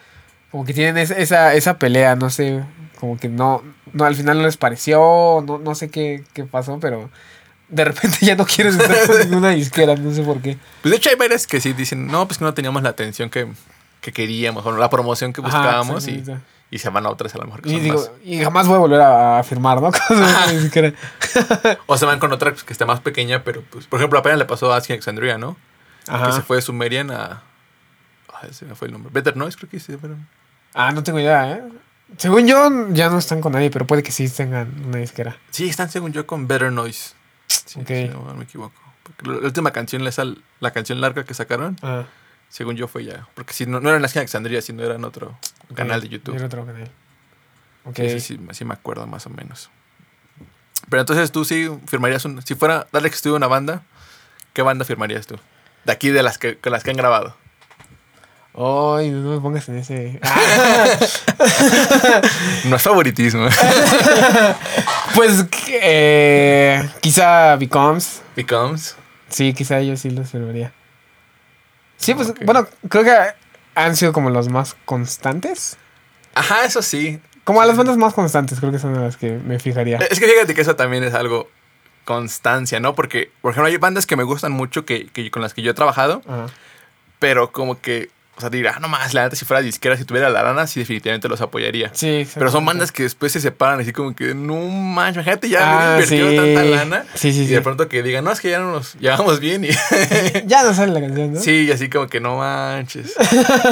Como 0.50 0.64
que 0.64 0.72
tienen 0.74 0.96
esa, 0.98 1.14
esa, 1.14 1.54
esa 1.54 1.78
pelea, 1.78 2.14
no 2.16 2.30
sé, 2.30 2.64
como 3.00 3.18
que 3.18 3.28
no, 3.28 3.62
no, 3.92 4.04
al 4.04 4.14
final 4.14 4.38
no 4.38 4.44
les 4.44 4.56
pareció, 4.56 5.42
no, 5.46 5.58
no 5.58 5.74
sé 5.74 5.90
qué, 5.90 6.24
qué 6.32 6.44
pasó, 6.44 6.78
pero 6.80 7.10
de 7.68 7.84
repente 7.84 8.18
ya 8.24 8.36
no 8.36 8.46
quieren 8.46 8.78
estar 8.80 9.06
con 9.06 9.18
ninguna 9.28 9.50
disquera, 9.50 9.96
no 9.96 10.12
sé 10.14 10.22
por 10.22 10.40
qué. 10.40 10.56
Pues 10.82 10.90
de 10.92 10.96
hecho 10.98 11.10
hay 11.10 11.16
varias 11.16 11.46
que 11.46 11.60
sí 11.60 11.72
dicen, 11.72 12.06
no, 12.06 12.26
pues 12.26 12.38
que 12.38 12.44
no 12.44 12.54
teníamos 12.54 12.82
la 12.82 12.90
atención 12.90 13.28
que, 13.28 13.48
que 14.00 14.12
queríamos, 14.12 14.64
o 14.64 14.72
la 14.76 14.88
promoción 14.88 15.32
que 15.32 15.40
Ajá, 15.40 15.50
buscábamos 15.58 16.06
y, 16.08 16.22
y 16.70 16.78
se 16.78 16.88
van 16.90 17.04
a 17.06 17.10
otras 17.10 17.34
a 17.34 17.38
lo 17.38 17.44
mejor 17.46 17.62
que 17.62 17.68
Y 17.68 17.72
son 17.72 17.82
digo, 17.82 17.96
más- 17.98 18.10
y 18.24 18.38
jamás 18.38 18.66
voy 18.68 18.76
a 18.76 18.78
volver 18.78 19.00
a, 19.00 19.42
firmar, 19.42 19.82
¿no? 19.82 19.90
O 21.86 21.96
se 21.96 22.06
van 22.06 22.18
con 22.18 22.32
otra 22.32 22.54
que 22.54 22.72
esté 22.72 22.84
más 22.84 23.00
pequeña, 23.00 23.42
pero 23.44 23.62
pues, 23.68 23.86
por 23.86 23.98
ejemplo, 23.98 24.18
apenas 24.18 24.38
le 24.38 24.44
pasó 24.44 24.72
a 24.72 24.76
Asking 24.76 24.94
Alexandria, 24.94 25.38
¿no? 25.38 25.56
Que 26.06 26.32
se 26.32 26.42
fue 26.42 26.56
de 26.56 26.62
Sumerian 26.62 27.10
a. 27.10 27.42
Ah, 28.42 28.46
ese 28.50 28.64
me 28.66 28.74
fue 28.74 28.88
el 28.88 28.92
nombre. 28.92 29.10
Better 29.12 29.36
Noise, 29.36 29.56
creo 29.56 29.70
que 29.70 29.80
sí, 29.80 29.96
pero. 30.00 30.16
Ah, 30.74 30.92
no 30.92 31.02
tengo 31.02 31.18
idea, 31.20 31.50
¿eh? 31.52 31.62
Según 32.18 32.46
yo, 32.46 32.88
ya 32.90 33.08
no 33.08 33.18
están 33.18 33.40
con 33.40 33.52
nadie, 33.52 33.70
pero 33.70 33.86
puede 33.86 34.02
que 34.02 34.12
sí 34.12 34.28
tengan 34.28 34.72
una 34.86 34.98
disquera. 34.98 35.36
Sí, 35.50 35.68
están 35.68 35.90
según 35.90 36.12
yo 36.12 36.26
con 36.26 36.46
Better 36.46 36.70
Noise. 36.72 37.14
Sí, 37.48 37.80
Ok. 37.80 37.86
si 37.88 38.08
no 38.08 38.34
me 38.34 38.44
equivoco. 38.44 38.74
Porque 39.02 39.26
la 39.30 39.38
última 39.46 39.70
canción, 39.72 40.06
esa, 40.06 40.24
la 40.60 40.70
canción 40.72 41.00
larga 41.00 41.24
que 41.24 41.34
sacaron, 41.34 41.76
Ah, 41.82 42.04
según 42.48 42.76
yo 42.76 42.88
fue 42.88 43.04
ya. 43.04 43.26
Porque 43.34 43.52
si 43.54 43.66
no, 43.66 43.80
no 43.80 43.88
era 43.88 43.96
en 43.96 44.02
la 44.02 44.06
esquina 44.06 44.20
de 44.20 44.24
Alexandria, 44.24 44.62
sino 44.62 44.82
era 44.84 44.94
en 44.96 45.04
otro 45.04 45.36
canal 45.74 46.00
de 46.00 46.08
YouTube. 46.08 46.36
Era 46.36 46.46
otro 46.46 46.64
canal. 46.66 46.90
Sí, 47.94 48.10
sí, 48.10 48.20
sí, 48.20 48.40
sí 48.52 48.64
me 48.64 48.74
acuerdo 48.74 49.06
más 49.06 49.26
o 49.26 49.30
menos. 49.30 49.70
Pero 50.88 51.00
entonces 51.00 51.32
tú 51.32 51.44
sí 51.44 51.68
firmarías 51.86 52.24
un... 52.24 52.42
Si 52.42 52.54
fuera 52.54 52.86
darle 52.92 53.10
que 53.10 53.16
estuviera 53.16 53.36
una 53.36 53.46
banda, 53.46 53.82
¿qué 54.52 54.62
banda 54.62 54.84
firmarías 54.84 55.26
tú? 55.26 55.36
De 55.84 55.92
aquí 55.92 56.10
de 56.10 56.22
las 56.22 56.38
que, 56.38 56.58
con 56.58 56.72
las 56.72 56.82
que 56.84 56.90
han 56.90 56.96
grabado. 56.96 57.36
Ay, 58.56 59.10
no 59.10 59.34
me 59.34 59.40
pongas 59.40 59.68
en 59.68 59.78
ese. 59.78 60.20
No 62.64 62.76
es 62.76 62.82
favoritismo. 62.82 63.46
pues 65.14 65.44
eh, 65.68 66.88
quizá 67.00 67.56
Becomes. 67.56 68.22
Becomes. 68.34 68.96
Sí, 69.28 69.52
quizá 69.52 69.80
yo 69.82 69.96
sí 69.96 70.10
los 70.10 70.30
firmaría. 70.30 70.72
Sí, 71.96 72.14
pues 72.14 72.32
bueno, 72.44 72.66
creo 72.88 73.04
que 73.04 73.14
han 73.74 73.96
sido 73.96 74.12
como 74.12 74.30
los 74.30 74.48
más 74.48 74.76
constantes. 74.84 75.76
Ajá, 76.34 76.64
eso 76.64 76.82
sí. 76.82 77.20
Como 77.44 77.60
a 77.60 77.66
las 77.66 77.76
bandas 77.76 77.96
más 77.96 78.14
constantes, 78.14 78.58
creo 78.58 78.72
que 78.72 78.78
son 78.78 79.00
las 79.00 79.16
que 79.16 79.32
me 79.32 79.58
fijaría. 79.58 79.98
Es 79.98 80.18
que 80.18 80.26
fíjate 80.26 80.54
que 80.54 80.62
eso 80.62 80.76
también 80.76 81.04
es 81.04 81.14
algo 81.14 81.48
constancia, 82.04 82.80
¿no? 82.80 82.94
Porque, 82.94 83.30
por 83.40 83.52
ejemplo, 83.52 83.68
hay 83.68 83.76
bandas 83.76 84.06
que 84.06 84.16
me 84.16 84.24
gustan 84.24 84.52
mucho 84.52 84.84
que, 84.84 85.08
que 85.08 85.30
con 85.30 85.42
las 85.42 85.54
que 85.54 85.62
yo 85.62 85.70
he 85.72 85.74
trabajado, 85.74 86.22
Ajá. 86.26 86.46
pero 87.18 87.52
como 87.52 87.80
que, 87.80 88.10
o 88.36 88.40
sea, 88.40 88.50
dirá, 88.50 88.74
"Ah, 88.76 88.80
no 88.80 88.88
más, 88.88 89.14
la 89.14 89.24
neta, 89.24 89.36
si 89.36 89.44
fuera 89.44 89.62
disquera, 89.62 89.96
si 89.96 90.04
tuviera 90.04 90.28
la 90.28 90.42
lana, 90.42 90.66
sí 90.66 90.80
definitivamente 90.80 91.28
los 91.28 91.40
apoyaría. 91.40 91.90
Sí, 91.94 92.26
Pero 92.34 92.50
son 92.50 92.64
bandas 92.66 92.92
que 92.92 93.02
después 93.04 93.32
se 93.32 93.40
separan 93.40 93.80
así 93.80 93.92
como 93.92 94.14
que, 94.14 94.34
no 94.34 94.56
manches, 94.56 95.16
imagínate 95.16 95.48
ya 95.48 95.60
Ah, 95.62 95.92
invertido 95.94 96.30
sí. 96.30 96.36
tanta 96.36 96.64
lana. 96.64 97.04
Sí, 97.14 97.32
sí, 97.32 97.42
y 97.42 97.46
sí. 97.46 97.52
de 97.54 97.60
pronto 97.62 97.88
que 97.88 98.02
digan, 98.02 98.24
no, 98.24 98.32
es 98.32 98.40
que 98.40 98.50
ya 98.50 98.58
no 98.58 98.72
nos 98.72 98.94
llevamos 98.94 99.40
bien. 99.40 99.64
Y 99.64 99.68
Ya 100.46 100.62
no 100.64 100.74
sale 100.74 100.92
la 100.92 101.00
canción, 101.00 101.32
¿no? 101.34 101.40
sí, 101.40 101.64
y 101.66 101.70
así 101.72 101.88
como 101.88 102.06
que 102.08 102.20
no 102.20 102.36
manches. 102.38 103.14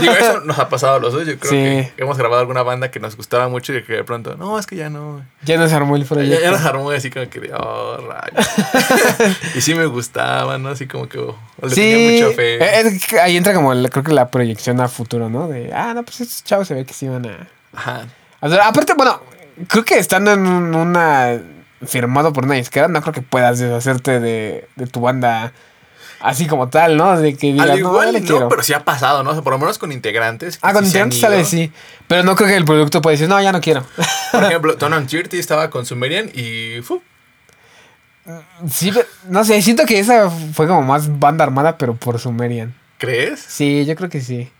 Digo, 0.00 0.12
eso 0.14 0.40
nos 0.40 0.58
ha 0.58 0.68
pasado 0.68 0.94
a 0.96 0.98
los 0.98 1.12
dos. 1.12 1.26
Yo 1.26 1.38
creo 1.38 1.50
Sí. 1.50 1.56
que 1.96 2.02
hemos 2.02 2.16
grabado 2.16 2.40
alguna 2.40 2.62
banda 2.62 2.90
que 2.90 3.00
nos 3.00 3.16
gustaba 3.16 3.48
mucho 3.48 3.74
y 3.74 3.82
que 3.82 3.92
de 3.92 4.04
pronto, 4.04 4.34
no, 4.36 4.58
es 4.58 4.66
que 4.66 4.76
ya 4.76 4.88
no. 4.88 5.24
Ya 5.44 5.58
nos 5.58 5.72
armó 5.74 5.96
el 5.96 6.02
Ya, 6.04 6.08
proyecto. 6.08 6.42
ya 6.42 6.50
nos 6.50 6.62
armó 6.64 6.90
así 6.90 7.10
como 7.10 7.28
que, 7.28 7.50
oh, 7.54 7.98
rayos. 7.98 8.48
y 9.54 9.60
sí 9.60 9.74
me 9.74 9.84
gustaban, 9.86 10.62
¿no? 10.62 10.70
Así 10.70 10.86
como 10.86 11.08
que 11.08 11.18
oh, 11.18 11.36
le 11.62 11.68
Sí, 11.70 11.80
tenía 11.82 12.22
mucha 12.24 12.36
fe. 12.36 12.54
eh, 12.56 12.80
es 12.86 13.06
que 13.06 13.20
ahí 13.20 13.36
entra 13.36 13.52
como 13.54 13.70
creo 13.90 14.02
que 14.04 14.12
la 14.12 14.28
proyección 14.30 14.53
a 14.80 14.88
futuro, 14.88 15.28
¿no? 15.28 15.48
De, 15.48 15.72
ah, 15.72 15.92
no, 15.94 16.02
pues 16.02 16.20
estos 16.20 16.44
chavos 16.44 16.68
se 16.68 16.74
ve 16.74 16.84
que 16.84 16.94
sí 16.94 17.08
van 17.08 17.26
a... 17.26 17.48
Ajá. 17.74 18.06
O 18.40 18.48
sea, 18.48 18.68
aparte, 18.68 18.94
bueno, 18.94 19.20
creo 19.68 19.84
que 19.84 19.98
estando 19.98 20.32
en 20.32 20.46
un- 20.46 20.74
una... 20.74 21.38
firmado 21.86 22.32
por 22.32 22.44
una 22.44 22.54
disquera, 22.54 22.88
no 22.88 23.00
creo 23.02 23.12
que 23.14 23.22
puedas 23.22 23.58
deshacerte 23.58 24.20
de, 24.20 24.68
de 24.76 24.86
tu 24.86 25.00
banda 25.00 25.52
así 26.20 26.46
como 26.46 26.68
tal, 26.68 26.96
¿no? 26.96 27.18
De 27.18 27.36
que 27.36 27.48
digas, 27.48 27.68
Al 27.68 27.80
no, 27.82 27.88
igual, 27.90 28.12
le 28.14 28.20
no, 28.20 28.26
quiero. 28.26 28.48
pero 28.48 28.62
sí 28.62 28.72
ha 28.72 28.82
pasado, 28.84 29.22
¿no? 29.22 29.30
O 29.30 29.32
sea, 29.34 29.42
por 29.42 29.52
lo 29.52 29.58
menos 29.58 29.78
con 29.78 29.92
integrantes. 29.92 30.58
Ah, 30.62 30.72
con 30.72 30.84
sí 30.84 30.90
se 30.90 30.98
integrantes 30.98 31.20
tal 31.20 31.32
vez 31.32 31.48
sí. 31.48 31.70
Pero 32.08 32.22
no 32.22 32.34
creo 32.34 32.48
que 32.48 32.56
el 32.56 32.64
producto 32.64 33.02
pueda 33.02 33.12
decir, 33.12 33.28
no, 33.28 33.40
ya 33.42 33.52
no 33.52 33.60
quiero. 33.60 33.84
Por 34.32 34.44
ejemplo, 34.44 34.76
Ton 34.76 34.92
on 34.94 35.06
Tirty 35.06 35.38
estaba 35.38 35.68
con 35.68 35.84
Sumerian 35.84 36.30
y... 36.34 36.80
fu, 36.82 37.02
sí, 38.70 38.90
no 39.28 39.44
sé, 39.44 39.60
siento 39.60 39.84
que 39.84 39.98
esa 39.98 40.30
fue 40.30 40.66
como 40.66 40.80
más 40.82 41.18
banda 41.18 41.44
armada, 41.44 41.76
pero 41.76 41.94
por 41.94 42.18
Sumerian. 42.18 42.74
¿Crees? 42.98 43.40
Sí, 43.40 43.84
yo 43.84 43.94
creo 43.96 44.08
que 44.08 44.20
sí. 44.20 44.50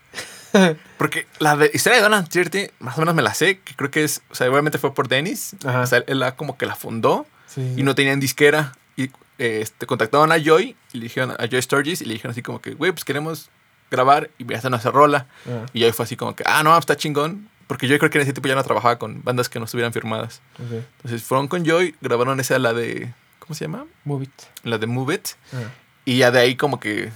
Porque 0.99 1.27
la 1.41 1.57
de 1.57 1.71
historia 1.75 1.97
de 1.99 2.03
Don 2.03 2.15
on 2.15 2.27
Tirty, 2.27 2.69
más 2.79 2.97
o 2.97 3.01
menos 3.01 3.15
me 3.15 3.23
la 3.23 3.35
sé, 3.35 3.59
que 3.59 3.75
creo 3.75 3.91
que 3.91 4.05
es... 4.05 4.23
O 4.31 4.35
sea, 4.35 4.49
obviamente 4.51 4.79
fue 4.79 4.95
por 4.95 5.09
Dennis. 5.09 5.57
Ajá. 5.65 5.81
O 5.81 5.87
sea, 5.87 6.05
él 6.07 6.19
la, 6.21 6.37
como 6.37 6.57
que 6.57 6.67
la 6.67 6.77
fundó 6.77 7.27
sí. 7.47 7.75
y 7.77 7.83
no 7.83 7.95
tenían 7.95 8.21
disquera. 8.21 8.73
Y 8.97 9.05
eh, 9.39 9.61
este, 9.63 9.87
contactaron 9.87 10.31
a 10.31 10.39
Joy 10.39 10.77
y 10.93 10.99
le 10.99 11.05
dijeron 11.05 11.33
a 11.39 11.47
Joy 11.47 11.61
Sturgis 11.63 12.01
y 12.03 12.05
le 12.05 12.15
dijeron 12.15 12.31
así 12.33 12.43
como 12.43 12.61
que, 12.61 12.75
güey, 12.75 12.93
pues 12.93 13.05
queremos 13.05 13.51
grabar 13.91 14.31
y 14.39 14.45
voy 14.45 14.55
a 14.55 14.59
hacer 14.59 14.71
nuestra 14.71 14.93
rola. 14.93 15.27
Ah, 15.49 15.67
Y 15.73 15.81
Joy 15.81 15.93
fue 15.93 16.05
así 16.05 16.17
como 16.17 16.37
que, 16.37 16.45
ah, 16.47 16.63
no, 16.63 16.77
está 16.79 16.97
chingón. 16.97 17.49
Porque 17.67 17.89
yo 17.89 17.99
creo 17.99 18.11
que 18.11 18.19
en 18.19 18.23
ese 18.23 18.33
tiempo 18.35 18.49
ya 18.49 18.55
no 18.55 18.63
trabajaba 18.63 18.99
con 18.99 19.23
bandas 19.25 19.49
que 19.49 19.59
no 19.59 19.65
estuvieran 19.65 19.93
firmadas. 19.93 20.43
ok. 20.55 20.85
Entonces 20.97 21.23
fueron 21.23 21.49
con 21.49 21.65
Joy, 21.65 21.95
grabaron 22.01 22.39
esa, 22.39 22.59
la 22.59 22.73
de. 22.75 23.13
¿Cómo 23.39 23.55
se 23.55 23.65
llama? 23.65 23.87
Move 24.05 24.25
it. 24.25 24.43
La 24.63 24.79
de 24.79 24.87
Move 24.87 25.15
It. 25.15 25.29
Ah. 25.53 25.71
Y 26.05 26.19
ya 26.19 26.31
de 26.31 26.41
ahí, 26.41 26.57
como 26.57 26.79
que. 26.79 27.11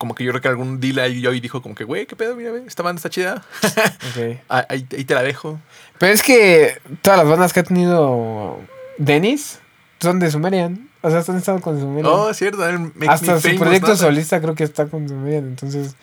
Como 0.00 0.14
que 0.14 0.24
yo 0.24 0.30
creo 0.30 0.40
que 0.40 0.48
algún 0.48 0.80
deal 0.80 0.98
ahí 0.98 1.20
Joy 1.22 1.40
dijo, 1.40 1.60
como 1.60 1.74
que, 1.74 1.84
güey, 1.84 2.06
¿qué 2.06 2.16
pedo? 2.16 2.34
Mira, 2.34 2.50
ve, 2.52 2.62
esta 2.66 2.82
banda 2.82 3.00
está 3.00 3.10
chida. 3.10 3.44
Ok. 4.16 4.38
Ah, 4.48 4.64
ahí, 4.70 4.86
ahí 4.96 5.04
te 5.04 5.12
la 5.12 5.22
dejo. 5.22 5.60
Pero 5.98 6.14
es 6.14 6.22
que 6.22 6.80
todas 7.02 7.18
las 7.18 7.28
bandas 7.28 7.52
que 7.52 7.60
ha 7.60 7.64
tenido 7.64 8.58
Dennis 8.96 9.58
son 10.00 10.18
de 10.18 10.30
Sumerian. 10.30 10.88
O 11.02 11.10
sea, 11.10 11.22
han 11.28 11.36
estado 11.36 11.60
con 11.60 11.78
Sumerian. 11.78 12.10
Oh, 12.10 12.32
cierto. 12.32 12.64
Hasta 13.08 13.34
su 13.36 13.40
Famous, 13.42 13.60
proyecto 13.60 13.94
solista 13.94 14.40
creo 14.40 14.54
que 14.54 14.64
está 14.64 14.86
con 14.86 15.06
Sumerian. 15.06 15.44
Entonces, 15.44 15.96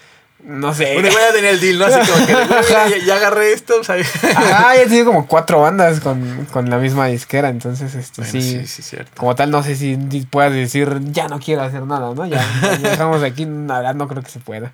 no 0.43 0.73
sé. 0.73 0.93
Bueno, 0.93 1.09
igual 1.09 1.23
ya 1.27 1.33
tenía 1.33 1.49
el 1.49 1.59
deal, 1.59 1.79
¿no? 1.79 1.85
Así 1.85 2.11
como 2.11 2.25
que, 2.25 2.33
ya, 2.69 3.05
ya 3.05 3.15
agarré 3.15 3.53
esto. 3.53 3.79
o 3.79 3.83
sea, 3.83 3.95
Ajá, 3.95 4.75
ya 4.77 4.85
tiene 4.87 5.03
como 5.03 5.27
cuatro 5.27 5.61
bandas 5.61 5.99
con, 5.99 6.45
con 6.51 6.69
la 6.69 6.77
misma 6.77 7.07
disquera. 7.07 7.49
Entonces, 7.49 7.95
este, 7.95 8.21
Bueno, 8.21 8.31
sí, 8.31 8.41
sí, 8.41 8.67
sí, 8.67 8.81
cierto. 8.83 9.11
Como 9.17 9.35
tal, 9.35 9.51
no 9.51 9.63
sé 9.63 9.75
si 9.75 9.97
puedas 10.29 10.53
decir, 10.53 10.99
ya 11.11 11.27
no 11.27 11.39
quiero 11.39 11.63
hacer 11.63 11.83
nada, 11.83 12.13
¿no? 12.13 12.25
Ya, 12.25 12.45
ya 12.61 12.77
dejamos 12.91 13.23
aquí, 13.23 13.45
nada, 13.45 13.93
no 13.93 14.07
creo 14.07 14.21
que 14.21 14.29
se 14.29 14.39
pueda. 14.39 14.71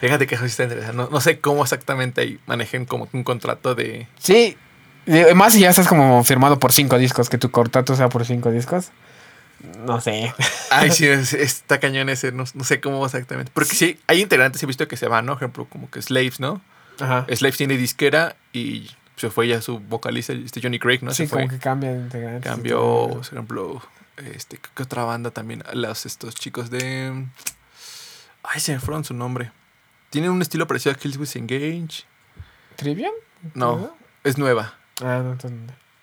Fíjate 0.00 0.26
que 0.26 0.36
eso 0.36 0.44
está 0.44 0.62
interesante. 0.64 0.96
No, 0.96 1.08
no 1.10 1.20
sé 1.20 1.40
cómo 1.40 1.62
exactamente 1.62 2.20
ahí 2.20 2.38
manejen 2.46 2.86
como 2.86 3.08
un 3.12 3.24
contrato 3.24 3.74
de. 3.74 4.06
Sí, 4.18 4.56
más 5.34 5.52
si 5.52 5.60
ya 5.60 5.70
estás 5.70 5.86
como 5.86 6.22
firmado 6.24 6.58
por 6.58 6.72
cinco 6.72 6.98
discos, 6.98 7.28
que 7.28 7.38
tu 7.38 7.50
contrato 7.50 7.96
sea 7.96 8.08
por 8.08 8.24
cinco 8.24 8.50
discos. 8.50 8.90
No 9.84 10.00
sé. 10.00 10.32
Ay, 10.70 10.90
sí, 10.90 11.06
es- 11.08 11.32
está 11.34 11.80
cañón 11.80 12.08
ese. 12.08 12.32
No, 12.32 12.44
no 12.54 12.64
sé 12.64 12.80
cómo 12.80 13.04
exactamente. 13.04 13.50
Porque 13.54 13.74
sí, 13.74 14.00
hay 14.06 14.20
integrantes, 14.22 14.62
he 14.62 14.66
visto 14.66 14.86
que 14.88 14.96
se 14.96 15.08
van, 15.08 15.26
¿no? 15.26 15.32
Por 15.34 15.42
ejemplo, 15.42 15.64
como 15.66 15.90
que 15.90 16.00
Slaves, 16.02 16.40
¿no? 16.40 16.60
Ajá. 17.00 17.26
Slaves 17.34 17.56
tiene 17.56 17.76
disquera 17.76 18.36
y 18.52 18.90
se 19.16 19.30
fue 19.30 19.48
ya 19.48 19.60
su 19.62 19.78
vocalista, 19.80 20.32
este 20.32 20.60
Johnny 20.60 20.78
Craig, 20.78 21.00
¿no? 21.02 21.10
sí, 21.12 21.24
se 21.24 21.28
fue. 21.28 21.42
como 21.42 21.50
que 21.50 21.58
cambia 21.58 21.92
de 21.92 21.98
integrantes. 21.98 22.44
y 22.44 22.48
Cambió, 22.48 23.08
por 23.08 23.20
ejemplo, 23.20 23.82
este, 24.16 24.58
¿qué 24.74 24.82
otra 24.82 25.04
banda 25.04 25.30
también? 25.30 25.62
Los, 25.72 26.06
estos 26.06 26.34
chicos 26.34 26.70
de... 26.70 27.26
Ay, 28.42 28.60
se 28.60 28.72
me 28.74 28.80
fueron 28.80 29.04
su 29.04 29.14
nombre. 29.14 29.52
Tienen 30.10 30.30
un 30.30 30.42
estilo 30.42 30.66
parecido 30.66 30.94
a 30.94 30.98
Kills 30.98 31.16
with 31.16 31.30
Engage. 31.36 32.04
¿Trivium? 32.76 33.12
No, 33.54 33.96
es 34.22 34.36
nueva. 34.38 34.74
Ah, 35.00 35.20
no, 35.24 35.32
entonces. 35.32 35.58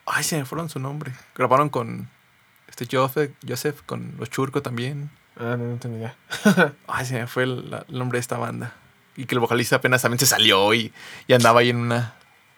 Ay, 0.06 0.24
se 0.24 0.38
me 0.38 0.46
fueron 0.46 0.68
su 0.70 0.80
nombre. 0.80 1.12
Grabaron 1.36 1.70
con 1.70 2.10
este 2.72 2.88
Joseph, 2.92 3.32
Joseph 3.48 3.82
con 3.86 4.16
los 4.18 4.30
Churco 4.32 4.62
también. 4.64 5.12
Ah, 5.38 5.56
no, 5.58 5.66
no 5.68 5.76
tengo 5.78 5.98
idea. 5.98 6.16
Ay, 6.88 7.06
se 7.06 7.14
me 7.20 7.28
fue 7.28 7.44
el, 7.44 7.70
la- 7.70 7.86
el 7.88 8.00
nombre 8.00 8.18
de 8.18 8.22
esta 8.22 8.38
banda. 8.38 8.74
Y 9.16 9.26
que 9.26 9.36
el 9.36 9.40
vocalista 9.40 9.76
apenas 9.76 10.02
también 10.02 10.20
se 10.20 10.26
salió 10.26 10.74
y, 10.74 10.92
y 11.28 11.34
andaba 11.34 11.60
ahí 11.60 11.70
en 11.70 11.78
una 11.78 12.16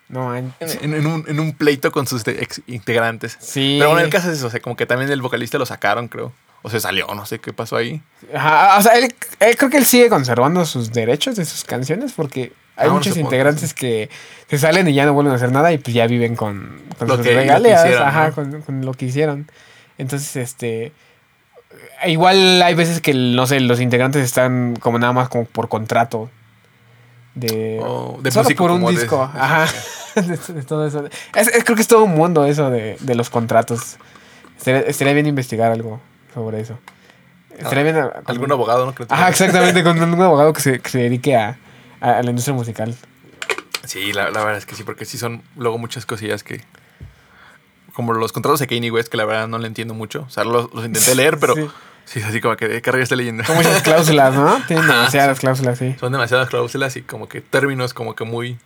No, 0.07 0.27
man. 0.29 0.53
en, 0.59 0.93
en 0.93 1.05
un, 1.07 1.25
en 1.27 1.39
un 1.39 1.53
pleito 1.53 1.91
con 1.91 2.07
sus 2.07 2.25
ex 2.27 2.61
integrantes. 2.67 3.37
Sí. 3.41 3.77
Pero 3.79 3.91
bueno, 3.91 4.05
el 4.05 4.11
caso 4.11 4.29
es 4.31 4.37
eso, 4.37 4.47
o 4.47 4.49
sea, 4.49 4.59
como 4.61 4.75
que 4.75 4.85
también 4.85 5.11
el 5.11 5.21
vocalista 5.21 5.57
lo 5.57 5.65
sacaron, 5.65 6.07
creo. 6.07 6.31
O 6.61 6.69
se 6.69 6.79
salió, 6.79 7.07
no 7.13 7.25
sé 7.25 7.39
qué 7.39 7.51
pasó 7.51 7.75
ahí. 7.75 8.01
Ajá, 8.33 8.77
o 8.77 8.81
sea, 8.81 8.93
él, 8.97 9.13
él 9.41 9.57
creo 9.57 9.69
que 9.69 9.77
él 9.77 9.85
sigue 9.85 10.07
conservando 10.09 10.63
sus 10.65 10.93
derechos 10.93 11.35
de 11.35 11.43
sus 11.45 11.63
canciones 11.65 12.13
porque 12.13 12.53
hay 12.77 12.87
Ah, 12.89 12.93
muchos 12.93 13.17
integrantes 13.17 13.73
que 13.73 14.09
se 14.47 14.57
salen 14.57 14.87
y 14.87 14.93
ya 14.93 15.05
no 15.05 15.13
vuelven 15.13 15.33
a 15.33 15.35
hacer 15.35 15.51
nada 15.51 15.73
y 15.73 15.77
pues 15.77 15.93
ya 15.93 16.07
viven 16.07 16.35
con, 16.35 16.81
con 16.97 17.07
Lo 17.09 17.17
sus 17.17 17.25
que- 17.25 17.33
lo 17.33 17.39
que 17.39 17.43
regalías, 17.45 17.83
hicieron, 17.85 18.07
ajá, 18.07 18.27
¿no? 18.29 18.33
con, 18.35 18.61
con 18.61 18.85
lo 18.85 18.93
que 18.93 19.05
hicieron. 19.05 19.47
Entonces, 19.97 20.35
este 20.35 20.91
igual 22.05 22.61
hay 22.61 22.75
veces 22.75 23.01
que 23.01 23.13
no 23.13 23.47
sé, 23.47 23.59
los 23.59 23.79
integrantes 23.79 24.23
están 24.23 24.75
como 24.79 24.99
nada 24.99 25.13
más 25.13 25.29
como 25.29 25.45
por 25.45 25.69
contrato 25.69 26.29
de 27.35 27.79
O 27.81 28.19
de 28.21 28.31
solo 28.31 28.49
por 28.55 28.71
un 28.71 28.85
de- 28.85 28.91
disco, 28.91 29.21
ajá. 29.23 29.65
de, 30.15 30.37
de 30.37 30.63
todo 30.63 30.85
eso. 30.87 31.05
Es- 31.35 31.47
es- 31.47 31.63
creo 31.63 31.75
que 31.75 31.81
es 31.81 31.87
todo 31.87 32.03
un 32.03 32.13
mundo 32.15 32.45
eso 32.45 32.69
de, 32.69 32.97
de 32.99 33.15
los 33.15 33.29
contratos. 33.29 33.97
Estaría, 34.57 34.81
estaría 34.81 35.13
bien 35.13 35.25
investigar 35.27 35.71
algo 35.71 35.99
sobre 36.33 36.59
eso. 36.61 36.77
Estaría 37.57 37.83
bien. 37.83 37.97
a- 37.97 38.11
Algún 38.25 38.51
abogado, 38.51 38.85
¿no? 38.85 38.93
Creo 38.93 39.07
Ajá, 39.09 39.29
exactamente, 39.29 39.83
con 39.83 40.01
un 40.01 40.21
abogado 40.21 40.53
que 40.53 40.61
se, 40.61 40.79
que 40.79 40.89
se 40.89 40.99
dedique 40.99 41.35
a, 41.35 41.57
a- 42.01 42.17
a 42.19 42.23
la 42.23 42.29
industria 42.29 42.53
musical. 42.55 42.95
Sí, 43.85 44.13
la, 44.13 44.25
la 44.31 44.39
verdad 44.43 44.57
es 44.57 44.65
que 44.65 44.75
sí, 44.75 44.83
porque 44.83 45.05
sí 45.05 45.17
son 45.17 45.41
luego 45.57 45.77
muchas 45.77 46.05
cosillas 46.05 46.43
que... 46.43 46.61
Como 47.93 48.13
los 48.13 48.31
contratos 48.31 48.59
de 48.59 48.67
Kanye 48.67 48.91
West, 48.91 49.09
que 49.09 49.17
la 49.17 49.25
verdad 49.25 49.47
no 49.47 49.57
le 49.59 49.67
entiendo 49.67 49.93
mucho. 49.93 50.23
O 50.27 50.29
sea, 50.29 50.43
los, 50.43 50.73
los 50.73 50.85
intenté 50.85 51.13
leer, 51.15 51.37
pero 51.39 51.55
Sí. 51.55 51.67
sí, 52.05 52.21
así 52.21 52.41
como 52.41 52.55
que 52.57 52.67
de 52.67 52.77
estoy 52.77 53.17
leyendo. 53.17 53.43
Son 53.43 53.55
muchas 53.55 53.81
cláusulas, 53.83 54.33
¿no? 54.35 54.61
Tienen 54.67 54.85
Ajá, 54.85 54.95
demasiadas 54.97 55.39
cláusulas, 55.39 55.77
sí. 55.77 55.95
Son 55.99 56.11
demasiadas 56.11 56.49
cláusulas 56.49 56.95
y 56.95 57.01
como 57.03 57.29
que 57.29 57.41
términos 57.41 57.93
como 57.93 58.15
que 58.15 58.23
muy, 58.23 58.57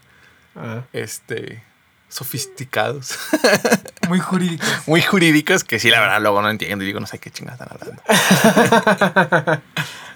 Ah, 0.55 0.81
este, 0.93 1.61
sofisticados. 2.09 3.19
Muy 4.09 4.19
jurídicos. 4.19 4.67
muy 4.87 5.01
jurídicos 5.01 5.63
que 5.65 5.79
sí, 5.79 5.89
la 5.91 5.99
verdad, 5.99 6.21
luego 6.21 6.41
no 6.41 6.49
entiendo 6.49 6.81
y 6.83 6.87
digo, 6.87 7.01
no 7.01 7.05
sé 7.07 7.19
qué 7.19 7.29
chingadas 7.29 7.59
están 7.59 7.77
hablando. 7.77 8.01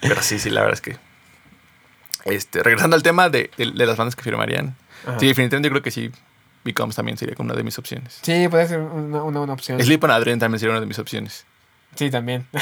Pero 0.02 0.22
sí, 0.22 0.40
sí, 0.40 0.50
la 0.50 0.62
verdad 0.62 0.76
es 0.76 0.82
que 0.82 0.98
Este, 2.24 2.64
regresando 2.64 2.96
al 2.96 3.04
tema 3.04 3.30
de, 3.30 3.52
de- 3.58 3.72
de 3.72 3.86
las 3.86 3.98
bandas 3.98 4.16
que 4.16 4.24
firmarían. 4.24 4.76
Ajá. 5.06 5.20
Sí, 5.20 5.28
definitivamente 5.28 5.68
yo 5.68 5.72
creo 5.74 5.84
que 5.84 5.92
sí. 5.92 6.12
Becomes 6.64 6.96
también 6.96 7.18
sería 7.18 7.36
como 7.36 7.48
una 7.48 7.56
de 7.56 7.64
mis 7.64 7.78
opciones. 7.78 8.20
Sí, 8.22 8.48
puede 8.50 8.68
ser 8.68 8.80
una, 8.80 9.24
una 9.24 9.40
buena 9.40 9.54
opción. 9.54 9.82
Sleep 9.82 10.04
on 10.04 10.12
Adrenaline 10.12 10.40
también 10.40 10.60
sería 10.60 10.72
una 10.72 10.82
de 10.82 10.86
mis 10.86 11.00
opciones. 11.00 11.46
Sí, 11.96 12.10
también. 12.10 12.48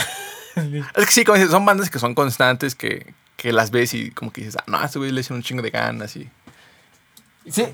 Es 0.96 1.06
que 1.06 1.12
sí, 1.12 1.24
como 1.24 1.38
dices, 1.38 1.52
son 1.52 1.64
bandas 1.64 1.90
que 1.90 2.00
son 2.00 2.16
constantes, 2.16 2.76
que, 2.76 3.14
que 3.38 3.54
las 3.54 3.72
ves 3.72 3.94
y 3.94 4.12
como 4.12 4.34
que 4.34 4.42
dices, 4.42 4.58
ah, 4.58 4.64
no, 4.68 4.78
a 4.78 4.86
este 4.86 5.00
güey 5.00 5.12
le 5.12 5.22
hacen 5.22 5.38
un 5.38 5.44
chingo 5.44 5.62
de 5.62 5.70
ganas 5.70 6.16
y... 6.18 6.30
sí. 7.50 7.66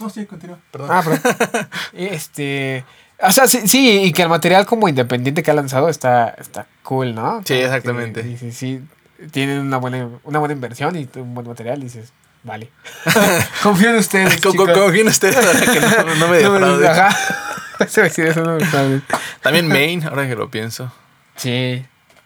No, 0.00 0.10
sí, 0.10 0.26
continúa. 0.26 0.58
Perdón. 0.70 0.90
Ah, 0.90 1.02
pero. 1.04 1.68
este. 1.92 2.84
O 3.20 3.30
sea, 3.30 3.46
sí, 3.46 3.68
sí, 3.68 4.02
y 4.02 4.12
que 4.12 4.22
el 4.22 4.28
material 4.28 4.66
como 4.66 4.88
independiente 4.88 5.42
que 5.42 5.50
ha 5.50 5.54
lanzado 5.54 5.88
está, 5.88 6.30
está 6.30 6.66
cool, 6.82 7.14
¿no? 7.14 7.42
Sí, 7.44 7.54
exactamente. 7.54 8.22
que 8.22 8.28
dices, 8.28 8.56
sí, 8.56 8.82
tienen 9.30 9.60
una 9.60 9.76
buena, 9.76 10.08
una 10.24 10.38
buena 10.40 10.54
inversión 10.54 10.96
y 10.96 11.08
un 11.16 11.34
buen 11.34 11.46
material 11.46 11.78
y 11.80 11.84
dices, 11.84 12.12
vale. 12.42 12.70
Confío 13.62 13.90
en 13.90 13.96
ustedes. 13.96 14.40
Confío 14.40 15.00
en 15.00 15.08
ustedes 15.08 15.36
para 15.36 15.60
que 15.60 15.80
no, 15.80 16.14
no 16.14 16.28
me 16.28 16.42
No 16.42 16.50
me- 16.50 16.58
defrauden. 16.58 16.90
Ajá. 16.90 17.16
Se 17.88 18.06
eso, 18.06 18.42
no 18.42 18.56
me. 18.58 19.02
También 19.40 19.66
Main, 19.68 20.04
ahora 20.04 20.26
que 20.28 20.36
lo 20.36 20.50
pienso. 20.50 20.92
Sí, 21.36 21.84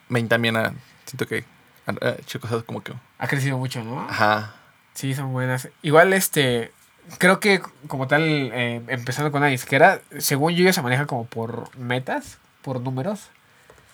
Main 0.09 0.29
también 0.29 0.57
ha, 0.57 0.73
siento 1.07 1.27
que 1.27 1.45
ha 1.87 1.93
ha 2.07 2.11
hecho 2.19 2.41
cosas 2.41 2.63
como 2.65 2.83
que... 2.83 2.93
ha 3.19 3.27
crecido 3.29 3.57
mucho, 3.57 3.83
¿no? 3.83 4.01
Ajá. 4.09 4.55
Sí, 4.95 5.15
son 5.15 5.33
buenas. 5.33 5.69
Igual, 5.83 6.13
este, 6.13 6.73
creo 7.19 7.39
que 7.41 7.61
como 7.87 8.07
tal, 8.09 8.23
eh, 8.25 8.83
empezando 8.89 9.31
con 9.31 9.41
la 9.43 9.47
disquera, 9.49 10.01
según 10.19 10.55
yo, 10.55 10.65
ya 10.65 10.73
se 10.73 10.83
maneja 10.83 11.07
como 11.07 11.27
por 11.27 11.75
metas, 11.77 12.39
por 12.63 12.81
números. 12.81 13.31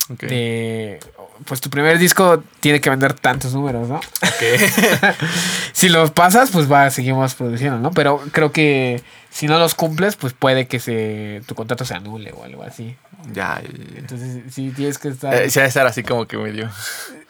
De, 0.08 1.00
pues 1.44 1.60
tu 1.60 1.70
primer 1.70 1.98
disco 1.98 2.42
tiene 2.60 2.80
que 2.80 2.90
vender 2.90 3.14
tantos 3.14 3.54
números, 3.54 3.88
¿no? 3.88 3.96
Ok. 3.96 5.14
Si 5.72 5.88
los 5.88 6.10
pasas, 6.12 6.50
pues 6.50 6.70
va, 6.70 6.90
seguimos 6.90 7.34
produciendo, 7.34 7.78
¿no? 7.78 7.90
Pero 7.90 8.22
creo 8.30 8.52
que 8.52 9.02
si 9.30 9.46
no 9.46 9.58
los 9.58 9.74
cumples, 9.74 10.14
pues 10.16 10.32
puede 10.32 10.66
que 10.68 10.78
se, 10.78 11.42
tu 11.46 11.54
contrato 11.54 11.84
se 11.84 11.94
anule 11.94 12.32
o 12.32 12.44
algo 12.44 12.62
así. 12.62 12.96
ya. 13.32 13.60
Entonces, 13.96 14.42
sí 14.52 14.70
tienes 14.76 14.98
que 14.98 15.08
estar... 15.08 15.34
Eh, 15.34 15.46
estar 15.46 15.86
así 15.86 16.02
como 16.02 16.26
que 16.26 16.36
medio... 16.36 16.70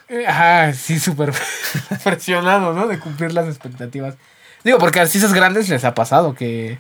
Eh, 0.09 0.27
Ajá, 0.27 0.75
sí, 0.75 0.99
súper 0.99 1.33
presionado, 2.05 2.75
¿no? 2.75 2.89
De 2.89 2.99
cumplir 2.99 3.33
las 3.33 3.47
expectativas. 3.47 4.16
Digo, 4.64 4.79
porque 4.79 4.99
a 4.99 5.03
artistas 5.03 5.33
grandes 5.33 5.68
les 5.70 5.85
ha 5.85 5.95
pasado 5.95 6.35
que, 6.35 6.79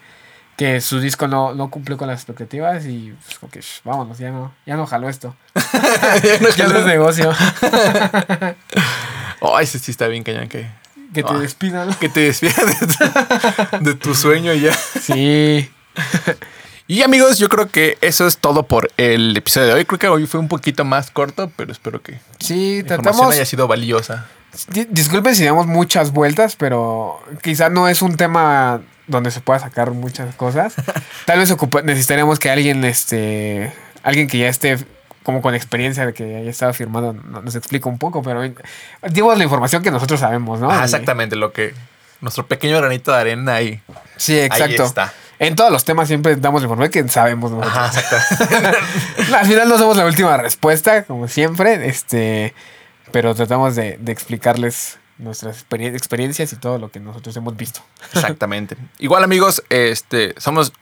que 0.62 0.80
su 0.80 1.00
disco 1.00 1.26
no, 1.26 1.54
no 1.54 1.70
cumplió 1.70 1.96
con 1.96 2.06
las 2.08 2.20
expectativas 2.20 2.86
y 2.86 3.12
pues 3.26 3.38
como 3.38 3.50
que 3.50 3.60
"Shh, 3.60 3.80
vámonos, 3.84 4.18
ya 4.18 4.30
no, 4.30 4.52
ya 4.64 4.76
no 4.76 4.86
jaló 4.86 5.08
esto. 5.08 5.34
ya 6.56 6.68
no 6.68 6.78
es 6.78 6.86
negocio. 6.86 7.32
Oh, 9.44 9.58
ese 9.58 9.80
sí 9.80 9.90
está 9.90 10.06
bien 10.06 10.22
cañón 10.22 10.48
que... 10.48 10.70
Que 11.12 11.22
te 11.24 11.32
Ah. 11.32 11.38
despidan. 11.38 11.92
Que 11.94 12.08
te 12.08 12.20
despidas 12.20 12.78
de 12.80 12.86
tu, 12.86 13.84
de 13.84 13.94
tu 13.94 14.14
sueño 14.14 14.52
ya. 14.54 14.72
Sí. 14.72 15.68
Y 16.86 17.02
amigos, 17.02 17.38
yo 17.38 17.48
creo 17.48 17.68
que 17.68 17.98
eso 18.00 18.26
es 18.28 18.38
todo 18.38 18.62
por 18.62 18.90
el 18.98 19.36
episodio 19.36 19.66
de 19.68 19.72
hoy. 19.74 19.84
Creo 19.84 19.98
que 19.98 20.08
hoy 20.08 20.26
fue 20.26 20.38
un 20.38 20.46
poquito 20.48 20.84
más 20.84 21.10
corto, 21.10 21.50
pero 21.56 21.72
espero 21.72 22.00
que 22.00 22.20
Sí, 22.38 22.74
la 22.74 22.78
información 22.80 23.02
tratamos. 23.02 23.34
haya 23.34 23.44
sido 23.44 23.66
valiosa. 23.66 24.26
Di- 24.68 24.86
Disculpen 24.88 25.34
si 25.34 25.44
damos 25.44 25.66
muchas 25.66 26.12
vueltas, 26.12 26.54
pero 26.56 27.20
quizá 27.42 27.68
no 27.68 27.88
es 27.88 28.00
un 28.00 28.16
tema 28.16 28.80
donde 29.06 29.30
se 29.30 29.40
pueda 29.40 29.58
sacar 29.60 29.90
muchas 29.92 30.34
cosas. 30.34 30.74
Tal 31.26 31.38
vez 31.38 31.54
necesitaríamos 31.84 32.38
que 32.38 32.50
alguien, 32.50 32.84
este, 32.84 33.72
alguien 34.02 34.28
que 34.28 34.38
ya 34.38 34.48
esté 34.48 34.78
como 35.22 35.40
con 35.40 35.54
experiencia 35.54 36.04
de 36.06 36.14
que 36.14 36.36
haya 36.36 36.50
estado 36.50 36.72
firmado 36.74 37.12
no- 37.12 37.42
nos 37.42 37.54
explique 37.54 37.88
un 37.88 37.98
poco, 37.98 38.22
pero 38.22 38.42
dimos 39.10 39.38
la 39.38 39.44
información 39.44 39.82
que 39.82 39.90
nosotros 39.90 40.18
sabemos, 40.20 40.60
¿no? 40.60 40.70
Ah, 40.70 40.84
exactamente, 40.84 41.36
lo 41.36 41.52
que... 41.52 41.74
Nuestro 42.20 42.46
pequeño 42.46 42.76
granito 42.78 43.10
de 43.12 43.18
arena 43.18 43.54
ahí. 43.54 43.80
Sí, 44.16 44.38
exacto. 44.38 44.82
Ahí 44.82 44.88
está. 44.88 45.12
En 45.40 45.56
todos 45.56 45.72
los 45.72 45.84
temas 45.84 46.06
siempre 46.06 46.36
damos 46.36 46.62
la 46.62 46.66
información 46.66 46.92
que 47.04 47.08
sabemos 47.12 47.50
nosotros. 47.50 47.76
Ajá, 47.76 47.98
exactamente. 47.98 48.78
Al 49.36 49.46
final 49.46 49.68
no 49.68 49.76
somos 49.76 49.96
la 49.96 50.04
última 50.06 50.36
respuesta, 50.36 51.02
como 51.02 51.26
siempre, 51.26 51.88
este, 51.88 52.54
pero 53.10 53.34
tratamos 53.34 53.74
de, 53.74 53.96
de 54.00 54.12
explicarles 54.12 54.98
nuestras 55.22 55.56
experien- 55.68 55.94
experiencias 55.94 56.52
y 56.52 56.56
todo 56.56 56.78
lo 56.78 56.90
que 56.90 57.00
nosotros 57.00 57.36
hemos 57.36 57.56
visto. 57.56 57.80
Exactamente. 58.14 58.76
Igual, 58.98 59.24
amigos, 59.24 59.62
este, 59.70 60.34
somos 60.38 60.72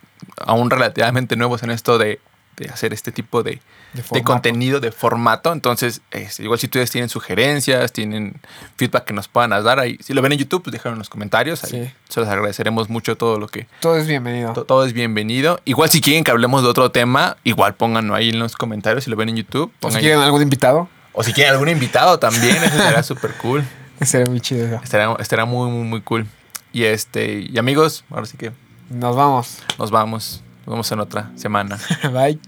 aún 0.45 0.71
relativamente 0.71 1.37
nuevos 1.37 1.63
en 1.63 1.71
esto 1.71 1.99
de, 1.99 2.21
de 2.57 2.69
hacer 2.69 2.93
este 2.93 3.11
tipo 3.13 3.43
de, 3.43 3.61
De 3.95 4.03
de 4.13 4.23
contenido, 4.23 4.81
de 4.81 4.93
formato. 4.93 5.53
Entonces, 5.53 6.03
este, 6.11 6.43
igual 6.43 6.59
si 6.59 6.67
ustedes 6.67 6.91
tienen 6.91 7.09
sugerencias, 7.09 7.93
tienen 7.93 8.35
feedback 8.77 9.05
que 9.05 9.13
nos 9.15 9.29
puedan 9.29 9.51
dar 9.65 9.79
ahí, 9.79 9.97
si 10.03 10.13
lo 10.13 10.21
ven 10.23 10.33
en 10.33 10.39
YouTube, 10.39 10.63
pues 10.63 10.73
déjenlo 10.73 10.95
en 10.95 10.99
los 10.99 11.09
comentarios. 11.09 11.65
Ahí 11.65 11.71
Sí. 11.71 11.93
se 12.09 12.21
los 12.21 12.29
agradeceremos 12.29 12.91
mucho 12.91 13.17
todo 13.17 13.39
lo 13.39 13.49
que... 13.49 13.67
Todo 13.81 13.97
es 13.97 14.07
bienvenido. 14.07 14.53
to- 14.53 14.65
Todo 14.65 14.85
es 14.85 14.93
bienvenido. 14.93 15.61
Igual 15.65 15.89
si 15.91 16.01
quieren 16.03 16.23
que 16.25 16.31
hablemos 16.31 16.63
de 16.63 16.69
otro 16.69 16.91
tema, 16.91 17.37
igual 17.45 17.75
pónganlo 17.75 18.15
ahí 18.15 18.29
en 18.31 18.39
los 18.39 18.57
comentarios 18.57 19.05
si 19.05 19.11
lo 19.11 19.17
ven 19.17 19.31
en 19.31 19.37
YouTube. 19.37 19.73
O 19.81 19.89
si 19.89 19.97
pongan- 19.97 20.01
quieren 20.01 20.19
algún 20.21 20.43
invitado, 20.43 20.89
o 21.13 21.23
si 21.23 21.33
quieren 21.33 21.55
algún 21.55 21.69
invitado 21.71 22.19
también, 22.19 22.57
eso 22.63 22.77
será 22.77 23.03
súper 23.03 23.33
cool. 23.39 23.65
Estaría 24.05 24.27
muy 24.27 24.41
chido 24.41 24.67
eso. 24.67 24.81
Estaría, 24.83 25.15
estaría, 25.19 25.45
muy, 25.45 25.71
muy, 25.71 25.85
muy 25.85 26.01
cool. 26.01 26.27
Y 26.73 26.85
este, 26.85 27.41
y 27.41 27.59
amigos, 27.59 28.05
ahora 28.11 28.27
sí 28.27 28.37
que. 28.37 28.53
Nos 28.89 29.15
vamos. 29.15 29.59
Nos 29.79 29.91
vamos. 29.91 30.43
Nos 30.67 30.75
vemos 30.75 30.93
en 30.93 31.01
otra 31.01 31.31
semana. 31.37 31.79
Bye. 32.13 32.41